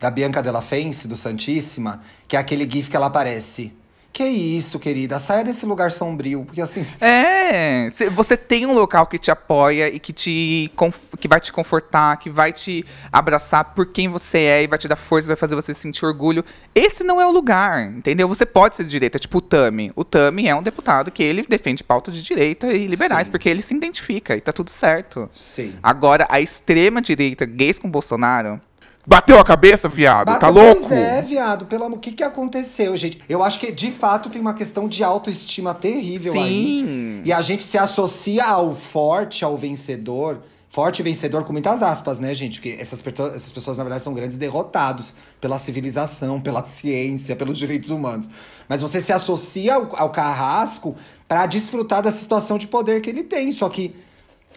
da 0.00 0.10
Bianca 0.10 0.42
Della 0.42 0.62
Fence, 0.62 1.06
do 1.08 1.16
Santíssima, 1.16 2.02
que 2.26 2.36
é 2.36 2.38
aquele 2.40 2.68
gif 2.70 2.88
que 2.90 2.96
ela 2.96 3.06
aparece. 3.06 3.72
Que 4.10 4.24
isso, 4.24 4.80
querida, 4.80 5.20
saia 5.20 5.44
desse 5.44 5.64
lugar 5.64 5.92
sombrio, 5.92 6.44
porque 6.44 6.60
assim... 6.60 6.84
É, 7.00 7.88
cê- 7.92 8.10
você 8.10 8.36
tem 8.36 8.66
um 8.66 8.72
local 8.72 9.06
que 9.06 9.16
te 9.18 9.30
apoia 9.30 9.88
e 9.88 10.00
que 10.00 10.12
te 10.12 10.72
que 11.20 11.28
vai 11.28 11.38
te 11.40 11.52
confortar, 11.52 12.16
que 12.16 12.28
vai 12.28 12.52
te 12.52 12.84
abraçar 13.12 13.74
por 13.74 13.86
quem 13.86 14.08
você 14.08 14.38
é 14.38 14.62
e 14.64 14.66
vai 14.66 14.78
te 14.78 14.88
dar 14.88 14.96
força, 14.96 15.28
vai 15.28 15.36
fazer 15.36 15.54
você 15.54 15.72
sentir 15.72 16.04
orgulho. 16.04 16.44
Esse 16.74 17.04
não 17.04 17.20
é 17.20 17.26
o 17.26 17.30
lugar, 17.30 17.84
entendeu? 17.92 18.26
Você 18.26 18.44
pode 18.44 18.74
ser 18.76 18.84
de 18.84 18.90
direita, 18.90 19.18
tipo 19.18 19.38
o 19.38 19.42
Tami. 19.42 19.92
O 19.94 20.04
Tami 20.04 20.48
é 20.48 20.54
um 20.56 20.62
deputado 20.62 21.10
que 21.12 21.22
ele 21.22 21.44
defende 21.48 21.84
pauta 21.84 22.10
de 22.10 22.20
direita 22.22 22.66
e 22.72 22.86
liberais, 22.88 23.26
Sim. 23.26 23.30
porque 23.30 23.48
ele 23.48 23.62
se 23.62 23.74
identifica 23.74 24.34
e 24.34 24.40
tá 24.40 24.52
tudo 24.52 24.70
certo. 24.70 25.30
Sim. 25.32 25.74
Agora, 25.82 26.26
a 26.28 26.40
extrema 26.40 27.00
direita, 27.00 27.44
gays 27.46 27.78
com 27.78 27.88
Bolsonaro, 27.90 28.60
bateu 29.08 29.38
a 29.40 29.44
cabeça, 29.44 29.88
viado, 29.88 30.26
tá 30.26 30.32
Bateu- 30.34 30.52
louco? 30.52 30.82
Pois 30.82 30.92
é, 30.92 31.22
viado, 31.22 31.64
pelo 31.64 31.84
amor, 31.84 31.96
o 31.96 32.00
que 32.00 32.12
que 32.12 32.22
aconteceu, 32.22 32.94
gente? 32.94 33.18
Eu 33.26 33.42
acho 33.42 33.58
que, 33.58 33.72
de 33.72 33.90
fato, 33.90 34.28
tem 34.28 34.40
uma 34.40 34.52
questão 34.52 34.86
de 34.86 35.02
autoestima 35.02 35.72
terrível 35.72 36.34
aí. 36.34 36.84
Sim. 36.86 37.22
E 37.24 37.32
a 37.32 37.40
gente 37.40 37.62
se 37.64 37.78
associa 37.78 38.44
ao 38.44 38.74
forte, 38.74 39.44
ao 39.44 39.56
vencedor. 39.56 40.40
Forte 40.68 41.02
vencedor 41.02 41.44
com 41.44 41.52
muitas 41.52 41.82
aspas, 41.82 42.20
né, 42.20 42.34
gente? 42.34 42.60
Porque 42.60 42.76
essas, 42.78 43.02
essas 43.34 43.50
pessoas, 43.50 43.78
na 43.78 43.84
verdade, 43.84 44.02
são 44.04 44.12
grandes 44.12 44.36
derrotados 44.36 45.14
pela 45.40 45.58
civilização, 45.58 46.38
pela 46.38 46.62
ciência, 46.62 47.34
pelos 47.34 47.56
direitos 47.56 47.88
humanos. 47.88 48.28
Mas 48.68 48.82
você 48.82 49.00
se 49.00 49.10
associa 49.12 49.74
ao, 49.76 49.90
ao 49.96 50.10
carrasco 50.10 50.94
pra 51.26 51.46
desfrutar 51.46 52.02
da 52.02 52.12
situação 52.12 52.58
de 52.58 52.66
poder 52.68 53.00
que 53.00 53.08
ele 53.08 53.22
tem. 53.22 53.50
Só 53.50 53.70
que 53.70 53.96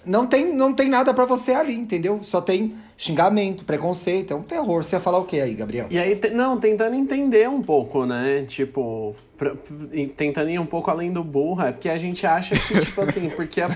não 0.06 0.28
tem, 0.28 0.54
não 0.54 0.74
tem 0.74 0.90
nada 0.90 1.14
pra 1.14 1.24
você 1.26 1.54
ali, 1.54 1.74
entendeu? 1.74 2.20
Só 2.24 2.42
tem 2.42 2.76
xingamento, 2.98 3.66
preconceito, 3.66 4.32
é 4.34 4.36
um 4.36 4.42
terror. 4.44 4.84
Você 4.84 4.96
ia 4.96 5.00
falar 5.00 5.18
o 5.18 5.26
que 5.26 5.40
aí, 5.40 5.54
Gabriel? 5.56 5.88
E 5.90 5.98
aí, 5.98 6.20
não, 6.34 6.60
tentando 6.60 6.96
entender 6.96 7.50
um 7.50 7.62
pouco, 7.62 8.06
né? 8.06 8.44
Tipo, 8.48 9.16
pra- 9.38 9.54
tentando 10.16 10.50
ir 10.50 10.60
um 10.60 10.66
pouco 10.66 10.92
além 10.92 11.12
do 11.12 11.24
burro, 11.24 11.64
é 11.64 11.72
porque 11.72 11.90
a 11.90 11.98
gente 11.98 12.26
acha 12.28 12.56
que, 12.56 12.80
tipo 12.80 13.02
assim, 13.02 13.30
porque 13.30 13.62
a- 13.62 13.70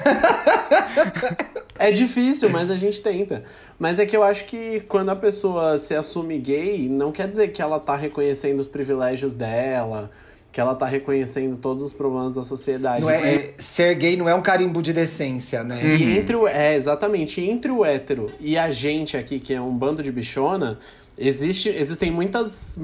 é 1.77 1.91
difícil, 1.91 2.49
mas 2.49 2.69
a 2.71 2.75
gente 2.77 3.01
tenta. 3.01 3.43
Mas 3.77 3.99
é 3.99 4.05
que 4.05 4.15
eu 4.15 4.23
acho 4.23 4.45
que 4.45 4.79
quando 4.81 5.09
a 5.09 5.15
pessoa 5.15 5.77
se 5.77 5.93
assume 5.95 6.37
gay, 6.37 6.87
não 6.87 7.11
quer 7.11 7.27
dizer 7.27 7.49
que 7.49 7.61
ela 7.61 7.79
tá 7.79 7.95
reconhecendo 7.95 8.59
os 8.59 8.67
privilégios 8.67 9.33
dela, 9.33 10.09
que 10.55 10.61
ela 10.61 10.73
tá 10.73 10.85
reconhecendo 10.85 11.57
todos 11.57 11.81
os 11.81 11.91
problemas 11.91 12.31
da 12.31 12.41
sociedade. 12.41 13.01
Não 13.01 13.09
é, 13.09 13.35
é- 13.35 13.53
ser 13.57 13.93
gay 13.93 14.15
não 14.15 14.29
é 14.29 14.33
um 14.33 14.41
carimbo 14.41 14.81
de 14.81 14.93
decência, 14.93 15.65
né? 15.65 15.85
E 15.85 16.17
entre 16.17 16.33
o, 16.33 16.47
é, 16.47 16.75
exatamente, 16.75 17.41
entre 17.41 17.69
o 17.69 17.83
hétero 17.83 18.31
e 18.39 18.57
a 18.57 18.71
gente 18.71 19.17
aqui, 19.17 19.37
que 19.37 19.53
é 19.53 19.59
um 19.59 19.75
bando 19.75 20.01
de 20.01 20.09
bichona, 20.13 20.79
existe, 21.19 21.67
existem 21.67 22.09
muitas. 22.09 22.79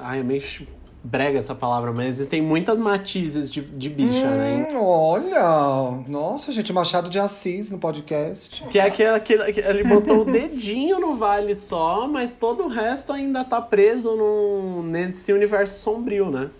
Ai, 0.00 0.18
é 0.18 0.22
meio 0.24 0.42
brega 1.04 1.38
essa 1.38 1.54
palavra, 1.54 1.92
mas 1.92 2.06
existem 2.06 2.42
muitas 2.42 2.80
matizes 2.80 3.48
de, 3.52 3.60
de 3.60 3.88
bicha, 3.88 4.26
né? 4.26 4.68
Hum, 4.72 4.76
olha, 4.80 6.02
nossa, 6.08 6.50
gente, 6.50 6.72
Machado 6.72 7.08
de 7.08 7.20
Assis 7.20 7.70
no 7.70 7.78
podcast. 7.78 8.64
Que 8.64 8.80
é 8.80 8.86
aquele, 8.86 9.10
aquele, 9.10 9.52
que 9.52 9.60
ele 9.60 9.84
botou 9.84 10.22
o 10.22 10.24
dedinho 10.24 10.98
no 10.98 11.14
vale 11.14 11.54
só, 11.54 12.08
mas 12.08 12.34
todo 12.34 12.64
o 12.64 12.68
resto 12.68 13.12
ainda 13.12 13.44
tá 13.44 13.60
preso 13.60 14.16
num, 14.16 14.82
nesse 14.82 15.32
universo 15.32 15.78
sombrio, 15.78 16.28
né? 16.28 16.50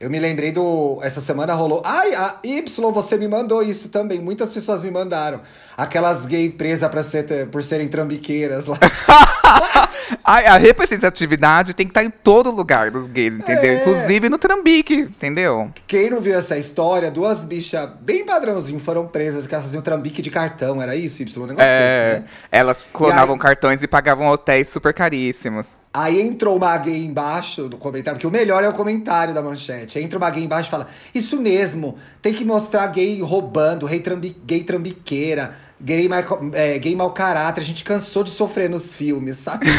Eu 0.00 0.10
me 0.10 0.18
lembrei 0.18 0.52
do. 0.52 0.98
Essa 1.02 1.20
semana 1.20 1.54
rolou. 1.54 1.80
Ai, 1.84 2.14
a 2.14 2.38
Y, 2.42 2.68
você 2.92 3.16
me 3.16 3.28
mandou 3.28 3.62
isso 3.62 3.88
também. 3.88 4.20
Muitas 4.20 4.52
pessoas 4.52 4.82
me 4.82 4.90
mandaram. 4.90 5.40
Aquelas 5.76 6.26
gay 6.26 6.50
presas 6.50 6.90
ser, 7.06 7.48
por 7.48 7.62
serem 7.62 7.88
trambiqueiras 7.88 8.66
lá. 8.66 8.78
A, 10.22 10.54
a 10.54 10.56
representatividade 10.56 11.74
tem 11.74 11.86
que 11.86 11.90
estar 11.90 12.04
em 12.04 12.10
todo 12.10 12.50
lugar 12.50 12.90
dos 12.90 13.06
gays, 13.06 13.34
entendeu? 13.34 13.72
É. 13.72 13.80
Inclusive 13.80 14.28
no 14.28 14.38
trambique, 14.38 14.94
entendeu? 14.94 15.70
Quem 15.86 16.08
não 16.10 16.20
viu 16.20 16.38
essa 16.38 16.56
história, 16.58 17.10
duas 17.10 17.42
bichas 17.44 17.88
bem 18.00 18.24
padrãozinho 18.24 18.78
foram 18.78 19.06
presas, 19.06 19.46
que 19.46 19.54
elas 19.54 19.64
faziam 19.66 19.82
trambique 19.82 20.22
de 20.22 20.30
cartão, 20.30 20.80
era 20.80 20.94
isso, 20.96 21.22
Y? 21.22 21.42
Um 21.42 21.46
negócio 21.46 21.66
É, 21.68 22.14
desse, 22.14 22.20
né? 22.22 22.28
elas 22.50 22.86
clonavam 22.92 23.34
E 23.34 23.38
aí- 23.38 23.42
cartões 23.42 23.82
e 23.82 23.86
pagavam 23.88 24.26
hotéis 24.28 24.68
super 24.68 24.92
caríssimos. 24.94 25.68
Aí 25.92 26.20
entrou 26.20 26.56
uma 26.56 26.76
gay 26.76 27.04
embaixo 27.04 27.68
do 27.68 27.76
comentário, 27.76 28.16
porque 28.18 28.26
o 28.26 28.30
melhor 28.30 28.64
é 28.64 28.68
o 28.68 28.72
comentário 28.72 29.32
da 29.32 29.40
manchete. 29.40 29.96
Aí 29.98 30.04
entra 30.04 30.18
uma 30.18 30.28
gay 30.28 30.42
embaixo 30.42 30.68
e 30.68 30.70
fala: 30.70 30.88
Isso 31.14 31.36
mesmo, 31.40 31.98
tem 32.20 32.34
que 32.34 32.44
mostrar 32.44 32.84
gay 32.88 33.20
roubando, 33.22 33.86
rei 33.86 34.00
trambi, 34.00 34.36
gay 34.44 34.64
trambiqueira, 34.64 35.54
gay, 35.84 36.08
mai- 36.08 36.24
é, 36.54 36.78
gay 36.78 36.96
mau 36.96 37.10
caráter. 37.12 37.60
A 37.60 37.64
gente 37.64 37.84
cansou 37.84 38.24
de 38.24 38.30
sofrer 38.30 38.68
nos 38.70 38.94
filmes, 38.94 39.36
sabe? 39.36 39.66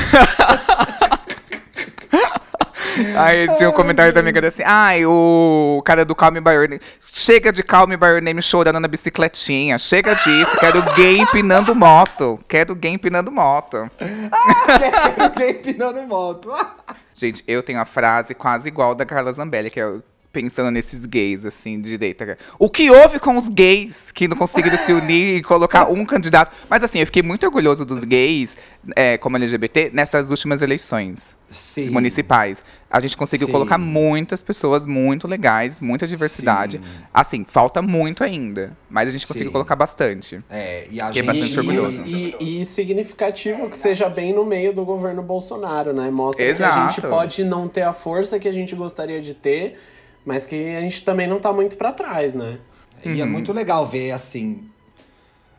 Aí 3.17 3.53
tinha 3.55 3.69
um 3.69 3.73
comentário 3.73 4.13
também 4.13 4.31
que 4.31 4.39
era 4.39 4.47
assim: 4.47 4.63
ai, 4.65 5.05
o 5.05 5.81
cara 5.83 6.05
do 6.05 6.15
Calm 6.15 6.31
Me 6.33 6.39
By 6.39 6.51
Your 6.51 6.69
Name. 6.69 6.81
Chega 7.01 7.51
de 7.51 7.61
Calm 7.61 7.87
Me 7.89 7.97
By 7.97 8.07
Your 8.07 8.21
Name 8.21 8.41
chorando 8.41 8.79
na 8.79 8.87
bicicletinha. 8.87 9.77
Chega 9.77 10.15
disso, 10.15 10.57
quero 10.59 10.81
gay 10.95 11.19
empinando 11.19 11.75
moto. 11.75 12.39
Quero 12.47 12.73
gay 12.73 12.93
empinando 12.93 13.31
moto. 13.31 13.89
Quero 13.97 15.29
gay 15.35 15.53
pinando 15.55 16.01
moto. 16.03 16.53
Gente, 17.13 17.43
eu 17.47 17.61
tenho 17.63 17.79
a 17.81 17.85
frase 17.85 18.33
quase 18.33 18.67
igual 18.67 18.93
da 18.95 19.05
Carla 19.05 19.31
Zambelli, 19.33 19.69
que 19.69 19.79
é 19.79 19.93
pensando 20.35 20.69
nesses 20.69 21.05
gays, 21.05 21.45
assim, 21.45 21.79
de 21.79 21.89
direita. 21.91 22.37
O 22.59 22.69
que 22.69 22.91
houve 22.91 23.19
com 23.19 23.37
os 23.37 23.47
gays 23.47 24.11
que 24.11 24.27
não 24.27 24.35
conseguiram 24.35 24.77
se 24.77 24.91
unir 24.91 25.37
e 25.37 25.41
colocar 25.41 25.89
um 25.89 26.05
candidato? 26.05 26.51
Mas 26.69 26.83
assim, 26.83 26.99
eu 26.99 27.05
fiquei 27.05 27.23
muito 27.23 27.45
orgulhoso 27.45 27.85
dos 27.85 28.03
gays, 28.03 28.57
é, 28.97 29.17
como 29.17 29.37
LGBT, 29.37 29.91
nessas 29.93 30.29
últimas 30.31 30.61
eleições 30.61 31.35
Sim. 31.49 31.89
municipais. 31.89 32.61
A 32.89 32.99
gente 32.99 33.15
conseguiu 33.15 33.47
Sim. 33.47 33.53
colocar 33.53 33.77
muitas 33.77 34.43
pessoas 34.43 34.85
muito 34.85 35.27
legais, 35.27 35.79
muita 35.79 36.05
diversidade. 36.07 36.77
Sim. 36.83 36.83
Assim, 37.13 37.45
falta 37.45 37.81
muito 37.81 38.23
ainda, 38.23 38.75
mas 38.89 39.07
a 39.07 39.11
gente 39.11 39.25
conseguiu 39.25 39.51
colocar 39.51 39.75
bastante. 39.75 40.41
É, 40.49 40.87
e 40.91 40.99
a 40.99 41.11
gente. 41.11 41.25
bastante 41.25 41.57
orgulhoso. 41.59 42.05
E, 42.05 42.35
e- 42.39 42.61
e 42.61 42.65
significativo 42.65 43.69
que 43.69 43.77
seja 43.77 44.09
bem 44.09 44.33
no 44.33 44.45
meio 44.45 44.73
do 44.73 44.83
governo 44.83 45.21
Bolsonaro, 45.21 45.93
né? 45.93 46.09
Mostra 46.09 46.43
que 46.43 46.49
a 46.51 46.53
Exato. 46.53 46.91
gente 46.93 47.01
pode 47.07 47.43
não 47.43 47.67
ter 47.67 47.81
a 47.83 47.93
força 47.93 48.37
que 48.39 48.47
a 48.47 48.51
gente 48.53 48.75
gostaria 48.75 49.21
de 49.21 49.33
ter, 49.33 49.77
mas 50.25 50.45
que 50.45 50.75
a 50.75 50.81
gente 50.81 51.03
também 51.03 51.27
não 51.27 51.39
tá 51.39 51.53
muito 51.53 51.77
pra 51.77 51.91
trás, 51.91 52.35
né? 52.35 52.59
E 53.05 53.21
é 53.21 53.25
muito 53.25 53.53
legal 53.53 53.85
ver, 53.85 54.11
assim, 54.11 54.67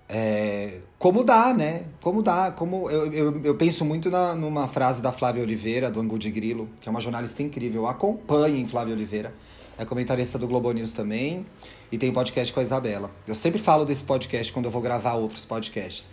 é, 0.08 0.78
como 0.98 1.24
dá, 1.24 1.52
né? 1.52 1.84
Como 2.00 2.22
dá. 2.22 2.50
Como, 2.50 2.88
eu, 2.90 3.12
eu, 3.12 3.40
eu 3.44 3.54
penso 3.54 3.84
muito 3.84 4.10
na, 4.10 4.34
numa 4.34 4.68
frase 4.68 5.02
da 5.02 5.12
Flávia 5.12 5.42
Oliveira, 5.42 5.90
do 5.90 6.00
Angu 6.00 6.18
de 6.18 6.30
Grilo, 6.30 6.68
que 6.80 6.88
é 6.88 6.90
uma 6.90 7.00
jornalista 7.00 7.42
incrível. 7.42 7.86
Acompanhem 7.86 8.66
Flávia 8.66 8.94
Oliveira. 8.94 9.34
É 9.78 9.84
comentarista 9.84 10.38
do 10.38 10.46
Globo 10.46 10.72
News 10.72 10.92
também. 10.92 11.44
E 11.90 11.98
tem 11.98 12.12
podcast 12.12 12.52
com 12.52 12.60
a 12.60 12.62
Isabela. 12.62 13.10
Eu 13.26 13.34
sempre 13.34 13.60
falo 13.60 13.84
desse 13.84 14.04
podcast 14.04 14.52
quando 14.52 14.66
eu 14.66 14.70
vou 14.70 14.80
gravar 14.80 15.14
outros 15.14 15.44
podcasts. 15.44 16.08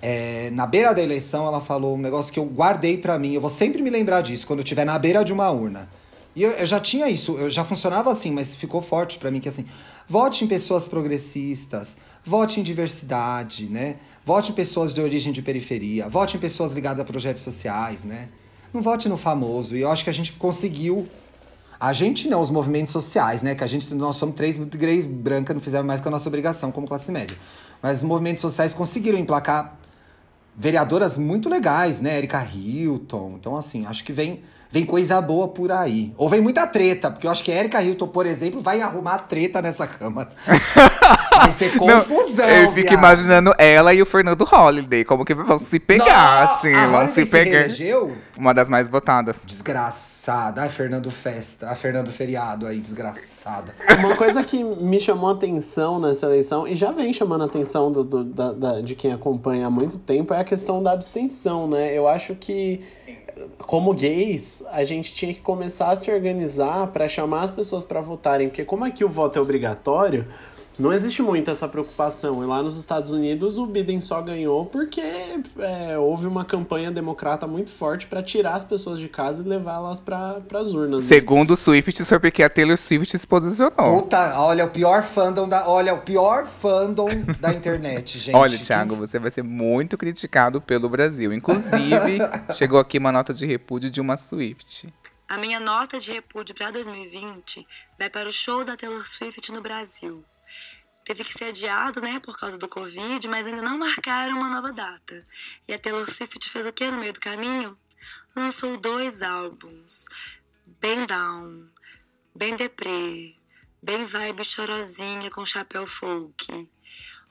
É, 0.00 0.50
na 0.50 0.66
beira 0.66 0.92
da 0.92 1.02
eleição, 1.02 1.46
ela 1.46 1.60
falou 1.60 1.94
um 1.94 2.00
negócio 2.00 2.32
que 2.32 2.38
eu 2.38 2.44
guardei 2.44 2.96
pra 2.98 3.18
mim. 3.18 3.34
Eu 3.34 3.40
vou 3.40 3.50
sempre 3.50 3.82
me 3.82 3.90
lembrar 3.90 4.20
disso 4.20 4.46
quando 4.46 4.60
eu 4.60 4.64
estiver 4.64 4.84
na 4.84 4.98
beira 4.98 5.24
de 5.24 5.32
uma 5.32 5.50
urna. 5.50 5.88
E 6.34 6.42
eu, 6.42 6.50
eu 6.50 6.66
já 6.66 6.80
tinha 6.80 7.08
isso, 7.08 7.36
eu 7.38 7.50
já 7.50 7.64
funcionava 7.64 8.10
assim, 8.10 8.30
mas 8.30 8.54
ficou 8.54 8.80
forte 8.80 9.18
pra 9.18 9.30
mim 9.30 9.40
que 9.40 9.48
assim, 9.48 9.66
vote 10.08 10.44
em 10.44 10.48
pessoas 10.48 10.88
progressistas, 10.88 11.96
vote 12.24 12.60
em 12.60 12.62
diversidade, 12.62 13.66
né? 13.66 13.96
Vote 14.24 14.52
em 14.52 14.54
pessoas 14.54 14.94
de 14.94 15.00
origem 15.00 15.32
de 15.32 15.42
periferia, 15.42 16.08
vote 16.08 16.36
em 16.36 16.40
pessoas 16.40 16.72
ligadas 16.72 17.00
a 17.00 17.04
projetos 17.04 17.42
sociais, 17.42 18.04
né? 18.04 18.28
Não 18.72 18.80
vote 18.80 19.08
no 19.08 19.16
famoso. 19.16 19.76
E 19.76 19.80
eu 19.80 19.90
acho 19.90 20.04
que 20.04 20.10
a 20.10 20.14
gente 20.14 20.32
conseguiu 20.34 21.06
a 21.82 21.92
gente 21.92 22.28
não, 22.28 22.40
os 22.40 22.48
movimentos 22.48 22.92
sociais, 22.92 23.42
né? 23.42 23.56
Que 23.56 23.64
a 23.64 23.66
gente, 23.66 23.92
nós 23.92 24.14
somos 24.14 24.36
três 24.36 24.56
gays 24.56 25.04
brancas, 25.04 25.52
não 25.52 25.60
fizemos 25.60 25.84
mais 25.84 26.00
que 26.00 26.06
a 26.06 26.12
nossa 26.12 26.28
obrigação 26.28 26.70
como 26.70 26.86
classe 26.86 27.10
média. 27.10 27.36
Mas 27.82 27.98
os 27.98 28.04
movimentos 28.04 28.40
sociais 28.40 28.72
conseguiram 28.72 29.18
emplacar 29.18 29.76
vereadoras 30.56 31.18
muito 31.18 31.48
legais, 31.48 32.00
né? 32.00 32.18
Erika 32.18 32.40
Hilton. 32.40 33.34
Então, 33.36 33.56
assim, 33.56 33.84
acho 33.84 34.04
que 34.04 34.12
vem, 34.12 34.44
Vem 34.72 34.86
coisa 34.86 35.20
boa 35.20 35.48
por 35.48 35.70
aí. 35.70 36.14
Ou 36.16 36.30
vem 36.30 36.40
muita 36.40 36.66
treta, 36.66 37.10
porque 37.10 37.26
eu 37.26 37.30
acho 37.30 37.44
que 37.44 37.52
a 37.52 37.56
Erika 37.56 37.82
Hilton, 37.82 38.08
por 38.08 38.24
exemplo, 38.24 38.58
vai 38.58 38.80
arrumar 38.80 39.18
treta 39.18 39.60
nessa 39.60 39.86
Câmara. 40.02 40.30
Vai 41.38 41.52
ser 41.52 41.76
confusão. 41.76 42.46
Não, 42.46 42.48
eu 42.48 42.68
fico 42.72 42.88
viado. 42.88 42.92
imaginando 42.92 43.54
ela 43.58 43.92
e 43.94 44.00
o 44.02 44.06
Fernando 44.06 44.44
Holliday, 44.44 45.04
como 45.04 45.24
que 45.24 45.34
vão 45.34 45.58
se 45.58 45.78
pegar, 45.80 46.46
Não, 46.46 46.54
assim, 46.54 46.74
a 46.74 46.86
vão 46.86 47.08
se 47.08 47.26
pegar. 47.26 47.50
reelegeu? 47.60 48.16
Uma 48.36 48.52
das 48.54 48.68
mais 48.68 48.88
votadas. 48.88 49.40
Desgraçada. 49.44 50.62
Ai, 50.62 50.68
Fernando 50.68 51.10
Festa. 51.10 51.68
A 51.68 51.74
Fernando 51.74 52.10
Feriado 52.10 52.66
aí, 52.66 52.78
desgraçada. 52.78 53.74
Uma 53.98 54.16
coisa 54.16 54.42
que 54.44 54.62
me 54.62 54.98
chamou 55.00 55.30
a 55.30 55.32
atenção 55.32 55.98
nessa 56.00 56.26
eleição, 56.26 56.66
e 56.66 56.74
já 56.76 56.90
vem 56.92 57.12
chamando 57.12 57.42
a 57.42 57.46
atenção 57.46 57.90
do, 57.90 58.04
do- 58.04 58.24
da- 58.24 58.52
da- 58.52 58.80
de 58.80 58.94
quem 58.94 59.12
acompanha 59.12 59.66
há 59.66 59.70
muito 59.70 59.98
tempo, 59.98 60.32
é 60.32 60.40
a 60.40 60.44
questão 60.44 60.82
da 60.82 60.92
abstenção, 60.92 61.66
né? 61.68 61.92
Eu 61.96 62.06
acho 62.08 62.34
que, 62.34 62.80
como 63.58 63.92
gays, 63.92 64.62
a 64.70 64.84
gente 64.84 65.12
tinha 65.12 65.32
que 65.34 65.40
começar 65.40 65.90
a 65.90 65.96
se 65.96 66.10
organizar 66.10 66.86
para 66.88 67.08
chamar 67.08 67.42
as 67.42 67.50
pessoas 67.50 67.84
para 67.84 68.00
votarem, 68.00 68.48
porque 68.48 68.64
como 68.64 68.84
aqui 68.84 69.04
o 69.04 69.08
voto 69.08 69.38
é 69.38 69.42
obrigatório, 69.42 70.26
não 70.78 70.92
existe 70.92 71.22
muito 71.22 71.50
essa 71.50 71.68
preocupação. 71.68 72.42
E 72.42 72.46
lá 72.46 72.62
nos 72.62 72.76
Estados 72.76 73.10
Unidos 73.10 73.58
o 73.58 73.66
Biden 73.66 74.00
só 74.00 74.20
ganhou 74.20 74.66
porque 74.66 75.02
é, 75.58 75.98
houve 75.98 76.26
uma 76.26 76.44
campanha 76.44 76.90
democrata 76.90 77.46
muito 77.46 77.70
forte 77.72 78.06
para 78.06 78.22
tirar 78.22 78.54
as 78.54 78.64
pessoas 78.64 78.98
de 78.98 79.08
casa 79.08 79.42
e 79.42 79.46
levá-las 79.48 80.00
para 80.00 80.42
as 80.54 80.72
urnas. 80.72 81.04
né? 81.04 81.08
Segundo 81.08 81.52
o 81.52 81.56
Swift, 81.56 82.04
foi 82.04 82.18
porque 82.18 82.42
a 82.42 82.50
Taylor 82.50 82.76
Swift 82.78 83.18
se 83.18 83.26
posicionou. 83.26 84.02
Puta, 84.02 84.38
olha, 84.40 84.64
o 84.64 84.70
pior 84.70 85.02
fandom 85.02 85.48
da. 85.48 85.68
Olha, 85.68 85.94
o 85.94 85.98
pior 85.98 86.46
fandom 86.46 87.08
da 87.40 87.52
internet, 87.52 88.18
gente. 88.18 88.34
Olha, 88.34 88.58
Thiago, 88.58 88.96
você 88.96 89.18
vai 89.18 89.30
ser 89.30 89.42
muito 89.42 89.96
criticado 89.98 90.60
pelo 90.60 90.88
Brasil. 90.88 91.32
Inclusive, 91.32 92.18
chegou 92.54 92.78
aqui 92.78 92.98
uma 92.98 93.12
nota 93.12 93.32
de 93.34 93.46
repúdio 93.46 93.90
de 93.90 94.00
uma 94.00 94.16
Swift. 94.16 94.92
A 95.28 95.38
minha 95.38 95.58
nota 95.58 95.98
de 95.98 96.12
repúdio 96.12 96.54
para 96.54 96.70
2020 96.70 97.66
vai 97.98 98.10
para 98.10 98.28
o 98.28 98.32
show 98.32 98.64
da 98.64 98.76
Taylor 98.76 99.06
Swift 99.06 99.50
no 99.52 99.62
Brasil. 99.62 100.22
Teve 101.04 101.24
que 101.24 101.32
ser 101.32 101.46
adiado, 101.46 102.00
né, 102.00 102.20
por 102.20 102.38
causa 102.38 102.56
do 102.56 102.68
Covid, 102.68 103.26
mas 103.28 103.46
ainda 103.46 103.62
não 103.62 103.78
marcaram 103.78 104.36
uma 104.36 104.48
nova 104.48 104.72
data. 104.72 105.24
E 105.66 105.74
a 105.74 105.78
Taylor 105.78 106.08
Swift 106.08 106.48
fez 106.48 106.66
o 106.66 106.72
que 106.72 106.90
no 106.90 106.98
meio 106.98 107.12
do 107.12 107.20
caminho? 107.20 107.76
Lançou 108.36 108.76
dois 108.76 109.20
álbuns. 109.20 110.06
Bem 110.80 111.04
down, 111.06 111.68
bem 112.34 112.56
deprê, 112.56 113.36
bem 113.82 114.06
vibe 114.06 114.44
chorosinha 114.44 115.30
com 115.30 115.44
chapéu 115.44 115.86
folk. 115.86 116.70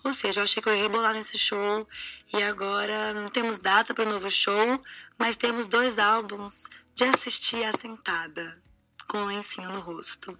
Ou 0.04 0.14
seja, 0.14 0.40
eu 0.40 0.44
achei 0.44 0.62
que 0.62 0.68
eu 0.68 0.76
ia 0.76 0.84
rebolar 0.84 1.14
nesse 1.14 1.38
show 1.38 1.88
e 2.34 2.44
agora 2.44 3.14
não 3.14 3.30
temos 3.30 3.60
data 3.60 3.94
para 3.94 4.06
o 4.06 4.12
novo 4.12 4.30
show, 4.30 4.84
mas 5.18 5.36
temos 5.36 5.66
dois 5.66 6.00
álbuns 6.00 6.64
de 6.94 7.04
assistir 7.06 7.64
assentada, 7.66 8.62
com 9.08 9.20
um 9.20 9.26
lencinho 9.26 9.70
no 9.70 9.80
rosto. 9.80 10.38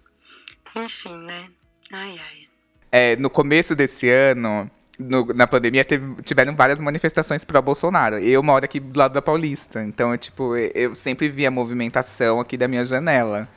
Enfim, 0.74 1.16
né? 1.16 1.50
Ai, 1.92 2.18
ai. 2.18 2.51
É, 2.94 3.16
no 3.16 3.30
começo 3.30 3.74
desse 3.74 4.08
ano, 4.10 4.70
no- 4.98 5.24
na 5.34 5.46
pandemia, 5.46 5.82
teve- 5.84 6.22
tiveram 6.22 6.54
várias 6.54 6.78
manifestações 6.80 7.44
pró 7.44 7.62
Bolsonaro. 7.62 8.18
Eu 8.18 8.42
moro 8.42 8.64
aqui 8.64 8.78
do 8.78 8.98
lado 8.98 9.14
da 9.14 9.22
Paulista, 9.22 9.82
então 9.82 10.12
eu, 10.12 10.18
tipo, 10.18 10.54
eu 10.56 10.94
sempre 10.94 11.28
vi 11.30 11.46
a 11.46 11.50
movimentação 11.50 12.38
aqui 12.40 12.56
da 12.56 12.68
minha 12.68 12.84
janela. 12.84 13.48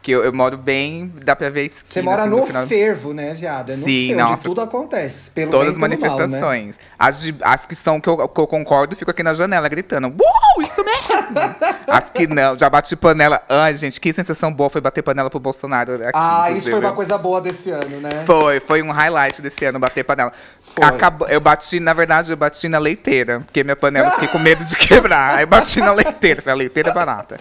Porque 0.00 0.12
eu, 0.12 0.24
eu 0.24 0.32
moro 0.32 0.56
bem, 0.56 1.12
dá 1.22 1.36
pra 1.36 1.50
ver 1.50 1.66
esquina, 1.66 1.84
Você 1.86 2.00
mora 2.00 2.22
assim, 2.22 2.30
no 2.30 2.46
final- 2.46 2.66
fervo, 2.66 3.12
né, 3.12 3.34
viado? 3.34 3.70
É 3.70 3.76
no 3.76 3.84
Sim, 3.84 4.06
fervo, 4.14 4.30
nossa. 4.30 4.42
tudo 4.44 4.62
acontece. 4.62 5.28
Pelo 5.30 5.50
Todas 5.50 5.68
as 5.68 5.76
e 5.76 5.78
pelo 5.78 5.90
mal, 5.90 5.98
né? 6.00 6.06
manifestações. 6.16 6.78
As, 6.98 7.20
de- 7.20 7.36
as 7.42 7.66
que 7.66 7.74
são 7.76 8.00
que 8.00 8.08
eu, 8.08 8.26
que 8.26 8.40
eu 8.40 8.46
concordo, 8.46 8.96
fico 8.96 9.10
aqui 9.10 9.22
na 9.22 9.34
janela 9.34 9.68
gritando. 9.68 10.06
Uou, 10.08 10.64
isso 10.66 10.82
mesmo! 10.82 11.36
as 11.86 12.10
que 12.10 12.26
não, 12.26 12.58
já 12.58 12.70
bati 12.70 12.96
panela. 12.96 13.42
Ai, 13.46 13.76
gente, 13.76 14.00
que 14.00 14.10
sensação 14.10 14.50
boa 14.50 14.70
foi 14.70 14.80
bater 14.80 15.02
panela 15.02 15.28
pro 15.28 15.38
Bolsonaro. 15.38 15.92
Aqui, 15.96 16.10
Ah, 16.14 16.44
isso 16.46 16.50
inclusive. 16.60 16.70
foi 16.70 16.80
uma 16.80 16.92
coisa 16.94 17.18
boa 17.18 17.38
desse 17.42 17.70
ano, 17.70 18.00
né? 18.00 18.24
Foi, 18.24 18.58
foi 18.58 18.80
um 18.82 18.90
highlight 18.90 19.42
desse 19.42 19.66
ano 19.66 19.78
bater 19.78 20.02
panela. 20.02 20.32
Foi. 20.74 20.82
Acabou, 20.82 21.28
eu 21.28 21.40
bati, 21.42 21.78
na 21.78 21.92
verdade, 21.92 22.30
eu 22.30 22.38
bati 22.38 22.70
na 22.70 22.78
leiteira, 22.78 23.40
porque 23.40 23.62
minha 23.62 23.76
panela 23.76 24.06
eu 24.08 24.12
fiquei 24.12 24.28
com 24.28 24.38
medo 24.38 24.64
de 24.64 24.76
quebrar. 24.76 25.34
Aí 25.36 25.44
bati 25.44 25.78
na 25.78 25.92
leiteira, 25.92 26.40
falei, 26.40 26.54
a 26.54 26.56
leiteira 26.56 26.88
é 26.88 26.94
barata. 26.94 27.38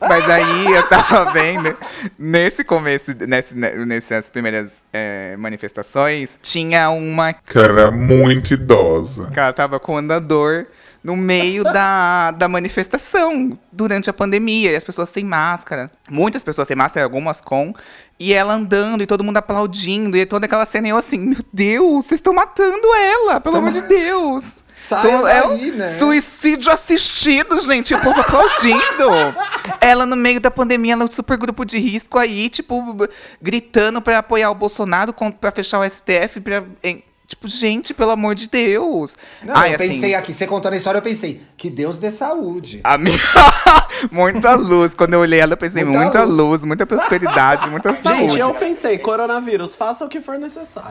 Mas 0.00 0.28
aí 0.28 0.66
eu 0.72 0.82
tava 0.88 1.30
vendo, 1.32 1.76
nesse 2.18 2.62
começo, 2.62 3.12
nesse, 3.26 3.54
nessas 3.54 4.30
primeiras 4.30 4.82
é, 4.92 5.36
manifestações, 5.36 6.38
tinha 6.42 6.90
uma 6.90 7.32
Que 7.32 7.58
era 7.58 7.90
muito 7.90 8.54
idosa. 8.54 9.30
que 9.32 9.38
ela 9.38 9.52
tava 9.52 9.80
com 9.80 9.94
o 9.94 9.96
andador 9.98 10.66
no 11.06 11.16
meio 11.16 11.62
da, 11.62 12.32
da 12.32 12.48
manifestação 12.48 13.56
durante 13.70 14.10
a 14.10 14.12
pandemia. 14.12 14.72
E 14.72 14.76
as 14.76 14.82
pessoas 14.82 15.08
sem 15.08 15.24
máscara. 15.24 15.88
Muitas 16.10 16.42
pessoas 16.42 16.66
sem 16.66 16.76
máscara, 16.76 17.04
algumas 17.06 17.40
com. 17.40 17.72
E 18.18 18.32
ela 18.34 18.54
andando 18.54 19.02
e 19.02 19.06
todo 19.06 19.22
mundo 19.22 19.36
aplaudindo. 19.36 20.16
E 20.16 20.26
toda 20.26 20.46
aquela 20.46 20.66
cena. 20.66 20.88
E 20.88 20.90
eu 20.90 20.96
assim, 20.96 21.18
meu 21.18 21.38
Deus, 21.52 22.06
vocês 22.06 22.18
estão 22.18 22.34
matando 22.34 22.92
ela, 22.94 23.40
pelo 23.40 23.56
amor 23.56 23.70
de 23.70 23.82
Deus. 23.82 24.55
Saia 24.76 25.08
Então, 25.08 25.26
é 25.26 25.40
daí, 25.40 25.70
um 25.72 25.74
né? 25.74 25.86
suicídio 25.86 26.70
assistido, 26.70 27.58
gente. 27.62 27.94
O 27.94 28.00
povo 28.02 28.20
aplaudindo. 28.20 29.08
ela 29.80 30.04
no 30.04 30.14
meio 30.14 30.38
da 30.38 30.50
pandemia, 30.50 30.92
ela 30.92 31.02
é 31.02 31.06
um 31.06 31.10
super 31.10 31.38
grupo 31.38 31.64
de 31.64 31.78
risco 31.78 32.18
aí, 32.18 32.50
tipo, 32.50 33.08
gritando 33.40 34.02
pra 34.02 34.18
apoiar 34.18 34.50
o 34.50 34.54
Bolsonaro, 34.54 35.14
pra 35.40 35.50
fechar 35.50 35.80
o 35.80 35.90
STF, 35.90 36.40
pra. 36.42 36.62
Tipo, 37.26 37.48
gente, 37.48 37.92
pelo 37.92 38.12
amor 38.12 38.36
de 38.36 38.48
Deus. 38.48 39.16
Não, 39.42 39.56
Ai, 39.56 39.70
eu 39.70 39.74
assim, 39.74 39.88
pensei 39.88 40.14
aqui, 40.14 40.32
você 40.32 40.46
contando 40.46 40.74
a 40.74 40.76
história, 40.76 40.98
eu 40.98 41.02
pensei, 41.02 41.40
que 41.56 41.68
Deus 41.68 41.98
dê 41.98 42.10
saúde. 42.12 42.80
a 42.84 42.96
minha... 42.96 43.18
muita 44.12 44.54
luz. 44.54 44.94
Quando 44.94 45.14
eu 45.14 45.20
olhei 45.20 45.40
ela, 45.40 45.54
eu 45.54 45.56
pensei, 45.56 45.82
Muita 45.84 46.02
muita, 46.04 46.22
luz. 46.22 46.36
luz. 46.36 46.64
muita 46.64 46.86
prosperidade, 46.86 47.68
muita 47.68 47.94
saúde. 47.94 48.28
Gente, 48.30 48.40
eu 48.40 48.54
pensei, 48.54 48.98
coronavírus, 48.98 49.74
faça 49.74 50.04
o 50.04 50.08
que 50.08 50.20
for 50.20 50.38
necessário. 50.38 50.90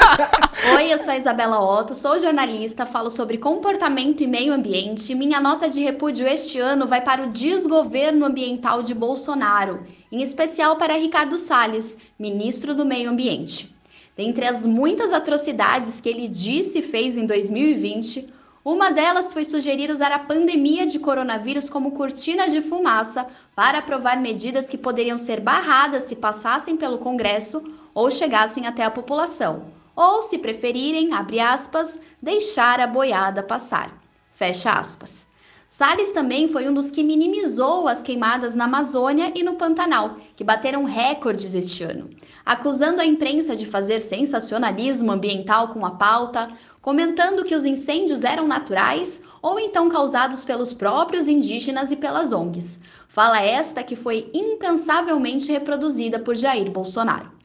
Oi, 0.76 0.92
eu 0.92 0.98
sou 0.98 1.10
a 1.10 1.16
Isabela 1.16 1.58
Otto, 1.58 1.94
sou 1.94 2.20
jornalista, 2.20 2.84
falo 2.84 3.10
sobre 3.10 3.38
comportamento 3.38 4.22
e 4.22 4.26
meio 4.26 4.52
ambiente. 4.52 5.14
Minha 5.14 5.40
nota 5.40 5.70
de 5.70 5.82
repúdio 5.82 6.26
este 6.26 6.58
ano 6.58 6.86
vai 6.86 7.00
para 7.00 7.22
o 7.22 7.30
desgoverno 7.30 8.26
ambiental 8.26 8.82
de 8.82 8.92
Bolsonaro, 8.92 9.84
em 10.12 10.22
especial 10.22 10.76
para 10.76 10.94
Ricardo 10.94 11.38
Salles, 11.38 11.96
ministro 12.18 12.74
do 12.74 12.84
Meio 12.84 13.08
Ambiente. 13.08 13.75
Dentre 14.16 14.46
as 14.46 14.66
muitas 14.66 15.12
atrocidades 15.12 16.00
que 16.00 16.08
ele 16.08 16.26
disse 16.26 16.78
e 16.78 16.82
fez 16.82 17.18
em 17.18 17.26
2020, 17.26 18.32
uma 18.64 18.90
delas 18.90 19.32
foi 19.32 19.44
sugerir 19.44 19.90
usar 19.90 20.10
a 20.10 20.18
pandemia 20.18 20.86
de 20.86 20.98
coronavírus 20.98 21.68
como 21.68 21.92
cortina 21.92 22.48
de 22.48 22.62
fumaça 22.62 23.26
para 23.54 23.78
aprovar 23.78 24.18
medidas 24.18 24.68
que 24.68 24.78
poderiam 24.78 25.18
ser 25.18 25.40
barradas 25.40 26.04
se 26.04 26.16
passassem 26.16 26.76
pelo 26.76 26.98
Congresso 26.98 27.62
ou 27.94 28.10
chegassem 28.10 28.66
até 28.66 28.82
a 28.82 28.90
população, 28.90 29.66
ou, 29.94 30.22
se 30.22 30.38
preferirem, 30.38 31.12
abre 31.12 31.38
aspas, 31.38 32.00
deixar 32.20 32.80
a 32.80 32.86
boiada 32.86 33.42
passar. 33.42 33.96
Fecha 34.34 34.72
aspas. 34.72 35.26
Salles 35.68 36.12
também 36.12 36.48
foi 36.48 36.68
um 36.68 36.72
dos 36.72 36.90
que 36.90 37.02
minimizou 37.02 37.88
as 37.88 38.02
queimadas 38.02 38.54
na 38.54 38.64
Amazônia 38.64 39.32
e 39.34 39.42
no 39.42 39.54
Pantanal, 39.54 40.16
que 40.34 40.44
bateram 40.44 40.84
recordes 40.84 41.54
este 41.54 41.82
ano, 41.82 42.08
acusando 42.44 43.00
a 43.00 43.04
imprensa 43.04 43.54
de 43.54 43.66
fazer 43.66 44.00
sensacionalismo 44.00 45.10
ambiental 45.10 45.68
com 45.68 45.84
a 45.84 45.90
pauta, 45.90 46.48
comentando 46.80 47.44
que 47.44 47.54
os 47.54 47.66
incêndios 47.66 48.22
eram 48.22 48.46
naturais 48.46 49.20
ou 49.42 49.58
então 49.58 49.88
causados 49.88 50.44
pelos 50.44 50.72
próprios 50.72 51.26
indígenas 51.26 51.90
e 51.90 51.96
pelas 51.96 52.32
ONGs. 52.32 52.78
Fala 53.08 53.42
esta 53.42 53.82
que 53.82 53.96
foi 53.96 54.30
incansavelmente 54.32 55.50
reproduzida 55.50 56.18
por 56.20 56.36
Jair 56.36 56.70
Bolsonaro. 56.70 57.35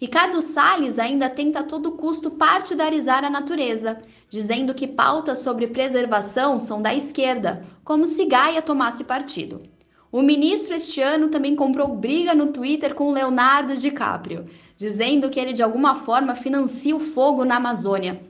Ricardo 0.00 0.40
Salles 0.40 0.98
ainda 0.98 1.30
tenta 1.30 1.60
a 1.60 1.64
todo 1.64 1.92
custo 1.92 2.30
partidarizar 2.30 3.24
a 3.24 3.30
natureza, 3.30 3.98
dizendo 4.28 4.74
que 4.74 4.86
pautas 4.86 5.38
sobre 5.38 5.68
preservação 5.68 6.58
são 6.58 6.82
da 6.82 6.94
esquerda, 6.94 7.64
como 7.84 8.04
se 8.04 8.24
Gaia 8.24 8.60
tomasse 8.60 9.04
partido. 9.04 9.62
O 10.10 10.20
ministro 10.22 10.74
este 10.74 11.00
ano 11.00 11.28
também 11.28 11.56
comprou 11.56 11.96
briga 11.96 12.34
no 12.34 12.48
Twitter 12.48 12.94
com 12.94 13.12
Leonardo 13.12 13.76
DiCaprio, 13.76 14.46
dizendo 14.76 15.30
que 15.30 15.40
ele 15.40 15.52
de 15.52 15.62
alguma 15.62 15.94
forma 15.94 16.34
financia 16.34 16.94
o 16.94 17.00
fogo 17.00 17.44
na 17.44 17.56
Amazônia. 17.56 18.20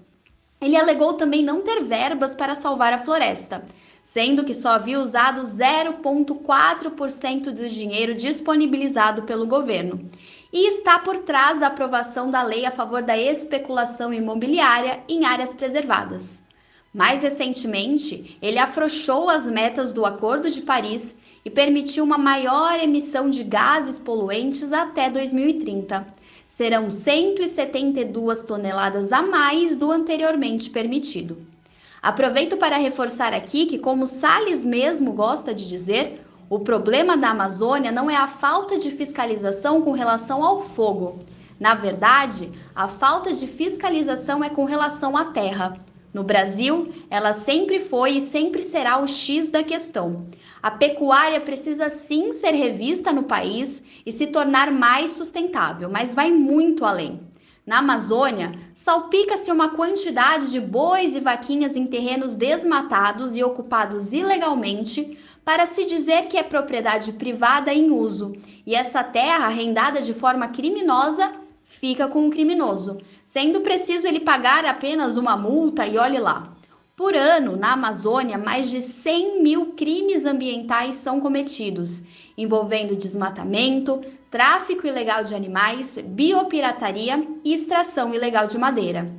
Ele 0.61 0.77
alegou 0.77 1.15
também 1.15 1.43
não 1.43 1.63
ter 1.63 1.83
verbas 1.85 2.35
para 2.35 2.55
salvar 2.55 2.93
a 2.93 2.99
floresta, 2.99 3.65
sendo 4.03 4.45
que 4.45 4.53
só 4.55 4.71
havia 4.71 5.01
usado 5.01 5.43
0,4% 5.43 7.51
do 7.51 7.69
dinheiro 7.69 8.15
disponibilizado 8.15 9.25
pelo 9.25 9.47
governo. 9.47 10.07
E 10.57 10.69
está 10.69 11.01
por 11.01 11.19
trás 11.19 11.59
da 11.59 11.67
aprovação 11.67 12.31
da 12.31 12.41
lei 12.41 12.65
a 12.65 12.71
favor 12.71 13.03
da 13.03 13.19
especulação 13.19 14.15
imobiliária 14.15 15.01
em 15.09 15.25
áreas 15.25 15.53
preservadas. 15.53 16.41
Mais 16.95 17.23
recentemente, 17.23 18.39
ele 18.41 18.61
afrouxou 18.61 19.29
as 19.29 19.47
metas 19.47 19.93
do 19.93 20.07
Acordo 20.07 20.49
de 20.49 20.63
Paris 20.63 21.17
e 21.45 21.51
permitiu 21.51 22.05
uma 22.05 22.17
maior 22.17 22.79
emissão 22.79 23.29
de 23.29 23.43
gases 23.43 23.99
poluentes 23.99 24.73
até 24.73 25.11
2030. 25.11 26.07
Serão 26.47 26.89
172 26.89 28.43
toneladas 28.43 29.13
a 29.13 29.23
mais 29.23 29.75
do 29.75 29.91
anteriormente 29.91 30.71
permitido. 30.71 31.37
Aproveito 32.01 32.57
para 32.57 32.77
reforçar 32.77 33.35
aqui 33.35 33.67
que, 33.67 33.79
como 33.79 34.07
Salles 34.07 34.65
mesmo 34.65 35.15
gosta 35.15 35.53
de 35.53 35.67
dizer, 35.67 36.24
O 36.51 36.61
problema 36.61 37.17
da 37.17 37.31
Amazônia 37.31 37.91
não 37.91 38.11
é 38.11 38.17
a 38.17 38.27
falta 38.27 38.79
de 38.79 38.91
fiscalização 38.91 39.81
com 39.81 39.93
relação 39.93 40.45
ao 40.45 40.61
fogo. 40.61 41.21
Na 41.59 41.75
verdade, 41.75 42.53
a 42.75 42.87
falta 42.87 43.33
de 43.33 43.47
fiscalização 43.47 44.45
é 44.45 44.51
com 44.51 44.65
relação 44.65 45.17
à 45.17 45.27
terra. 45.27 45.79
No 46.13 46.23
Brasil, 46.23 46.93
ela 47.09 47.33
sempre 47.33 47.81
foi 47.81 48.19
e 48.19 48.21
sempre 48.21 48.63
será 48.63 49.01
o 49.01 49.07
X 49.09 49.49
da 49.49 49.63
questão. 49.63 50.27
A 50.63 50.71
pecuária 50.71 51.41
precisa 51.41 51.89
sim 51.89 52.33
ser 52.35 52.53
revista 52.53 53.11
no 53.11 53.23
país 53.23 53.83
e 54.05 54.13
se 54.13 54.27
tornar 54.27 54.71
mais 54.71 55.13
sustentável, 55.13 55.89
mas 55.89 56.15
vai 56.15 56.31
muito 56.31 56.85
além. 56.85 57.21
Na 57.67 57.79
Amazônia, 57.79 58.53
salpica-se 58.75 59.51
uma 59.51 59.71
quantidade 59.71 60.51
de 60.51 60.61
bois 60.61 61.15
e 61.15 61.21
vaquinhas 61.21 61.77
em 61.77 61.87
terrenos 61.87 62.37
desmatados 62.37 63.39
e 63.39 63.43
ocupados 63.43 64.13
ilegalmente 64.13 65.19
para 65.45 65.67
se 65.67 65.85
dizer 65.85 66.27
que 66.27 66.39
é 66.39 66.43
propriedade 66.43 67.13
privada 67.13 67.73
em 67.73 67.91
uso, 67.91 68.33
e 68.67 68.75
essa 68.75 69.05
terra, 69.05 69.47
arrendada 69.47 70.01
de 70.01 70.15
forma 70.15 70.49
criminosa, 70.49 71.33
fica 71.65 72.09
com 72.09 72.27
o 72.27 72.31
criminoso, 72.31 72.99
sendo 73.25 73.61
preciso 73.61 74.07
ele 74.07 74.21
pagar 74.21 74.65
apenas 74.65 75.17
uma 75.17 75.37
multa 75.37 75.87
e 75.87 75.99
olhe 75.99 76.19
lá. 76.19 76.55
Por 76.97 77.15
ano, 77.15 77.57
na 77.57 77.73
Amazônia, 77.73 78.39
mais 78.39 78.71
de 78.71 78.81
100 78.81 79.43
mil 79.43 79.73
crimes 79.73 80.25
ambientais 80.25 80.95
são 80.95 81.21
cometidos, 81.21 82.03
envolvendo 82.39 82.97
desmatamento, 82.97 84.01
tráfico 84.31 84.87
ilegal 84.87 85.25
de 85.25 85.35
animais, 85.35 85.99
biopirataria 86.05 87.27
e 87.45 87.53
extração 87.53 88.15
ilegal 88.15 88.47
de 88.47 88.57
madeira. 88.57 89.11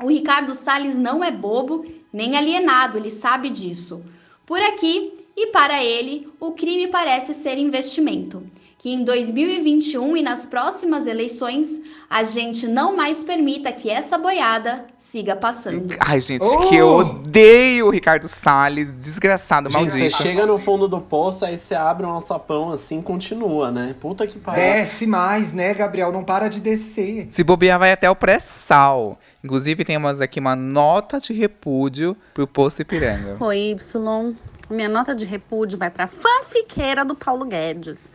O 0.00 0.08
Ricardo 0.08 0.54
Salles 0.54 0.96
não 0.96 1.22
é 1.22 1.30
bobo 1.30 1.84
nem 2.12 2.36
alienado, 2.36 2.96
ele 2.96 3.10
sabe 3.10 3.50
disso. 3.50 4.04
Por 4.46 4.62
aqui 4.62 5.17
e 5.40 5.46
para 5.52 5.84
ele, 5.84 6.28
o 6.40 6.52
crime 6.52 6.88
parece 6.88 7.32
ser 7.34 7.58
investimento 7.58 8.42
que 8.78 8.90
em 8.90 9.02
2021 9.02 10.16
e 10.16 10.22
nas 10.22 10.46
próximas 10.46 11.06
eleições 11.06 11.80
a 12.08 12.22
gente 12.22 12.66
não 12.68 12.96
mais 12.96 13.24
permita 13.24 13.72
que 13.72 13.90
essa 13.90 14.16
boiada 14.16 14.86
siga 14.96 15.34
passando. 15.34 15.96
Ai, 15.98 16.20
gente, 16.20 16.44
oh! 16.44 16.68
que 16.68 16.76
eu 16.76 16.88
odeio 16.88 17.86
o 17.86 17.90
Ricardo 17.90 18.28
Salles, 18.28 18.92
desgraçado, 18.92 19.68
gente, 19.68 19.80
maldito. 19.80 20.16
Você 20.16 20.22
chega 20.22 20.46
no 20.46 20.58
fundo 20.58 20.86
do 20.86 21.00
poço, 21.00 21.44
aí 21.44 21.58
você 21.58 21.74
abre 21.74 22.06
um 22.06 22.10
alçapão 22.10 22.70
assim 22.70 23.02
continua, 23.02 23.72
né? 23.72 23.96
Puta 24.00 24.26
que 24.28 24.38
pariu. 24.38 24.62
Desce 24.62 25.06
mais, 25.08 25.52
né, 25.52 25.74
Gabriel? 25.74 26.12
Não 26.12 26.22
para 26.22 26.46
de 26.46 26.60
descer. 26.60 27.26
Se 27.30 27.42
bobear, 27.42 27.80
vai 27.80 27.90
até 27.90 28.08
o 28.08 28.14
pré-sal. 28.14 29.18
Inclusive, 29.42 29.84
temos 29.84 30.20
aqui 30.20 30.38
uma 30.38 30.54
nota 30.54 31.18
de 31.18 31.32
repúdio 31.32 32.16
pro 32.32 32.46
Poço 32.46 32.82
Ipiranga. 32.82 33.36
Oi, 33.40 33.70
Y. 33.72 34.36
Minha 34.70 34.88
nota 34.88 35.14
de 35.14 35.24
repúdio 35.24 35.78
vai 35.78 35.90
pra 35.90 36.06
fanfiqueira 36.06 37.04
do 37.04 37.14
Paulo 37.14 37.44
Guedes 37.44 38.10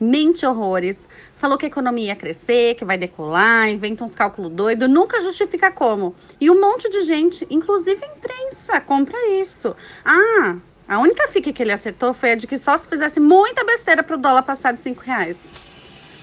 mente 0.00 0.44
horrores, 0.44 1.08
falou 1.36 1.56
que 1.56 1.66
a 1.66 1.68
economia 1.68 2.08
ia 2.08 2.16
crescer, 2.16 2.74
que 2.74 2.84
vai 2.84 2.98
decolar, 2.98 3.68
inventa 3.68 4.04
uns 4.04 4.14
cálculos 4.14 4.52
doidos, 4.52 4.88
nunca 4.88 5.20
justifica 5.20 5.70
como. 5.70 6.14
E 6.40 6.50
um 6.50 6.60
monte 6.60 6.88
de 6.88 7.02
gente, 7.02 7.46
inclusive 7.50 8.04
a 8.04 8.08
imprensa, 8.08 8.80
compra 8.80 9.16
isso. 9.30 9.74
Ah, 10.04 10.56
a 10.88 10.98
única 10.98 11.28
fique 11.28 11.52
que 11.52 11.62
ele 11.62 11.72
acertou 11.72 12.12
foi 12.12 12.32
a 12.32 12.34
de 12.34 12.46
que 12.46 12.56
só 12.56 12.76
se 12.76 12.88
fizesse 12.88 13.20
muita 13.20 13.64
besteira 13.64 14.02
pro 14.02 14.18
dólar 14.18 14.42
passar 14.42 14.72
de 14.72 14.80
5 14.80 15.00
reais. 15.02 15.52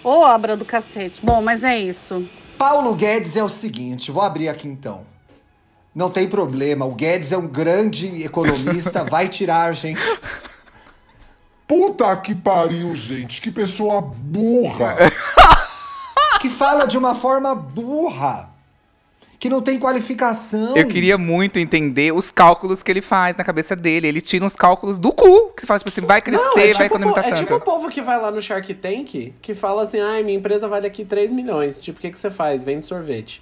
Ô, 0.04 0.10
obra 0.10 0.58
do 0.58 0.66
cacete. 0.66 1.24
Bom, 1.24 1.42
mas 1.42 1.64
é 1.64 1.78
isso. 1.78 2.28
Paulo 2.58 2.94
Guedes 2.94 3.36
é 3.36 3.44
o 3.44 3.50
seguinte, 3.50 4.12
vou 4.12 4.22
abrir 4.22 4.50
aqui 4.50 4.68
então. 4.68 5.06
Não 5.94 6.10
tem 6.10 6.28
problema, 6.28 6.86
o 6.86 6.96
Guedes 6.96 7.32
é 7.32 7.38
um 7.38 7.48
grande 7.48 8.24
economista, 8.24 9.04
vai 9.10 9.28
tirar 9.28 9.70
a 9.70 9.74
gente 9.74 10.02
Puta 11.72 12.14
que 12.18 12.36
pariu, 12.36 12.94
gente. 12.94 13.42
Que 13.42 13.50
pessoa 13.50 14.02
burra. 14.02 14.98
que 16.42 16.50
fala 16.50 16.86
de 16.86 16.98
uma 16.98 17.16
forma 17.16 17.56
burra. 17.56 18.50
Que 19.40 19.50
não 19.50 19.62
tem 19.62 19.80
qualificação. 19.80 20.76
Eu 20.76 20.86
queria 20.86 21.18
muito 21.18 21.60
entender 21.60 22.14
os 22.14 22.30
cálculos 22.30 22.84
que 22.84 22.92
ele 22.92 23.02
faz 23.02 23.38
na 23.38 23.46
cabeça 23.46 23.74
dele. 23.74 24.06
Ele 24.06 24.20
tira 24.20 24.44
uns 24.44 24.54
cálculos 24.54 24.98
do 24.98 25.14
cu. 25.14 25.52
Que 25.52 25.66
fala, 25.66 25.80
tipo 25.80 25.90
assim, 25.90 26.02
vai 26.02 26.22
crescer, 26.22 26.44
não, 26.44 26.58
é 26.58 26.66
tipo, 26.66 26.78
vai 26.78 26.88
economizar 26.88 27.26
é 27.26 27.30
tanto. 27.30 27.40
É 27.40 27.46
tipo 27.46 27.56
o 27.56 27.62
povo 27.62 27.88
que 27.88 28.02
vai 28.02 28.20
lá 28.20 28.30
no 28.30 28.42
Shark 28.42 28.74
Tank, 28.74 29.34
que 29.42 29.56
fala 29.56 29.84
assim, 29.84 30.02
ai, 30.02 30.24
minha 30.24 30.38
empresa 30.38 30.68
vale 30.68 30.86
aqui 30.86 31.06
3 31.06 31.32
milhões. 31.32 31.82
Tipo, 31.82 32.00
o 32.00 32.02
que, 32.02 32.10
que 32.10 32.20
você 32.20 32.30
faz? 32.30 32.66
Vende 32.66 32.86
sorvete. 32.86 33.42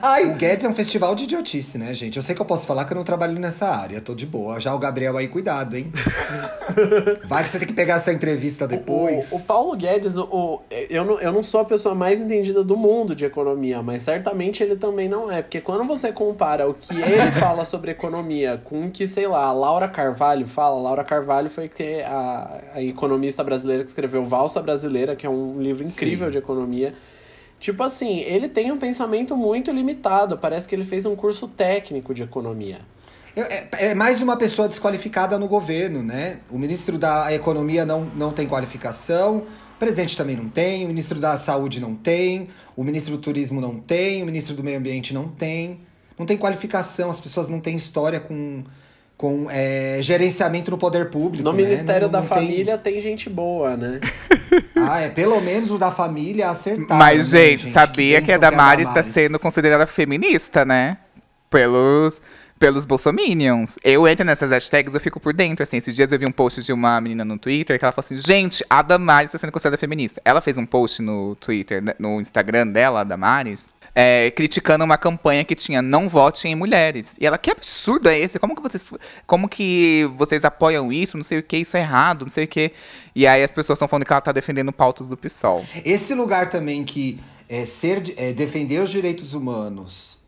Ai, 0.00 0.26
o 0.26 0.34
Guedes 0.34 0.64
é 0.64 0.68
um 0.68 0.74
festival 0.74 1.14
de 1.16 1.24
idiotice, 1.24 1.76
né, 1.76 1.92
gente? 1.92 2.16
Eu 2.16 2.22
sei 2.22 2.34
que 2.36 2.40
eu 2.40 2.46
posso 2.46 2.64
falar 2.64 2.84
que 2.84 2.92
eu 2.92 2.96
não 2.96 3.02
trabalho 3.02 3.38
nessa 3.38 3.66
área, 3.66 4.00
tô 4.00 4.14
de 4.14 4.24
boa. 4.24 4.60
Já 4.60 4.72
o 4.72 4.78
Gabriel 4.78 5.16
aí, 5.16 5.26
cuidado, 5.26 5.76
hein? 5.76 5.90
Vai 7.26 7.42
que 7.42 7.50
você 7.50 7.58
tem 7.58 7.66
que 7.66 7.74
pegar 7.74 7.94
essa 7.94 8.12
entrevista 8.12 8.68
depois. 8.68 9.32
O, 9.32 9.36
o, 9.36 9.38
o 9.38 9.42
Paulo 9.42 9.76
Guedes, 9.76 10.16
o, 10.16 10.62
eu, 10.88 11.04
não, 11.04 11.20
eu 11.20 11.32
não 11.32 11.42
sou 11.42 11.60
a 11.60 11.64
pessoa 11.64 11.96
mais 11.96 12.20
entendida 12.20 12.62
do 12.62 12.76
mundo 12.76 13.14
de 13.14 13.24
economia, 13.24 13.82
mas 13.82 14.04
certamente 14.04 14.62
ele 14.62 14.76
também 14.76 15.08
não 15.08 15.30
é. 15.30 15.42
Porque 15.42 15.60
quando 15.60 15.84
você 15.84 16.12
compara 16.12 16.68
o 16.68 16.74
que 16.74 16.94
ele 16.94 17.32
fala 17.40 17.64
sobre 17.64 17.90
economia 17.90 18.60
com 18.62 18.86
o 18.86 18.90
que, 18.90 19.06
sei 19.06 19.26
lá, 19.26 19.46
a 19.46 19.52
Laura 19.52 19.88
Carvalho 19.88 20.46
fala, 20.46 20.80
Laura 20.80 21.02
Carvalho 21.02 21.50
foi 21.50 21.68
que 21.68 22.02
a, 22.02 22.60
a 22.74 22.82
economista 22.82 23.42
brasileira 23.42 23.82
que 23.82 23.90
escreveu 23.90 24.22
Valsa 24.22 24.62
Brasileira, 24.62 25.16
que 25.16 25.26
é 25.26 25.30
um 25.30 25.60
livro 25.60 25.82
incrível 25.82 26.26
Sim. 26.26 26.32
de 26.32 26.38
economia. 26.38 26.94
Tipo 27.58 27.82
assim, 27.82 28.20
ele 28.20 28.48
tem 28.48 28.70
um 28.70 28.78
pensamento 28.78 29.36
muito 29.36 29.70
limitado. 29.70 30.36
Parece 30.38 30.68
que 30.68 30.74
ele 30.74 30.84
fez 30.84 31.06
um 31.06 31.16
curso 31.16 31.48
técnico 31.48 32.12
de 32.12 32.22
economia. 32.22 32.80
É, 33.34 33.88
é, 33.88 33.94
mais 33.94 34.22
uma 34.22 34.36
pessoa 34.36 34.66
desqualificada 34.66 35.38
no 35.38 35.46
governo, 35.46 36.02
né? 36.02 36.38
O 36.50 36.58
ministro 36.58 36.96
da 36.96 37.32
Economia 37.34 37.84
não, 37.84 38.06
não 38.16 38.32
tem 38.32 38.48
qualificação, 38.48 39.46
o 39.74 39.78
presidente 39.78 40.16
também 40.16 40.36
não 40.36 40.48
tem, 40.48 40.86
o 40.86 40.88
ministro 40.88 41.20
da 41.20 41.36
Saúde 41.36 41.78
não 41.78 41.94
tem, 41.94 42.48
o 42.74 42.82
ministro 42.82 43.14
do 43.14 43.18
Turismo 43.20 43.60
não 43.60 43.78
tem, 43.78 44.22
o 44.22 44.26
ministro 44.26 44.54
do 44.54 44.64
Meio 44.64 44.78
Ambiente 44.78 45.12
não 45.12 45.28
tem. 45.28 45.80
Não 46.18 46.24
tem 46.24 46.38
qualificação, 46.38 47.10
as 47.10 47.20
pessoas 47.20 47.46
não 47.46 47.60
têm 47.60 47.76
história 47.76 48.18
com, 48.18 48.64
com 49.16 49.46
é, 49.50 49.98
gerenciamento 50.02 50.70
no 50.70 50.76
poder 50.76 51.10
público. 51.10 51.42
No 51.42 51.52
né? 51.52 51.62
Ministério 51.62 52.06
não, 52.06 52.12
da 52.12 52.20
não 52.20 52.26
Família 52.26 52.76
tem... 52.76 52.94
tem... 52.94 53.02
gente 53.02 53.30
boa, 53.30 53.76
né? 53.76 54.00
ah, 54.76 55.00
é 55.00 55.08
pelo 55.08 55.40
menos 55.40 55.70
o 55.70 55.78
da 55.78 55.90
família 55.90 56.50
acertar. 56.50 56.96
Mas, 56.96 57.32
né, 57.32 57.40
gente, 57.40 57.62
gente, 57.62 57.72
sabia 57.72 58.20
que, 58.20 58.26
que 58.26 58.32
a 58.32 58.38
Damares 58.38 58.88
está 58.88 59.02
sendo 59.02 59.38
considerada 59.38 59.86
feminista, 59.86 60.64
né? 60.64 60.98
Pelos, 61.48 62.20
pelos 62.58 62.84
bolsominions. 62.84 63.76
Eu 63.82 64.06
entro 64.06 64.24
nessas 64.24 64.50
hashtags, 64.50 64.92
eu 64.92 65.00
fico 65.00 65.18
por 65.18 65.32
dentro, 65.32 65.62
assim. 65.62 65.78
Esses 65.78 65.94
dias 65.94 66.12
eu 66.12 66.18
vi 66.18 66.26
um 66.26 66.32
post 66.32 66.62
de 66.62 66.72
uma 66.72 67.00
menina 67.00 67.24
no 67.24 67.38
Twitter 67.38 67.78
que 67.78 67.84
ela 67.84 67.92
falou 67.92 68.04
assim, 68.04 68.20
gente, 68.20 68.62
a 68.68 68.82
Damares 68.82 69.30
está 69.30 69.38
sendo 69.38 69.52
considerada 69.52 69.78
feminista. 69.78 70.20
Ela 70.26 70.42
fez 70.42 70.58
um 70.58 70.66
post 70.66 71.00
no 71.00 71.34
Twitter, 71.36 71.82
né, 71.82 71.94
no 71.98 72.20
Instagram 72.20 72.66
dela, 72.66 73.00
a 73.00 73.04
Damares, 73.04 73.72
é, 73.98 74.30
criticando 74.30 74.84
uma 74.84 74.98
campanha 74.98 75.42
que 75.42 75.54
tinha 75.54 75.80
não 75.80 76.06
vote 76.06 76.46
em 76.46 76.54
mulheres. 76.54 77.16
E 77.18 77.24
ela, 77.24 77.38
que 77.38 77.50
absurdo 77.50 78.10
é 78.10 78.18
esse? 78.18 78.38
Como 78.38 78.54
que 78.54 78.60
vocês, 78.60 78.86
como 79.26 79.48
que 79.48 80.04
vocês 80.14 80.44
apoiam 80.44 80.92
isso? 80.92 81.16
Não 81.16 81.24
sei 81.24 81.38
o 81.38 81.42
que, 81.42 81.56
isso 81.56 81.78
é 81.78 81.80
errado, 81.80 82.24
não 82.24 82.28
sei 82.28 82.44
o 82.44 82.48
que. 82.48 82.72
E 83.14 83.26
aí 83.26 83.42
as 83.42 83.52
pessoas 83.52 83.78
estão 83.78 83.88
falando 83.88 84.04
que 84.04 84.12
ela 84.12 84.20
tá 84.20 84.32
defendendo 84.32 84.70
pautas 84.70 85.08
do 85.08 85.16
PSOL. 85.16 85.64
Esse 85.82 86.14
lugar 86.14 86.50
também 86.50 86.84
que 86.84 87.18
é, 87.48 87.64
ser, 87.64 88.12
é, 88.18 88.34
defender 88.34 88.82
os 88.82 88.90
direitos 88.90 89.32
humanos, 89.32 90.18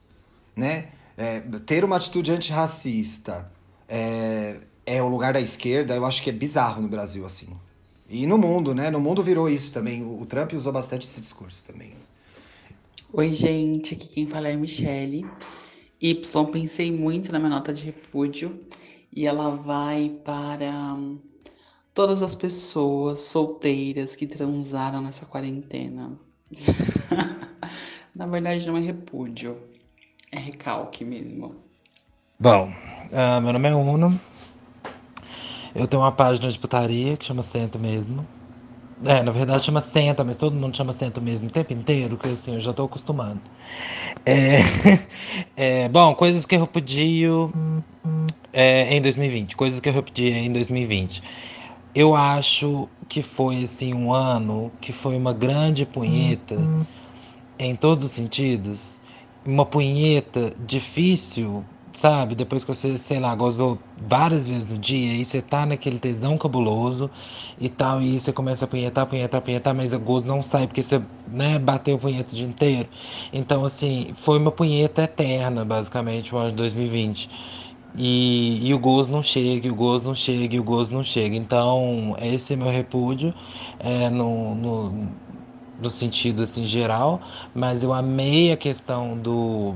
né? 0.57 0.87
É, 1.19 1.41
ter 1.67 1.85
uma 1.85 1.97
atitude 1.97 2.33
antirracista 2.33 3.51
é, 3.87 4.57
é 4.87 5.03
o 5.03 5.09
lugar 5.09 5.35
da 5.35 5.41
esquerda, 5.43 5.95
eu 5.95 6.07
acho 6.07 6.23
que 6.23 6.31
é 6.31 6.33
bizarro 6.33 6.81
no 6.81 6.89
Brasil, 6.89 7.27
assim. 7.27 7.49
E 8.09 8.27
no 8.27 8.39
mundo, 8.39 8.75
né? 8.75 8.89
No 8.89 8.99
mundo 8.99 9.23
virou 9.23 9.47
isso 9.47 9.73
também. 9.73 10.03
O, 10.03 10.23
o 10.23 10.25
Trump 10.25 10.55
usou 10.55 10.73
bastante 10.73 11.07
esse 11.07 11.21
discurso 11.21 11.63
também. 11.67 11.93
Oi, 13.11 13.35
gente, 13.35 13.95
aqui 13.95 14.07
quem 14.07 14.27
fala 14.27 14.49
é 14.49 14.53
a 14.53 14.57
Michelle. 14.57 15.25
Y, 15.99 16.45
pensei 16.53 16.93
muito 16.93 17.33
na 17.33 17.39
minha 17.39 17.49
nota 17.49 17.73
de 17.73 17.87
repúdio 17.87 18.61
e 19.11 19.27
ela 19.27 19.49
vai 19.49 20.11
para 20.23 20.95
hum, 20.95 21.19
todas 21.95 22.23
as 22.23 22.35
pessoas 22.35 23.23
solteiras 23.23 24.15
que 24.15 24.27
transaram 24.27 25.01
nessa 25.01 25.25
quarentena. 25.25 26.19
na 28.15 28.27
verdade, 28.27 28.67
não 28.67 28.77
é 28.77 28.81
repúdio, 28.81 29.57
é 30.31 30.39
recalque 30.39 31.03
mesmo. 31.03 31.57
Bom, 32.39 32.69
uh, 32.69 33.41
meu 33.41 33.55
nome 33.55 33.69
é 33.71 33.75
Uno. 33.75 34.21
Eu 35.75 35.89
tenho 35.89 36.03
uma 36.03 36.13
página 36.13 36.51
de 36.51 36.59
putaria 36.59 37.17
que 37.17 37.25
chama 37.25 37.43
Centro 37.43 37.81
mesmo. 37.81 38.27
É, 39.05 39.23
na 39.23 39.31
verdade 39.31 39.65
chama 39.65 39.81
senta, 39.81 40.25
mas 40.25 40.37
todo 40.37 40.57
mundo 40.57 40.77
chama 40.77 40.93
senta 40.93 41.21
mesmo 41.21 41.49
tempo 41.49 41.73
inteiro, 41.73 42.17
que 42.17 42.29
assim, 42.29 42.55
eu 42.55 42.61
já 42.61 42.73
tô 42.73 42.85
acostumando. 42.85 43.41
É, 44.27 44.59
é, 45.85 45.89
bom, 45.89 46.15
coisas 46.15 46.45
que 46.45 46.57
eu 46.57 46.61
repudio 46.61 47.53
é, 48.53 48.95
em 48.95 49.01
2020. 49.01 49.57
Coisas 49.57 49.79
que 49.79 49.89
eu 49.89 49.93
repudio 49.93 50.29
em 50.29 50.53
2020. 50.53 51.23
Eu 51.95 52.15
acho 52.15 52.89
que 53.09 53.23
foi 53.23 53.65
assim 53.65 53.95
um 53.95 54.13
ano 54.13 54.71
que 54.81 54.93
foi 54.93 55.17
uma 55.17 55.33
grande 55.33 55.87
punheta 55.87 56.59
em 57.59 57.75
todos 57.75 58.05
os 58.05 58.11
sentidos. 58.13 58.99
Uma 59.47 59.65
punheta 59.65 60.53
difícil 60.59 61.65
sabe? 61.99 62.35
Depois 62.37 62.65
que 62.65 62.73
você, 62.73 62.97
sei 62.97 63.19
lá, 63.19 63.35
gozou 63.35 63.77
várias 63.97 64.47
vezes 64.47 64.67
no 64.67 64.79
dia 64.79 65.15
e 65.15 65.25
você 65.25 65.43
tá 65.43 65.67
naquele 65.67 65.99
tesão 65.99 66.39
cabuloso 66.39 67.11
e 67.59 67.69
tal, 67.69 68.01
e 68.01 68.21
você 68.21 68.33
começa 68.33 68.65
a 68.65 68.69
punhetar, 68.69 69.07
punhetar, 69.07 69.43
punhetar, 69.43 69.75
mas 69.75 69.93
o 69.93 69.99
gozo 69.99 70.27
não 70.27 70.41
sai 70.43 70.67
porque 70.69 70.83
você, 70.83 71.03
né, 71.27 71.59
bateu 71.59 71.97
o 71.97 71.99
punheta 71.99 72.33
o 72.33 72.37
dia 72.37 72.47
inteiro. 72.47 72.89
Então, 73.33 73.65
assim, 73.65 74.13
foi 74.17 74.39
uma 74.39 74.53
punheta 74.53 75.03
eterna, 75.03 75.65
basicamente, 75.65 76.33
o 76.35 76.39
ano 76.39 76.51
de 76.51 76.57
2020. 76.57 77.29
E, 77.97 78.69
e 78.69 78.73
o 78.75 78.79
gozo 78.79 79.11
não 79.11 79.23
chega, 79.23 79.69
o 79.71 79.75
gozo 79.75 80.05
não 80.05 80.15
chega, 80.15 80.61
o 80.61 80.63
gozo 80.65 80.93
não 80.93 81.03
chega. 81.03 81.35
Então, 81.37 82.15
esse 82.21 82.53
é 82.53 82.57
meu 82.57 82.71
repúdio 82.71 83.35
é, 83.81 84.09
no, 84.09 84.55
no, 84.55 85.09
no 85.79 85.91
sentido 85.91 86.43
assim, 86.43 86.65
geral, 86.67 87.21
mas 87.55 87.83
eu 87.83 87.93
amei 87.93 88.53
a 88.53 88.57
questão 88.57 89.19
do. 89.19 89.75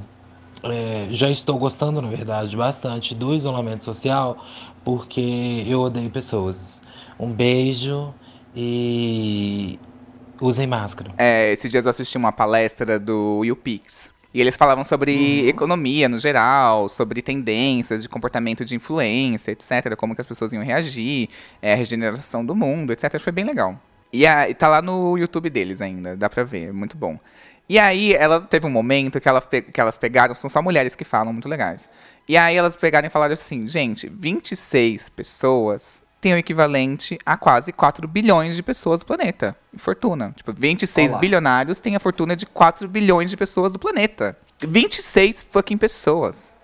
É, 0.62 1.08
já 1.10 1.30
estou 1.30 1.58
gostando, 1.58 2.00
na 2.00 2.08
verdade, 2.08 2.56
bastante 2.56 3.14
do 3.14 3.34
isolamento 3.34 3.84
social, 3.84 4.44
porque 4.84 5.64
eu 5.66 5.80
odeio 5.80 6.10
pessoas. 6.10 6.56
Um 7.18 7.32
beijo 7.32 8.12
e 8.54 9.78
usem 10.40 10.66
máscara. 10.66 11.12
É, 11.18 11.52
esses 11.52 11.70
dias 11.70 11.84
eu 11.84 11.90
assisti 11.90 12.16
uma 12.16 12.32
palestra 12.32 12.98
do 12.98 13.44
YouPix. 13.44 14.12
E 14.34 14.40
eles 14.40 14.56
falavam 14.56 14.82
sobre 14.82 15.46
economia 15.46 16.08
no 16.08 16.18
geral, 16.18 16.88
sobre 16.88 17.20
tendências 17.20 18.02
de 18.02 18.08
comportamento 18.08 18.64
de 18.64 18.74
influência, 18.74 19.52
etc. 19.52 19.94
Como 19.94 20.14
que 20.14 20.22
as 20.22 20.26
pessoas 20.26 20.52
iam 20.54 20.64
reagir, 20.64 21.28
é, 21.60 21.74
a 21.74 21.76
regeneração 21.76 22.44
do 22.44 22.56
mundo, 22.56 22.92
etc. 22.92 23.18
Foi 23.20 23.32
bem 23.32 23.44
legal. 23.44 23.78
E, 24.12 24.26
a, 24.26 24.48
e 24.48 24.54
tá 24.54 24.68
lá 24.68 24.82
no 24.82 25.16
YouTube 25.16 25.48
deles 25.48 25.80
ainda, 25.80 26.16
dá 26.16 26.28
pra 26.28 26.44
ver, 26.44 26.68
é 26.68 26.72
muito 26.72 26.96
bom. 26.96 27.18
E 27.68 27.78
aí, 27.78 28.12
ela 28.14 28.40
teve 28.40 28.66
um 28.66 28.70
momento 28.70 29.20
que, 29.20 29.28
ela, 29.28 29.40
que 29.40 29.80
elas 29.80 29.98
pegaram, 29.98 30.34
são 30.34 30.50
só 30.50 30.60
mulheres 30.60 30.94
que 30.94 31.04
falam, 31.04 31.32
muito 31.32 31.48
legais. 31.48 31.88
E 32.28 32.36
aí, 32.36 32.56
elas 32.56 32.76
pegaram 32.76 33.06
e 33.06 33.10
falaram 33.10 33.32
assim: 33.34 33.66
gente, 33.66 34.08
26 34.08 35.08
pessoas 35.08 36.02
têm 36.20 36.34
o 36.34 36.36
equivalente 36.36 37.18
a 37.26 37.36
quase 37.36 37.72
4 37.72 38.06
bilhões 38.06 38.54
de 38.54 38.62
pessoas 38.62 39.00
do 39.00 39.06
planeta. 39.06 39.56
Em 39.74 39.78
fortuna. 39.78 40.32
Tipo, 40.36 40.52
26 40.52 41.10
Olá. 41.10 41.18
bilionários 41.18 41.80
têm 41.80 41.96
a 41.96 42.00
fortuna 42.00 42.36
de 42.36 42.46
4 42.46 42.86
bilhões 42.88 43.28
de 43.30 43.36
pessoas 43.36 43.72
do 43.72 43.78
planeta. 43.78 44.36
26 44.60 45.46
fucking 45.50 45.76
pessoas. 45.78 46.54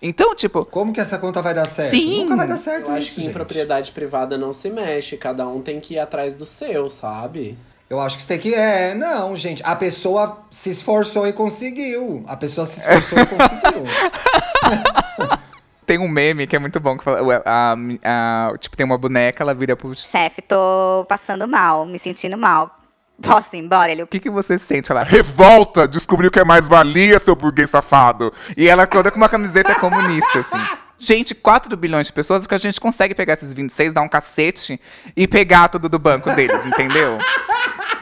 Então, 0.00 0.34
tipo. 0.34 0.64
Como 0.64 0.92
que 0.92 1.00
essa 1.00 1.18
conta 1.18 1.42
vai 1.42 1.54
dar 1.54 1.66
certo? 1.66 1.90
Sim. 1.90 2.22
Nunca 2.22 2.36
vai 2.36 2.46
dar 2.46 2.56
certo 2.58 2.88
Eu 2.90 2.94
acho 2.94 3.06
isso, 3.06 3.14
que 3.14 3.20
em 3.20 3.24
gente. 3.24 3.32
propriedade 3.32 3.92
privada 3.92 4.38
não 4.38 4.52
se 4.52 4.70
mexe, 4.70 5.16
cada 5.16 5.46
um 5.46 5.60
tem 5.60 5.80
que 5.80 5.94
ir 5.94 5.98
atrás 5.98 6.34
do 6.34 6.44
seu, 6.46 6.88
sabe? 6.88 7.56
Eu 7.88 8.00
acho 8.00 8.16
que 8.16 8.22
você 8.22 8.28
tem 8.28 8.38
que. 8.38 8.52
É, 8.54 8.94
não, 8.94 9.36
gente. 9.36 9.62
A 9.64 9.76
pessoa 9.76 10.42
se 10.50 10.70
esforçou 10.70 11.26
e 11.26 11.32
conseguiu. 11.32 12.24
A 12.26 12.36
pessoa 12.36 12.66
se 12.66 12.80
esforçou 12.80 13.18
e 13.18 13.26
conseguiu. 13.26 13.84
Tem 15.86 16.00
um 16.00 16.08
meme 16.08 16.48
que 16.48 16.56
é 16.56 16.58
muito 16.58 16.80
bom, 16.80 16.98
que 16.98 17.04
fala, 17.04 17.22
ué, 17.22 17.40
a- 17.46 17.76
a- 18.04 18.58
tipo, 18.58 18.76
tem 18.76 18.84
uma 18.84 18.98
boneca, 18.98 19.44
ela 19.44 19.54
vira 19.54 19.76
pro. 19.76 19.90
O 19.90 19.94
Chefe, 19.96 20.42
tô 20.42 21.06
passando 21.08 21.46
mal, 21.46 21.86
me 21.86 21.96
sentindo 21.96 22.36
mal. 22.36 22.76
Posso 23.22 23.54
ir 23.54 23.60
embora? 23.60 23.92
Ele, 23.92 24.04
que, 24.04 24.18
que 24.18 24.28
você 24.28 24.58
sente? 24.58 24.90
Ela, 24.90 25.04
Revolta! 25.04 25.86
Descobriu 25.86 26.28
que 26.28 26.40
é 26.40 26.44
mais 26.44 26.68
valia, 26.68 27.20
seu 27.20 27.36
burguês 27.36 27.70
safado. 27.70 28.32
E 28.56 28.68
ela 28.68 28.84
toda 28.84 29.12
com 29.12 29.16
uma 29.16 29.28
camiseta 29.28 29.76
comunista, 29.76 30.40
assim. 30.40 30.76
Gente, 30.98 31.34
4 31.34 31.76
bilhões 31.76 32.06
de 32.06 32.12
pessoas 32.12 32.46
que 32.46 32.54
a 32.54 32.58
gente 32.58 32.80
consegue 32.80 33.14
pegar 33.14 33.34
esses 33.34 33.52
26, 33.52 33.92
dar 33.92 34.02
um 34.02 34.08
cacete 34.08 34.80
e 35.14 35.28
pegar 35.28 35.68
tudo 35.68 35.88
do 35.88 35.98
banco 35.98 36.30
deles, 36.32 36.58
entendeu? 36.64 37.18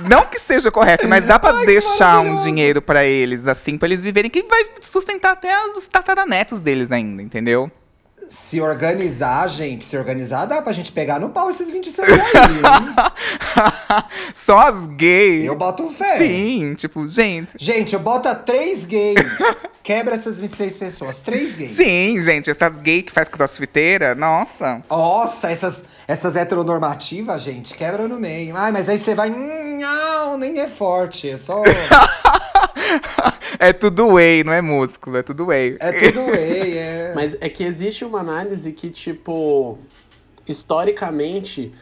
Não 0.09 0.27
que 0.27 0.39
seja 0.39 0.71
correto, 0.71 1.09
mas 1.09 1.25
dá 1.25 1.39
pra 1.39 1.65
deixar 1.65 2.21
um 2.21 2.35
dinheiro 2.35 2.81
pra 2.83 3.05
eles, 3.05 3.47
assim, 3.47 3.79
pra 3.79 3.89
eles 3.89 4.03
viverem, 4.03 4.31
que 4.31 4.43
vai 4.43 4.65
sustentar 4.81 5.33
até 5.33 5.55
os 5.69 5.87
tataranetos 5.87 6.61
deles 6.61 6.91
ainda, 6.91 7.23
entendeu? 7.23 7.71
Se 8.29 8.61
organizar, 8.61 9.49
gente, 9.49 9.85
se 9.85 9.97
organizar, 9.97 10.47
dá 10.47 10.61
pra 10.63 10.73
gente 10.73 10.91
pegar 10.93 11.19
no 11.21 11.29
pau 11.31 11.51
esses 11.51 11.71
26 11.71 12.09
aí, 12.11 12.17
hein? 12.17 14.05
Só 14.35 14.59
as 14.59 14.87
gays. 14.89 15.45
Eu 15.45 15.55
boto 15.57 15.89
fé. 15.91 16.19
Sim, 16.19 16.75
tipo, 16.75 17.09
gente. 17.09 17.53
Gente, 17.59 17.95
eu 17.95 18.01
boto 18.01 18.35
três 18.45 18.85
gays. 18.85 19.17
Quebra 19.83 20.15
essas 20.15 20.39
26 20.41 20.77
pessoas. 20.77 21.21
Três 21.21 21.55
gays. 21.55 21.71
Sim, 21.71 22.23
gente, 22.23 22.51
essas 22.51 22.77
gays 22.79 23.03
que 23.05 23.13
faz 23.13 23.29
crossfiteira, 23.29 24.15
nossa. 24.15 24.81
Nossa, 24.89 25.51
essas, 25.51 25.85
essas 26.09 26.35
heteronormativas, 26.37 27.43
gente, 27.43 27.75
quebra 27.77 28.09
no 28.09 28.19
meio. 28.19 28.57
Ai, 28.57 28.73
mas 28.73 28.89
aí 28.89 28.99
você 28.99 29.15
vai. 29.15 29.31
"Hum, 29.31 29.79
Não, 29.81 30.39
nem 30.39 30.59
é 30.61 30.69
forte. 30.69 31.29
É 31.29 31.37
só. 31.37 31.63
É 33.59 33.73
tudo 33.73 34.15
whey, 34.15 34.43
não 34.43 34.53
é 34.53 34.61
músculo, 34.61 35.17
é 35.17 35.23
tudo 35.23 35.47
whey. 35.47 35.77
É 35.79 35.93
tudo 35.93 36.27
whey, 36.27 36.77
é. 36.77 37.13
Mas 37.15 37.37
é 37.41 37.49
que 37.49 37.63
existe 37.63 38.05
uma 38.05 38.21
análise 38.21 38.73
que, 38.73 38.91
tipo, 38.91 39.79
historicamente, 40.47 41.73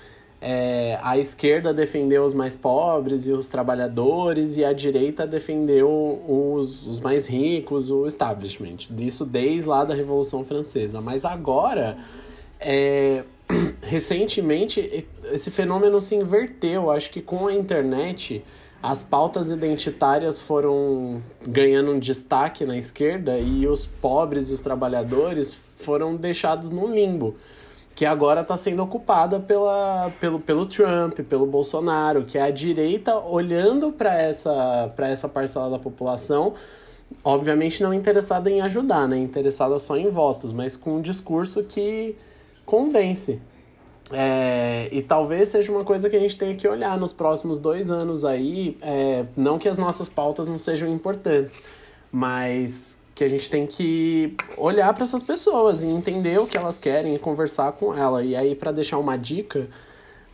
é, 0.41 0.99
a 1.03 1.17
esquerda 1.17 1.73
defendeu 1.73 2.25
os 2.25 2.35
mais 2.35 2.57
pobres 2.57 3.27
e 3.27 3.33
os 3.33 3.49
trabalhadores, 3.49 4.57
e 4.57 4.65
a 4.65 4.73
direita 4.73 5.27
defendeu 5.27 5.89
os, 6.29 6.87
os 6.87 7.01
mais 7.01 7.27
ricos, 7.27 7.91
o 7.91 8.07
establishment. 8.07 8.77
Isso 8.99 9.25
desde 9.25 9.69
lá 9.69 9.85
da 9.85 9.95
Revolução 9.95 10.45
Francesa. 10.45 11.01
Mas 11.01 11.25
agora, 11.25 11.97
é, 12.61 13.25
recentemente, 13.83 15.07
esse 15.33 15.51
fenômeno 15.51 16.01
se 16.01 16.17
inverteu. 16.17 16.91
Acho 16.91 17.11
que 17.11 17.23
com 17.23 17.47
a 17.47 17.55
internet 17.55 18.45
as 18.83 19.03
pautas 19.03 19.49
identitárias 19.49 20.41
foram 20.41 21.23
ganhando 21.47 21.93
um 21.93 22.01
destaque 22.01 22.65
na 22.65 22.77
esquerda 22.77 23.39
e 23.39 23.65
os 23.67 23.87
pobres 23.87 24.51
e 24.51 24.53
os 24.53 24.61
trabalhadores 24.61 25.55
foram 25.55 26.17
deixados 26.17 26.73
no 26.73 26.93
limbo, 26.93 27.37
que 27.95 28.05
agora 28.05 28.41
está 28.41 28.57
sendo 28.57 28.83
ocupada 28.83 29.39
pela, 29.39 30.11
pelo, 30.19 30.41
pelo 30.41 30.67
Trump, 30.67 31.21
pelo 31.21 31.47
Bolsonaro, 31.47 32.25
que 32.25 32.37
é 32.37 32.43
a 32.43 32.51
direita 32.51 33.17
olhando 33.17 33.93
para 33.93 34.21
essa, 34.21 34.93
essa 34.99 35.29
parcela 35.29 35.71
da 35.71 35.79
população, 35.79 36.55
obviamente 37.23 37.85
não 37.85 37.95
interessada 37.95 38.51
em 38.51 38.63
ajudar, 38.63 39.07
né? 39.07 39.17
interessada 39.17 39.79
só 39.79 39.97
em 39.97 40.11
votos, 40.11 40.53
mas 40.53 40.77
com 40.77 40.97
um 40.97 41.01
discurso 41.01 41.63
que 41.63 42.17
convence. 42.67 43.41
É, 44.13 44.89
e 44.93 45.03
talvez 45.03 45.49
seja 45.49 45.73
uma 45.73 45.85
coisa 45.85 46.11
que 46.11 46.17
a 46.17 46.21
gente 46.21 46.37
tenha 46.37 46.55
que 46.55 46.69
olhar 46.69 46.99
nos 46.99 47.13
próximos 47.13 47.59
dois 47.59 47.91
anos 47.91 48.25
aí. 48.25 48.77
é, 48.83 49.25
não 49.37 49.59
que 49.59 49.69
as 49.69 49.79
nossas 49.79 50.09
pautas 50.09 50.47
não 50.47 50.59
sejam 50.59 50.89
importantes, 50.89 51.63
mas 52.11 53.01
que 53.15 53.25
a 53.25 53.29
gente 53.29 53.51
tem 53.51 53.67
que 53.67 54.35
olhar 54.57 54.93
para 54.95 55.03
essas 55.03 55.23
pessoas 55.23 55.83
e 55.83 55.87
entender 55.87 56.39
o 56.39 56.47
que 56.47 56.57
elas 56.57 56.79
querem 56.79 57.15
e 57.15 57.19
conversar 57.19 57.73
com 57.73 57.95
ela. 57.95 58.23
E 58.25 58.35
aí, 58.35 58.55
para 58.55 58.73
deixar 58.73 58.99
uma 58.99 59.17
dica, 59.17 59.69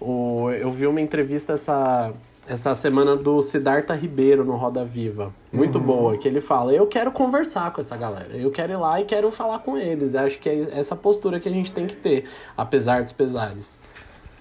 o, 0.00 0.50
eu 0.50 0.70
vi 0.70 0.86
uma 0.86 1.00
entrevista 1.00 1.54
essa, 1.54 2.12
essa 2.48 2.74
semana 2.74 3.14
do 3.16 3.40
Siddhartha 3.42 3.94
Ribeiro 3.94 4.44
no 4.44 4.56
Roda 4.56 4.84
Viva. 4.84 5.32
Muito 5.52 5.78
Uhum. 5.78 5.84
boa, 5.84 6.16
que 6.18 6.26
ele 6.26 6.40
fala: 6.40 6.72
Eu 6.72 6.86
quero 6.86 7.12
conversar 7.12 7.72
com 7.72 7.80
essa 7.80 7.96
galera, 7.96 8.36
eu 8.36 8.50
quero 8.50 8.72
ir 8.72 8.76
lá 8.76 9.00
e 9.00 9.04
quero 9.04 9.30
falar 9.30 9.58
com 9.60 9.76
eles. 9.76 10.14
Acho 10.14 10.38
que 10.38 10.48
é 10.48 10.68
essa 10.78 10.96
postura 10.96 11.38
que 11.38 11.48
a 11.48 11.52
gente 11.52 11.72
tem 11.72 11.86
que 11.86 11.96
ter, 11.96 12.24
apesar 12.56 13.02
dos 13.02 13.12
pesares. 13.12 13.78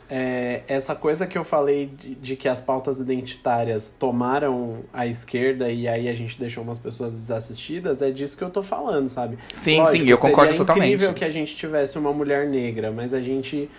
É, 0.10 0.64
essa 0.70 0.96
coisa 0.96 1.28
que 1.28 1.38
eu 1.38 1.44
falei 1.44 1.88
de, 1.88 2.16
de 2.16 2.36
que 2.38 2.48
as 2.48 2.62
pautas 2.62 2.98
identitárias 2.98 3.90
tomaram 3.90 4.78
a 4.94 5.06
esquerda 5.06 5.70
e 5.70 5.86
aí 5.86 6.08
a 6.08 6.14
gente 6.14 6.40
deixou 6.40 6.64
umas 6.64 6.80
pessoas 6.80 7.12
desassistidas, 7.20 8.02
é 8.02 8.10
disso 8.10 8.38
que 8.38 8.44
eu 8.44 8.50
tô 8.50 8.64
falando, 8.64 9.10
sabe? 9.10 9.38
Sim, 9.54 9.86
sim, 9.88 10.08
eu 10.08 10.18
concordo 10.18 10.56
totalmente. 10.56 10.86
incrível 10.94 11.14
que 11.14 11.26
a 11.26 11.30
gente 11.30 11.54
tivesse 11.58 11.98
uma 12.00 12.14
mulher 12.14 12.48
negra, 12.48 12.90
mas 12.90 13.14
a 13.14 13.20
gente 13.20 13.70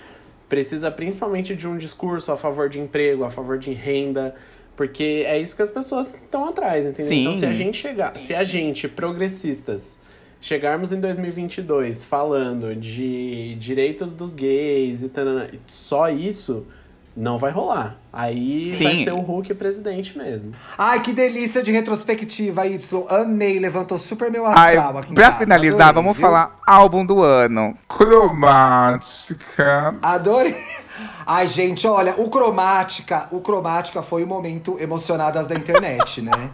precisa 0.48 0.90
principalmente 0.90 1.54
de 1.54 1.68
um 1.68 1.76
discurso 1.76 2.32
a 2.32 2.36
favor 2.36 2.68
de 2.68 2.80
emprego, 2.80 3.24
a 3.24 3.30
favor 3.30 3.58
de 3.58 3.72
renda, 3.72 4.34
porque 4.76 5.24
é 5.26 5.38
isso 5.38 5.56
que 5.56 5.62
as 5.62 5.70
pessoas 5.70 6.14
estão 6.14 6.48
atrás, 6.48 6.86
entendeu? 6.86 7.12
Sim. 7.12 7.20
Então, 7.22 7.34
se 7.34 7.46
a 7.46 7.52
gente 7.52 7.76
chegar, 7.76 8.16
se 8.16 8.34
a 8.34 8.44
gente, 8.44 8.88
progressistas, 8.88 9.98
chegarmos 10.40 10.92
em 10.92 11.00
2022 11.00 12.04
falando 12.04 12.74
de 12.74 13.56
direitos 13.56 14.12
dos 14.12 14.32
gays 14.32 15.02
e 15.02 15.08
tanana, 15.08 15.48
só 15.66 16.08
isso 16.08 16.66
não 17.18 17.36
vai 17.36 17.50
rolar. 17.50 17.96
Aí 18.12 18.70
vai 18.70 18.96
Sim. 18.96 19.04
ser 19.04 19.12
o 19.12 19.18
Hulk 19.18 19.52
presidente 19.54 20.16
mesmo. 20.16 20.52
Ai, 20.78 21.00
que 21.00 21.12
delícia 21.12 21.62
de 21.62 21.72
retrospectiva, 21.72 22.64
Y. 22.64 23.04
Amei, 23.08 23.58
levantou 23.58 23.98
super 23.98 24.30
meu 24.30 24.46
Ai, 24.46 24.76
astral 24.76 24.98
aqui 24.98 25.10
em 25.10 25.14
pra 25.14 25.24
casa. 25.24 25.38
finalizar, 25.38 25.88
Adorei, 25.88 26.02
vamos 26.02 26.16
viu? 26.16 26.26
falar 26.26 26.56
álbum 26.64 27.04
do 27.04 27.22
ano. 27.22 27.74
Cromática. 27.88 29.96
Adorei. 30.00 30.56
Ai, 31.26 31.46
gente, 31.48 31.86
olha, 31.86 32.14
o 32.16 32.30
Cromática, 32.30 33.28
o 33.30 33.40
Cromática 33.40 34.02
foi 34.02 34.24
o 34.24 34.26
momento 34.26 34.78
emocionadas 34.80 35.46
da 35.46 35.54
internet, 35.56 36.22
né? 36.22 36.50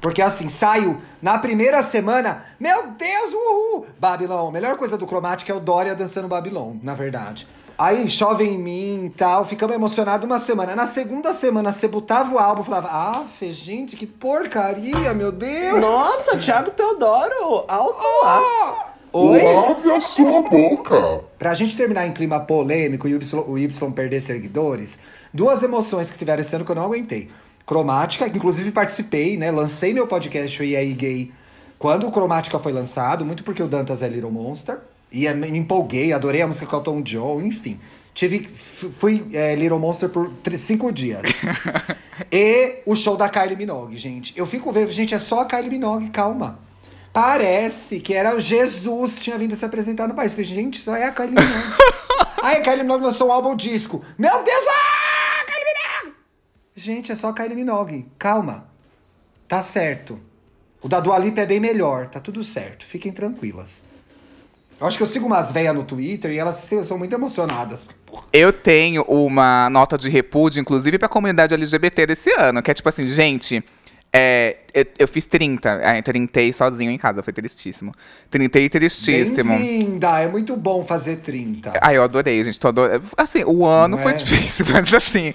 Porque 0.00 0.22
assim, 0.22 0.48
saiu 0.48 1.00
na 1.20 1.38
primeira 1.38 1.82
semana, 1.82 2.44
meu 2.58 2.88
Deus, 2.92 3.32
uhul! 3.32 3.86
Babilão, 3.98 4.48
a 4.48 4.52
melhor 4.52 4.76
coisa 4.76 4.96
do 4.96 5.06
Cromática 5.06 5.52
é 5.52 5.56
o 5.56 5.60
Dória 5.60 5.94
dançando 5.94 6.28
Babilão, 6.28 6.78
na 6.82 6.94
verdade. 6.94 7.46
Aí 7.78 8.08
chove 8.08 8.42
em 8.42 8.58
mim 8.58 9.06
e 9.06 9.10
tal, 9.10 9.44
ficamos 9.44 9.76
emocionados 9.76 10.26
uma 10.26 10.40
semana. 10.40 10.74
Na 10.74 10.88
segunda 10.88 11.32
semana, 11.32 11.72
você 11.72 11.86
botava 11.86 12.34
o 12.34 12.38
álbum 12.38 12.62
e 12.62 12.64
falava, 12.64 12.88
ah, 12.90 13.24
gente, 13.40 13.94
que 13.94 14.04
porcaria, 14.04 15.14
meu 15.14 15.30
Deus! 15.30 15.80
Nossa, 15.80 16.36
Thiago 16.36 16.72
Teodoro, 16.72 17.64
alto 17.68 18.02
lá! 18.24 18.94
Oi? 19.12 19.40
Lave 19.40 19.92
a 19.92 20.00
sua 20.00 20.42
boca. 20.42 21.20
Pra 21.38 21.54
gente 21.54 21.76
terminar 21.76 22.04
em 22.08 22.12
clima 22.12 22.40
polêmico 22.40 23.06
e 23.06 23.14
o 23.14 23.58
Y, 23.58 23.92
perder 23.92 24.22
seguidores, 24.22 24.98
duas 25.32 25.62
emoções 25.62 26.10
que 26.10 26.18
tiveram 26.18 26.42
esse 26.42 26.56
ano 26.56 26.64
que 26.64 26.72
eu 26.72 26.76
não 26.76 26.84
aguentei. 26.84 27.30
Cromática, 27.64 28.28
que 28.28 28.38
inclusive 28.38 28.72
participei, 28.72 29.36
né? 29.36 29.52
Lancei 29.52 29.94
meu 29.94 30.08
podcast, 30.08 30.60
o 30.60 30.64
EA 30.64 30.84
Gay, 30.94 31.30
quando 31.78 32.08
o 32.08 32.10
Cromática 32.10 32.58
foi 32.58 32.72
lançado, 32.72 33.24
muito 33.24 33.44
porque 33.44 33.62
o 33.62 33.68
Dantas 33.68 34.02
é 34.02 34.08
Little 34.08 34.32
Monster. 34.32 34.78
E 35.10 35.24
eu 35.24 35.34
me 35.34 35.58
empolguei, 35.58 36.12
adorei 36.12 36.42
a 36.42 36.46
música 36.46 36.66
com 36.66 36.76
o 36.76 36.78
Elton 36.78 37.02
John, 37.02 37.40
enfim. 37.40 37.80
Tive, 38.18 38.48
fui 38.56 39.24
é, 39.32 39.54
Little 39.54 39.78
Monster 39.78 40.08
por 40.08 40.32
cinco 40.56 40.92
dias. 40.92 41.22
e 42.32 42.80
o 42.84 42.96
show 42.96 43.16
da 43.16 43.28
Kylie 43.28 43.56
Minogue, 43.56 43.96
gente. 43.96 44.36
Eu 44.36 44.44
fico 44.44 44.72
vendo, 44.72 44.90
gente, 44.90 45.14
é 45.14 45.20
só 45.20 45.42
a 45.42 45.44
Kylie 45.44 45.70
Minogue, 45.70 46.10
calma. 46.10 46.58
Parece 47.12 48.00
que 48.00 48.12
era 48.12 48.34
o 48.34 48.40
Jesus 48.40 49.20
tinha 49.20 49.38
vindo 49.38 49.54
se 49.54 49.64
apresentar 49.64 50.08
no 50.08 50.14
país. 50.14 50.32
Eu 50.32 50.44
Falei, 50.44 50.62
gente, 50.62 50.80
só 50.80 50.96
é 50.96 51.04
a 51.04 51.12
Kylie 51.12 51.30
Minogue. 51.30 51.76
Aí 52.42 52.56
a 52.56 52.60
Kylie 52.60 52.82
Minogue 52.82 53.04
lançou 53.04 53.28
um 53.28 53.32
álbum 53.32 53.54
disco. 53.54 54.04
Meu 54.18 54.42
Deus, 54.42 54.64
ah, 54.68 55.44
Kylie 55.46 55.64
Minogue! 55.64 56.16
Gente, 56.74 57.12
é 57.12 57.14
só 57.14 57.28
a 57.28 57.32
Kylie 57.32 57.54
Minogue. 57.54 58.06
Calma. 58.18 58.68
Tá 59.46 59.62
certo. 59.62 60.20
O 60.82 60.88
da 60.88 61.00
Dua 61.00 61.18
Lipa 61.18 61.40
é 61.40 61.46
bem 61.46 61.60
melhor. 61.60 62.08
Tá 62.08 62.20
tudo 62.20 62.42
certo. 62.42 62.84
Fiquem 62.84 63.12
tranquilas. 63.12 63.82
Eu 64.80 64.86
acho 64.86 64.96
que 64.96 65.02
eu 65.02 65.06
sigo 65.06 65.26
umas 65.26 65.50
velhas 65.50 65.74
no 65.74 65.82
Twitter 65.82 66.30
e 66.30 66.38
elas 66.38 66.68
são 66.84 66.96
muito 66.96 67.12
emocionadas. 67.12 67.86
Eu 68.32 68.52
tenho 68.52 69.02
uma 69.02 69.68
nota 69.70 69.98
de 69.98 70.08
repúdio, 70.08 70.60
inclusive, 70.60 70.98
pra 70.98 71.08
comunidade 71.08 71.52
LGBT 71.54 72.06
desse 72.06 72.30
ano, 72.32 72.62
que 72.62 72.70
é 72.70 72.74
tipo 72.74 72.88
assim, 72.88 73.06
gente. 73.06 73.62
é, 74.12 74.58
eu, 74.72 74.86
eu 75.00 75.08
fiz 75.08 75.26
30, 75.26 75.68
é, 75.82 76.00
trintei 76.00 76.52
sozinho 76.52 76.90
em 76.92 76.96
casa, 76.96 77.22
foi 77.24 77.32
tristíssimo. 77.32 77.92
Trintei 78.30 78.68
tristíssimo. 78.68 79.50
Bem-vinda! 79.58 80.20
É 80.20 80.28
muito 80.28 80.56
bom 80.56 80.84
fazer 80.84 81.16
30. 81.16 81.72
Ai, 81.82 81.96
eu 81.96 82.02
adorei, 82.04 82.42
gente. 82.44 82.58
Tô 82.60 82.68
ador... 82.68 83.02
Assim, 83.16 83.42
o 83.44 83.66
ano 83.66 83.96
Não 83.96 84.02
foi 84.02 84.12
é? 84.12 84.14
difícil, 84.14 84.64
mas 84.72 84.94
assim. 84.94 85.34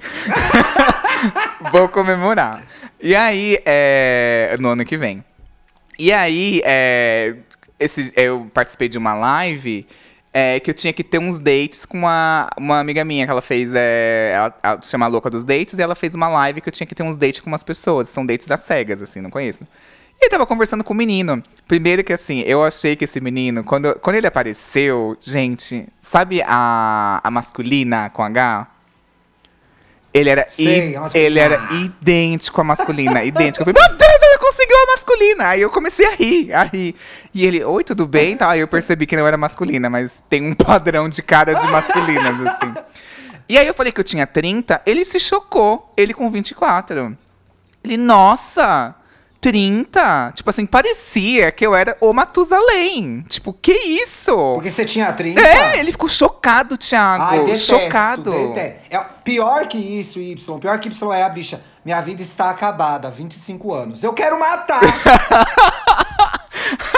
vou 1.71 1.89
comemorar. 1.89 2.63
E 3.01 3.13
aí, 3.13 3.59
é, 3.65 4.55
no 4.59 4.69
ano 4.69 4.85
que 4.85 4.97
vem. 4.97 5.23
E 5.99 6.11
aí, 6.11 6.61
é, 6.63 7.35
esse, 7.83 8.11
eu 8.15 8.49
participei 8.53 8.89
de 8.89 8.97
uma 8.97 9.13
live 9.13 9.85
é, 10.33 10.59
que 10.59 10.71
eu 10.71 10.73
tinha 10.73 10.91
que 10.91 11.03
ter 11.03 11.19
uns 11.19 11.37
dates 11.37 11.85
com 11.85 11.99
uma, 11.99 12.49
uma 12.57 12.79
amiga 12.79 13.05
minha 13.05 13.25
que 13.25 13.31
ela 13.31 13.41
fez. 13.41 13.71
É, 13.73 14.33
ela, 14.35 14.57
ela 14.63 14.81
se 14.81 14.89
chama 14.89 15.05
Louca 15.07 15.29
dos 15.29 15.43
Dates, 15.43 15.77
e 15.77 15.81
ela 15.81 15.93
fez 15.93 16.15
uma 16.15 16.27
live 16.27 16.59
que 16.59 16.69
eu 16.69 16.73
tinha 16.73 16.87
que 16.87 16.95
ter 16.95 17.03
uns 17.03 17.15
dates 17.15 17.39
com 17.39 17.47
umas 17.47 17.63
pessoas. 17.63 18.09
São 18.09 18.25
dates 18.25 18.47
das 18.47 18.61
cegas, 18.61 19.01
assim, 19.01 19.21
não 19.21 19.29
conheço. 19.29 19.63
E 20.19 20.25
eu 20.25 20.29
tava 20.29 20.45
conversando 20.47 20.83
com 20.83 20.93
o 20.93 20.97
menino. 20.97 21.43
Primeiro 21.67 22.03
que 22.03 22.11
assim, 22.11 22.41
eu 22.41 22.63
achei 22.63 22.95
que 22.95 23.03
esse 23.03 23.21
menino, 23.21 23.63
quando, 23.63 23.93
quando 23.99 24.15
ele 24.15 24.27
apareceu, 24.27 25.15
gente, 25.21 25.87
sabe 26.01 26.41
a, 26.41 27.21
a 27.23 27.29
masculina 27.29 28.09
com 28.09 28.23
H? 28.23 28.67
Ele 30.13 30.29
era, 30.29 30.45
Sei, 30.47 30.95
ele 31.15 31.39
era 31.39 31.73
idêntico 31.73 32.61
à 32.61 32.63
masculina, 32.63 33.23
idêntico. 33.25 33.67
Eu 33.67 33.73
falei, 33.73 33.89
meu 33.89 33.97
Deus, 33.97 34.22
masculina! 34.85 35.47
Aí 35.49 35.61
eu 35.61 35.69
comecei 35.69 36.05
a 36.05 36.15
rir, 36.15 36.53
a 36.53 36.63
rir. 36.63 36.95
E 37.33 37.45
ele, 37.45 37.63
oi, 37.63 37.83
tudo 37.83 38.07
bem? 38.07 38.37
Tá, 38.37 38.49
aí 38.51 38.59
eu 38.59 38.67
percebi 38.67 39.05
que 39.05 39.15
não 39.15 39.27
era 39.27 39.37
masculina, 39.37 39.89
mas 39.89 40.23
tem 40.29 40.45
um 40.45 40.53
padrão 40.53 41.09
de 41.09 41.21
cara 41.21 41.53
de 41.53 41.67
masculinas, 41.71 42.47
assim. 42.47 42.73
E 43.47 43.57
aí 43.57 43.67
eu 43.67 43.73
falei 43.73 43.91
que 43.91 43.99
eu 43.99 44.03
tinha 44.03 44.25
30, 44.25 44.81
ele 44.85 45.03
se 45.03 45.19
chocou, 45.19 45.93
ele 45.97 46.13
com 46.13 46.29
24. 46.29 47.17
Ele, 47.83 47.97
nossa, 47.97 48.95
30? 49.43 50.31
Tipo 50.35 50.49
assim, 50.49 50.65
parecia 50.65 51.51
que 51.51 51.67
eu 51.67 51.75
era 51.75 51.97
o 51.99 52.13
Matusalém. 52.13 53.25
Tipo, 53.27 53.51
que 53.51 53.73
isso? 53.73 54.31
Porque 54.53 54.71
você 54.71 54.85
tinha 54.85 55.11
30? 55.11 55.41
É, 55.41 55.79
ele 55.79 55.91
ficou 55.91 56.07
chocado, 56.07 56.77
Thiago. 56.77 57.23
Ai, 57.23 57.39
detesto, 57.39 57.77
chocado. 57.77 58.31
detesto. 58.31 58.79
É, 58.89 59.05
pior 59.21 59.67
que 59.67 59.77
isso, 59.77 60.17
Y. 60.17 60.59
Pior 60.61 60.79
que 60.79 60.87
Y 60.87 61.13
é 61.13 61.23
a 61.23 61.29
bicha. 61.29 61.61
Minha 61.83 61.99
vida 61.99 62.21
está 62.21 62.49
acabada, 62.49 63.11
25 63.11 63.73
anos. 63.73 64.01
Eu 64.01 64.13
quero 64.13 64.39
matar! 64.39 64.79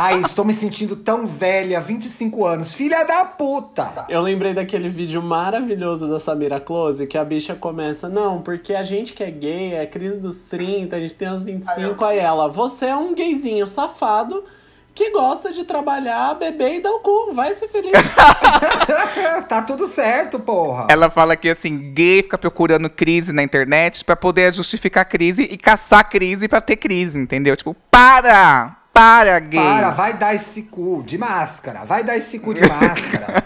Ai, 0.00 0.20
estou 0.20 0.44
me 0.44 0.54
sentindo 0.54 0.94
tão 0.94 1.26
velha, 1.26 1.80
25 1.80 2.46
anos. 2.46 2.72
Filha 2.72 3.02
da 3.02 3.24
puta! 3.24 4.04
Eu 4.08 4.20
lembrei 4.20 4.54
daquele 4.54 4.88
vídeo 4.88 5.20
maravilhoso 5.20 6.08
da 6.08 6.20
Samira 6.20 6.60
Close, 6.60 7.04
que 7.04 7.18
a 7.18 7.24
bicha 7.24 7.56
começa, 7.56 8.08
não, 8.08 8.40
porque 8.40 8.74
a 8.74 8.84
gente 8.84 9.12
que 9.12 9.24
é 9.24 9.30
gay, 9.32 9.74
é 9.74 9.84
crise 9.86 10.16
dos 10.16 10.42
30, 10.42 10.94
a 10.94 11.00
gente 11.00 11.16
tem 11.16 11.28
uns 11.28 11.42
25, 11.42 12.04
aí 12.04 12.20
ela, 12.20 12.46
você 12.46 12.86
é 12.86 12.94
um 12.94 13.12
gayzinho 13.12 13.66
safado 13.66 14.44
que 14.94 15.10
gosta 15.10 15.52
de 15.52 15.64
trabalhar, 15.64 16.32
beber 16.34 16.74
e 16.74 16.80
dar 16.80 16.92
o 16.92 17.00
cu, 17.00 17.32
vai 17.34 17.52
ser 17.54 17.66
feliz. 17.66 17.90
tá 19.48 19.62
tudo 19.62 19.88
certo, 19.88 20.38
porra. 20.38 20.86
Ela 20.88 21.10
fala 21.10 21.34
que 21.34 21.50
assim, 21.50 21.92
gay 21.92 22.22
fica 22.22 22.38
procurando 22.38 22.88
crise 22.88 23.32
na 23.32 23.42
internet 23.42 24.04
pra 24.04 24.14
poder 24.14 24.54
justificar 24.54 25.04
crise 25.04 25.42
e 25.42 25.56
caçar 25.56 26.08
crise 26.08 26.46
pra 26.46 26.60
ter 26.60 26.76
crise, 26.76 27.18
entendeu? 27.18 27.56
Tipo, 27.56 27.74
para! 27.90 28.77
Para, 28.92 29.38
gay! 29.38 29.60
Para, 29.60 29.90
vai 29.90 30.14
dar 30.14 30.34
esse 30.34 30.62
cu 30.62 31.02
de 31.06 31.16
máscara. 31.16 31.84
Vai 31.84 32.02
dar 32.02 32.16
esse 32.16 32.38
cu 32.38 32.52
de 32.52 32.62
máscara. 32.66 33.44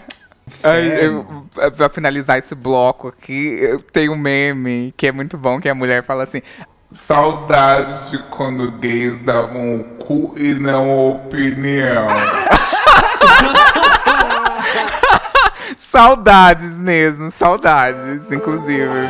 Ai, 0.63 1.05
eu, 1.05 1.45
pra 1.75 1.89
finalizar 1.89 2.37
esse 2.37 2.55
bloco 2.55 3.09
aqui, 3.09 3.57
eu 3.59 3.81
tenho 3.81 4.13
um 4.13 4.17
meme 4.17 4.93
que 4.95 5.07
é 5.07 5.11
muito 5.11 5.37
bom, 5.37 5.59
que 5.59 5.67
a 5.69 5.75
mulher 5.75 6.03
fala 6.03 6.23
assim. 6.23 6.41
Saudade 6.89 8.11
de 8.11 8.19
quando 8.29 8.71
gays 8.73 9.21
davam 9.23 9.77
o 9.77 9.83
cu 9.95 10.35
e 10.37 10.53
não 10.53 11.09
opinião. 11.09 12.07
Saudades 15.77 16.81
mesmo, 16.81 17.31
saudades, 17.31 18.31
inclusive. 18.31 19.07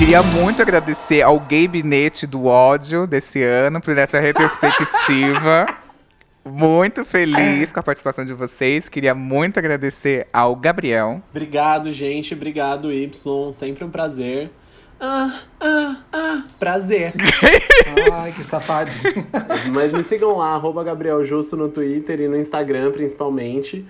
Queria 0.00 0.22
muito 0.22 0.62
agradecer 0.62 1.20
ao 1.20 1.38
gabinete 1.38 2.26
do 2.26 2.46
ódio 2.46 3.06
desse 3.06 3.42
ano 3.42 3.82
por 3.82 3.98
essa 3.98 4.18
retrospectiva. 4.18 5.66
muito 6.42 7.04
feliz 7.04 7.70
com 7.70 7.80
a 7.80 7.82
participação 7.82 8.24
de 8.24 8.32
vocês. 8.32 8.88
Queria 8.88 9.14
muito 9.14 9.58
agradecer 9.58 10.26
ao 10.32 10.56
Gabriel. 10.56 11.22
Obrigado, 11.30 11.92
gente. 11.92 12.32
Obrigado, 12.32 12.90
Y. 12.90 13.52
Sempre 13.52 13.84
um 13.84 13.90
prazer. 13.90 14.50
Ah, 14.98 15.42
ah, 15.60 15.96
ah. 16.10 16.44
Prazer. 16.58 17.12
Ai, 18.10 18.32
que 18.32 18.42
safadinho. 18.42 19.26
Mas 19.70 19.92
me 19.92 20.02
sigam 20.02 20.38
lá, 20.38 20.54
arroba 20.54 20.82
Gabriel 20.82 21.22
Justo 21.26 21.58
no 21.58 21.68
Twitter 21.68 22.22
e 22.22 22.26
no 22.26 22.38
Instagram, 22.38 22.90
principalmente. 22.90 23.86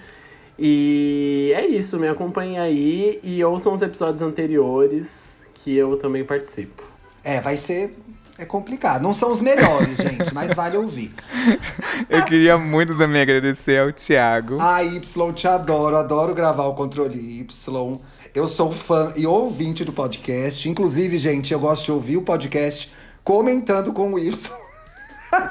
E 0.58 1.52
é 1.54 1.64
isso, 1.66 2.00
me 2.00 2.08
acompanhem 2.08 2.58
aí 2.58 3.20
e 3.22 3.42
ouçam 3.44 3.72
os 3.72 3.80
episódios 3.80 4.22
anteriores 4.22 5.29
que 5.62 5.76
eu 5.76 5.96
também 5.96 6.24
participo. 6.24 6.82
É, 7.22 7.40
vai 7.40 7.56
ser. 7.56 7.96
É 8.38 8.46
complicado. 8.46 9.02
Não 9.02 9.12
são 9.12 9.30
os 9.30 9.40
melhores, 9.40 9.96
gente, 10.00 10.32
mas 10.32 10.54
vale 10.54 10.76
ouvir. 10.76 11.14
Eu 12.08 12.24
queria 12.24 12.56
muito 12.56 12.96
também 12.96 13.20
agradecer 13.20 13.78
ao 13.78 13.92
Thiago. 13.92 14.56
Ah, 14.58 14.82
Y, 14.82 15.32
te 15.34 15.46
adoro, 15.46 15.94
adoro 15.96 16.34
gravar 16.34 16.64
o 16.64 16.74
controle 16.74 17.18
Y. 17.40 18.00
Eu 18.34 18.46
sou 18.46 18.72
fã 18.72 19.12
e 19.14 19.26
ouvinte 19.26 19.84
do 19.84 19.92
podcast. 19.92 20.66
Inclusive, 20.66 21.18
gente, 21.18 21.52
eu 21.52 21.61
gosto 21.61 21.84
de 21.84 21.92
ouvir 21.92 22.16
o 22.16 22.22
podcast 22.22 22.90
comentando 23.22 23.92
com 23.92 24.14
o 24.14 24.18
Y. 24.18 24.50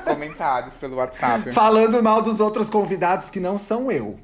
Comentários 0.03 0.75
pelo 0.75 0.95
WhatsApp. 0.95 1.51
Falando 1.51 2.01
mal 2.01 2.21
dos 2.21 2.39
outros 2.39 2.69
convidados 2.69 3.29
que 3.29 3.39
não 3.39 3.57
são 3.57 3.91
eu. 3.91 4.17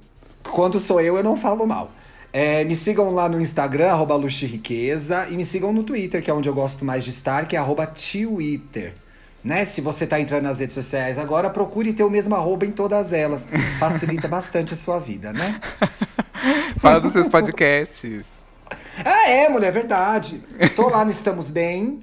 Quando 0.51 0.79
sou 0.79 0.99
eu, 0.99 1.17
eu 1.17 1.23
não 1.23 1.37
falo 1.37 1.67
mal. 1.67 1.91
É, 2.37 2.65
me 2.65 2.75
sigam 2.75 3.11
lá 3.11 3.29
no 3.29 3.39
Instagram, 3.39 3.91
arroba 3.91 4.19
e 4.19 4.45
Riqueza, 4.45 5.25
e 5.29 5.37
me 5.37 5.45
sigam 5.45 5.71
no 5.71 5.85
Twitter, 5.85 6.21
que 6.21 6.29
é 6.29 6.33
onde 6.33 6.49
eu 6.49 6.53
gosto 6.53 6.83
mais 6.83 7.05
de 7.05 7.11
estar, 7.11 7.47
que 7.47 7.55
é 7.55 7.59
arroba 7.59 7.87
Twitter. 7.87 8.93
Né? 9.41 9.65
Se 9.65 9.79
você 9.79 10.05
tá 10.05 10.19
entrando 10.19 10.43
nas 10.43 10.59
redes 10.59 10.73
sociais 10.73 11.17
agora, 11.17 11.49
procure 11.49 11.93
ter 11.93 12.03
o 12.03 12.09
mesmo 12.09 12.35
arroba 12.35 12.65
em 12.65 12.73
todas 12.73 13.13
elas. 13.13 13.47
Facilita 13.79 14.27
bastante 14.27 14.73
a 14.73 14.75
sua 14.75 14.99
vida, 14.99 15.31
né? 15.31 15.61
Fala 16.77 16.99
dos 16.99 17.13
seus 17.13 17.29
podcasts. 17.29 18.25
Ah, 19.05 19.29
é, 19.29 19.47
mulher, 19.47 19.71
verdade. 19.71 20.43
Tô 20.75 20.89
lá 20.89 21.05
no 21.05 21.11
Estamos 21.11 21.49
Bem. 21.49 22.01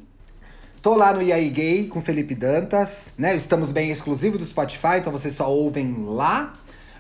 Tô 0.81 0.95
lá 0.95 1.13
no 1.13 1.21
IAI 1.21 1.51
Gay 1.51 1.89
com 1.89 2.01
Felipe 2.01 2.35
Dantas, 2.35 3.11
né? 3.19 3.37
Estamos 3.37 3.71
Bem 3.71 3.91
exclusivo 3.91 4.39
do 4.39 4.47
Spotify, 4.47 4.97
então 4.97 5.13
vocês 5.13 5.35
só 5.35 5.53
ouvem 5.53 6.07
lá. 6.07 6.55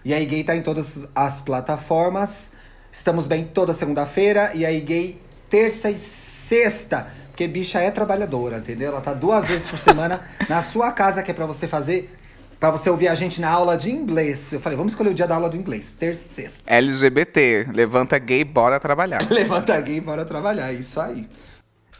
IAI 0.04 0.26
Gay 0.26 0.44
tá 0.44 0.54
em 0.54 0.60
todas 0.60 1.08
as 1.14 1.40
plataformas. 1.40 2.60
Estamos 2.92 3.26
Bem 3.26 3.44
toda 3.44 3.72
segunda-feira. 3.72 4.52
IAI 4.54 4.80
Gay 4.80 5.20
terça 5.48 5.90
e 5.90 5.98
sexta. 5.98 7.08
Porque 7.28 7.48
bicha 7.48 7.80
é 7.80 7.90
trabalhadora, 7.90 8.58
entendeu? 8.58 8.88
Ela 8.88 9.00
tá 9.00 9.14
duas 9.14 9.46
vezes 9.46 9.66
por 9.66 9.78
semana 9.78 10.20
na 10.46 10.62
sua 10.62 10.92
casa, 10.92 11.22
que 11.22 11.30
é 11.30 11.34
pra 11.34 11.46
você 11.46 11.66
fazer. 11.66 12.14
Pra 12.60 12.70
você 12.70 12.90
ouvir 12.90 13.08
a 13.08 13.14
gente 13.14 13.40
na 13.40 13.48
aula 13.48 13.76
de 13.76 13.90
inglês. 13.90 14.52
Eu 14.52 14.60
falei, 14.60 14.76
vamos 14.76 14.92
escolher 14.92 15.08
o 15.08 15.14
dia 15.14 15.26
da 15.26 15.34
aula 15.34 15.48
de 15.48 15.56
inglês. 15.56 15.92
Terça 15.92 16.42
e. 16.42 16.50
LGBT, 16.66 17.68
levanta 17.72 18.18
gay, 18.18 18.44
bora 18.44 18.78
trabalhar. 18.78 19.26
Levanta 19.32 19.80
gay, 19.80 20.00
bora 20.00 20.24
trabalhar. 20.26 20.70
É 20.70 20.74
isso 20.74 21.00
aí. 21.00 21.26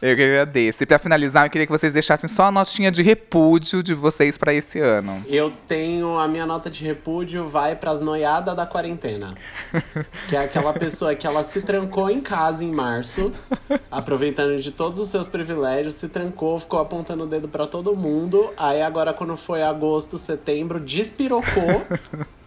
Eu 0.03 0.17
que 0.17 0.21
agradeço. 0.21 0.83
E 0.83 0.85
pra 0.85 0.99
finalizar, 0.99 1.45
eu 1.45 1.49
queria 1.49 1.65
que 1.65 1.71
vocês 1.71 1.93
deixassem 1.93 2.29
só 2.29 2.43
a 2.43 2.51
notinha 2.51 2.91
de 2.91 3.01
repúdio 3.01 3.81
de 3.81 3.93
vocês 3.93 4.37
pra 4.37 4.53
esse 4.53 4.77
ano. 4.77 5.23
Eu 5.29 5.49
tenho 5.65 6.19
a 6.19 6.27
minha 6.27 6.45
nota 6.45 6.69
de 6.69 6.83
repúdio 6.83 7.47
vai 7.47 7.73
pras 7.73 8.01
noiadas 8.01 8.53
da 8.53 8.65
quarentena. 8.65 9.33
que 10.27 10.35
é 10.35 10.39
aquela 10.39 10.73
pessoa 10.73 11.15
que 11.15 11.25
ela 11.25 11.41
se 11.45 11.61
trancou 11.61 12.09
em 12.09 12.19
casa 12.19 12.65
em 12.65 12.71
março, 12.71 13.31
aproveitando 13.89 14.61
de 14.61 14.71
todos 14.71 14.99
os 14.99 15.07
seus 15.07 15.25
privilégios, 15.25 15.95
se 15.95 16.09
trancou, 16.09 16.59
ficou 16.59 16.81
apontando 16.81 17.23
o 17.23 17.27
dedo 17.27 17.47
pra 17.47 17.65
todo 17.65 17.95
mundo. 17.95 18.51
Aí 18.57 18.81
agora 18.81 19.13
quando 19.13 19.37
foi 19.37 19.63
agosto, 19.63 20.17
setembro, 20.17 20.81
despirocou. 20.81 21.81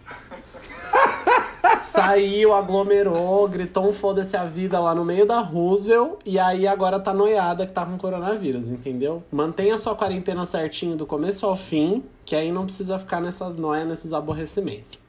Saiu, 1.97 2.53
aglomerou, 2.53 3.47
gritou 3.47 3.89
um 3.89 3.91
foda-se 3.91 4.37
a 4.37 4.45
vida 4.45 4.79
lá 4.79 4.93
no 4.93 5.03
meio 5.03 5.25
da 5.25 5.39
Roosevelt 5.39 6.19
e 6.23 6.37
aí 6.37 6.67
agora 6.67 6.99
tá 6.99 7.11
noiada 7.11 7.65
que 7.65 7.71
tá 7.71 7.83
com 7.83 7.97
coronavírus, 7.97 8.67
entendeu? 8.67 9.23
Mantenha 9.31 9.75
sua 9.79 9.95
quarentena 9.95 10.45
certinho 10.45 10.95
do 10.95 11.07
começo 11.07 11.43
ao 11.43 11.55
fim, 11.55 12.03
que 12.23 12.35
aí 12.35 12.51
não 12.51 12.65
precisa 12.65 12.99
ficar 12.99 13.19
nessas 13.19 13.55
noias, 13.55 13.87
nesses 13.87 14.13
aborrecimentos. 14.13 14.99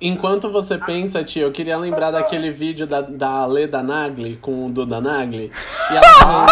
Enquanto 0.00 0.50
você 0.50 0.76
pensa, 0.76 1.22
tio, 1.22 1.42
eu 1.42 1.52
queria 1.52 1.78
lembrar 1.78 2.10
daquele 2.10 2.50
vídeo 2.50 2.84
da, 2.84 3.00
da 3.00 3.46
Leda 3.46 3.80
Nagli 3.80 4.36
com 4.36 4.66
o 4.66 4.70
Duda 4.70 5.00
Nagli. 5.00 5.52
E 5.90 5.96
ela 5.96 6.08
falou, 6.14 6.46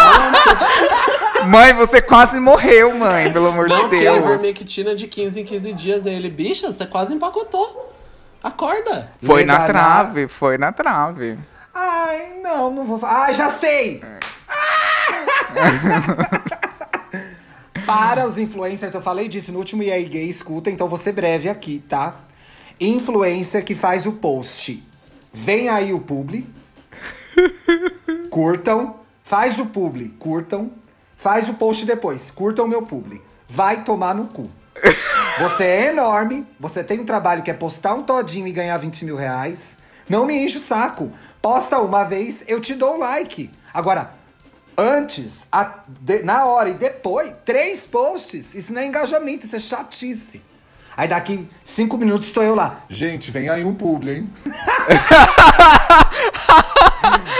não, 1.41 1.49
Mãe, 1.49 1.73
você 1.73 2.01
quase 2.01 2.39
morreu, 2.39 2.97
mãe, 2.97 3.31
pelo 3.31 3.47
amor 3.47 3.67
não, 3.67 3.89
de 3.89 3.97
é 3.97 3.99
Deus. 3.99 4.17
ivermectina 4.17 4.95
de 4.95 5.07
15 5.07 5.41
em 5.41 5.43
15 5.43 5.73
dias. 5.73 6.07
Aí 6.07 6.15
ele, 6.15 6.29
bicha, 6.29 6.71
você 6.71 6.87
quase 6.87 7.13
empacotou. 7.13 7.93
Acorda. 8.45 9.11
Foi 9.23 9.43
na 9.43 9.65
trave, 9.65 10.27
foi 10.27 10.55
na 10.55 10.71
trave. 10.71 11.39
Ai, 11.73 12.39
não, 12.43 12.71
não 12.71 12.85
vou 12.85 12.99
falar. 12.99 13.25
Ah, 13.25 13.33
já 13.33 13.49
sei! 13.49 14.03
Para 17.87 18.27
os 18.27 18.37
influencers, 18.37 18.93
eu 18.93 19.01
falei 19.01 19.27
disso 19.27 19.51
no 19.51 19.57
último 19.57 19.81
EA 19.81 19.99
Gay, 20.07 20.29
escuta, 20.29 20.69
então 20.69 20.87
vou 20.87 20.99
ser 20.99 21.13
breve 21.13 21.49
aqui, 21.49 21.83
tá? 21.89 22.13
Influencer 22.79 23.65
que 23.65 23.73
faz 23.73 24.05
o 24.05 24.11
post. 24.11 24.83
Vem 25.33 25.67
aí 25.67 25.91
o 25.91 25.99
publi. 25.99 26.47
Curtam. 28.29 28.97
Faz 29.23 29.57
o 29.57 29.65
publi. 29.65 30.09
Curtam. 30.19 30.69
Faz 31.17 31.49
o 31.49 31.55
post 31.55 31.83
depois. 31.83 32.29
Curtam 32.29 32.65
o 32.65 32.67
meu 32.67 32.83
publi. 32.83 33.23
Vai 33.49 33.83
tomar 33.83 34.13
no 34.13 34.27
cu. 34.27 34.47
Você 35.39 35.63
é 35.63 35.87
enorme. 35.89 36.45
Você 36.59 36.83
tem 36.83 36.99
um 36.99 37.05
trabalho 37.05 37.43
que 37.43 37.51
é 37.51 37.53
postar 37.53 37.93
um 37.93 38.03
todinho 38.03 38.47
e 38.47 38.51
ganhar 38.51 38.77
20 38.77 39.05
mil 39.05 39.15
reais. 39.15 39.77
Não 40.09 40.25
me 40.25 40.35
enche 40.43 40.57
o 40.57 40.61
saco. 40.61 41.11
Posta 41.41 41.79
uma 41.79 42.03
vez, 42.03 42.43
eu 42.47 42.59
te 42.61 42.73
dou 42.73 42.95
um 42.95 42.99
like. 42.99 43.49
Agora, 43.73 44.11
antes, 44.77 45.47
a- 45.51 45.79
de- 45.87 46.23
na 46.23 46.45
hora 46.45 46.69
e 46.69 46.73
depois, 46.73 47.33
três 47.45 47.85
posts. 47.85 48.53
Isso 48.55 48.73
não 48.73 48.81
é 48.81 48.85
engajamento, 48.85 49.45
isso 49.45 49.55
é 49.55 49.59
chatice. 49.59 50.41
Aí 50.97 51.09
daqui 51.09 51.49
cinco 51.65 51.97
minutos 51.97 52.27
estou 52.27 52.41
eu 52.43 52.55
lá. 52.55 52.77
Gente, 52.89 53.29
vem 53.29 53.49
aí 53.49 53.65
um 53.65 53.75
publi, 53.75 54.11
hein? 54.17 54.29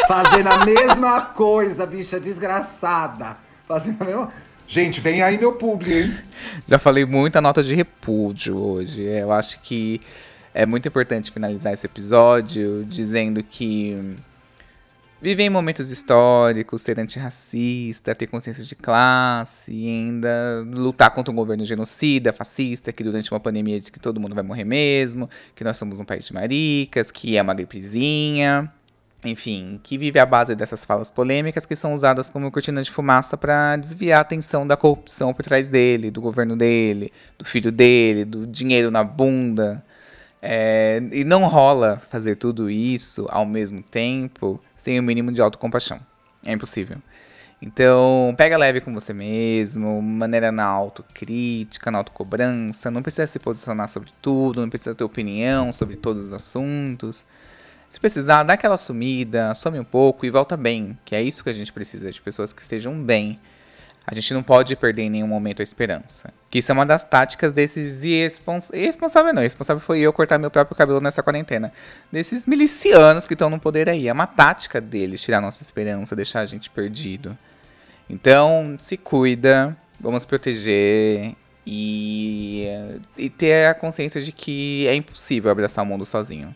Fazendo 0.07 0.47
a 0.49 0.65
mesma 0.65 1.21
coisa, 1.21 1.85
bicha 1.85 2.19
desgraçada. 2.19 3.37
Fazendo 3.67 4.01
a 4.01 4.05
mesma. 4.05 4.29
Gente, 4.67 4.99
vem 4.99 5.21
aí 5.21 5.37
meu 5.37 5.53
publi, 5.53 6.01
hein? 6.01 6.17
Já 6.67 6.79
falei 6.79 7.05
muita 7.05 7.39
nota 7.39 7.63
de 7.63 7.75
repúdio 7.75 8.57
hoje. 8.57 9.03
Eu 9.03 9.31
acho 9.31 9.59
que 9.61 10.01
é 10.53 10.65
muito 10.65 10.87
importante 10.87 11.31
finalizar 11.31 11.73
esse 11.73 11.85
episódio 11.85 12.85
dizendo 12.85 13.43
que 13.43 14.15
viver 15.21 15.43
em 15.43 15.49
momentos 15.49 15.91
históricos, 15.91 16.81
ser 16.81 16.99
antirracista, 16.99 18.13
ter 18.13 18.27
consciência 18.27 18.63
de 18.63 18.75
classe 18.75 19.71
e 19.71 19.87
ainda 19.87 20.63
lutar 20.67 21.11
contra 21.13 21.31
um 21.31 21.35
governo 21.35 21.65
genocida, 21.65 22.31
fascista, 22.31 22.91
que 22.91 23.03
durante 23.03 23.31
uma 23.31 23.39
pandemia 23.39 23.79
diz 23.79 23.89
que 23.89 23.99
todo 23.99 24.19
mundo 24.19 24.35
vai 24.35 24.43
morrer 24.43 24.65
mesmo, 24.65 25.29
que 25.55 25.63
nós 25.63 25.77
somos 25.77 25.99
um 25.99 26.05
país 26.05 26.25
de 26.25 26.33
maricas, 26.33 27.11
que 27.11 27.37
é 27.37 27.41
uma 27.41 27.53
gripezinha. 27.53 28.71
Enfim, 29.23 29.79
que 29.81 29.97
vive 29.97 30.19
à 30.19 30.25
base 30.25 30.55
dessas 30.55 30.85
falas 30.85 31.09
polêmicas 31.09 31.65
que 31.65 31.75
são 31.75 31.93
usadas 31.93 32.29
como 32.29 32.51
cortina 32.51 32.83
de 32.83 32.91
fumaça 32.91 33.35
para 33.35 33.75
desviar 33.77 34.19
a 34.19 34.21
atenção 34.21 34.67
da 34.67 34.77
corrupção 34.77 35.33
por 35.33 35.43
trás 35.43 35.67
dele, 35.67 36.11
do 36.11 36.21
governo 36.21 36.55
dele, 36.55 37.11
do 37.37 37.45
filho 37.45 37.71
dele, 37.71 38.23
do 38.23 38.45
dinheiro 38.45 38.91
na 38.91 39.03
bunda. 39.03 39.83
É, 40.41 41.01
e 41.11 41.23
não 41.23 41.47
rola 41.47 41.99
fazer 42.11 42.35
tudo 42.35 42.69
isso 42.69 43.25
ao 43.29 43.47
mesmo 43.47 43.81
tempo 43.81 44.61
sem 44.75 44.99
o 44.99 45.03
mínimo 45.03 45.31
de 45.31 45.41
autocompaixão. 45.41 45.99
É 46.45 46.53
impossível. 46.53 46.97
Então, 47.59 48.35
pega 48.37 48.57
leve 48.57 48.79
com 48.79 48.93
você 48.93 49.11
mesmo, 49.11 49.99
maneira 50.01 50.51
na 50.51 50.65
autocrítica, 50.65 51.89
na 51.89 51.97
autocobrança. 51.97 52.91
Não 52.91 53.01
precisa 53.01 53.25
se 53.25 53.39
posicionar 53.39 53.89
sobre 53.89 54.11
tudo, 54.21 54.61
não 54.61 54.69
precisa 54.69 54.93
ter 54.93 55.03
opinião 55.03 55.73
sobre 55.73 55.95
todos 55.95 56.25
os 56.25 56.33
assuntos. 56.33 57.25
Se 57.95 57.99
precisar, 58.01 58.43
dá 58.43 58.55
aquela 58.55 58.75
sumida, 58.75 59.55
some 59.55 59.79
um 59.79 59.83
pouco 59.85 60.25
e 60.25 60.29
volta 60.29 60.57
bem, 60.57 60.99
que 61.05 61.15
é 61.15 61.21
isso 61.21 61.41
que 61.41 61.49
a 61.49 61.53
gente 61.53 61.71
precisa, 61.71 62.11
de 62.11 62.19
pessoas 62.19 62.51
que 62.51 62.61
estejam 62.61 62.93
bem. 63.01 63.39
A 64.05 64.13
gente 64.13 64.33
não 64.33 64.43
pode 64.43 64.75
perder 64.75 65.03
em 65.03 65.09
nenhum 65.09 65.27
momento 65.27 65.61
a 65.61 65.63
esperança. 65.63 66.33
Que 66.49 66.59
isso 66.59 66.69
é 66.69 66.73
uma 66.73 66.85
das 66.85 67.05
táticas 67.05 67.53
desses 67.53 68.03
irrespons... 68.03 68.69
irresponsável 68.73 69.33
não, 69.33 69.41
irresponsável 69.41 69.81
foi 69.81 70.01
eu 70.01 70.11
cortar 70.11 70.37
meu 70.37 70.51
próprio 70.51 70.75
cabelo 70.75 70.99
nessa 70.99 71.23
quarentena. 71.23 71.71
Desses 72.11 72.45
milicianos 72.45 73.25
que 73.25 73.33
estão 73.33 73.49
no 73.49 73.61
poder 73.61 73.87
aí. 73.87 74.09
É 74.09 74.11
uma 74.11 74.27
tática 74.27 74.81
deles 74.81 75.21
tirar 75.21 75.39
nossa 75.39 75.63
esperança, 75.63 76.17
deixar 76.17 76.41
a 76.41 76.45
gente 76.45 76.69
perdido. 76.69 77.37
Então, 78.09 78.75
se 78.77 78.97
cuida, 78.97 79.73
vamos 80.01 80.25
proteger 80.25 81.33
e, 81.65 82.67
e 83.17 83.29
ter 83.29 83.67
a 83.67 83.73
consciência 83.73 84.19
de 84.19 84.33
que 84.33 84.85
é 84.85 84.95
impossível 84.95 85.49
abraçar 85.49 85.81
o 85.81 85.87
mundo 85.87 86.05
sozinho. 86.05 86.53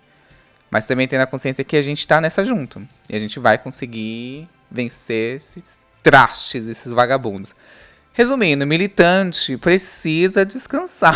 Mas 0.69 0.85
também 0.85 1.07
tendo 1.07 1.21
a 1.21 1.27
consciência 1.27 1.63
que 1.63 1.75
a 1.75 1.81
gente 1.81 2.07
tá 2.07 2.21
nessa 2.21 2.43
junto. 2.43 2.81
E 3.09 3.15
a 3.15 3.19
gente 3.19 3.39
vai 3.39 3.57
conseguir 3.57 4.47
vencer 4.69 5.37
esses 5.37 5.79
trastes, 6.03 6.67
esses 6.67 6.91
vagabundos. 6.91 7.55
Resumindo, 8.13 8.67
militante 8.67 9.55
precisa 9.57 10.45
descansar 10.45 11.15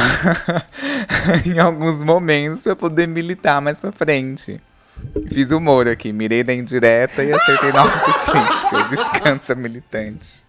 em 1.45 1.59
alguns 1.59 2.03
momentos 2.03 2.63
para 2.63 2.75
poder 2.75 3.07
militar 3.07 3.61
mais 3.61 3.79
pra 3.79 3.91
frente. 3.91 4.61
Fiz 5.31 5.51
humor 5.51 5.87
aqui, 5.87 6.13
mirei 6.13 6.43
da 6.43 6.53
indireta 6.53 7.23
e 7.23 7.33
acertei 7.33 7.71
na 7.71 7.81
autocrítica. 7.81 8.83
Descansa, 8.89 9.55
militante. 9.55 10.42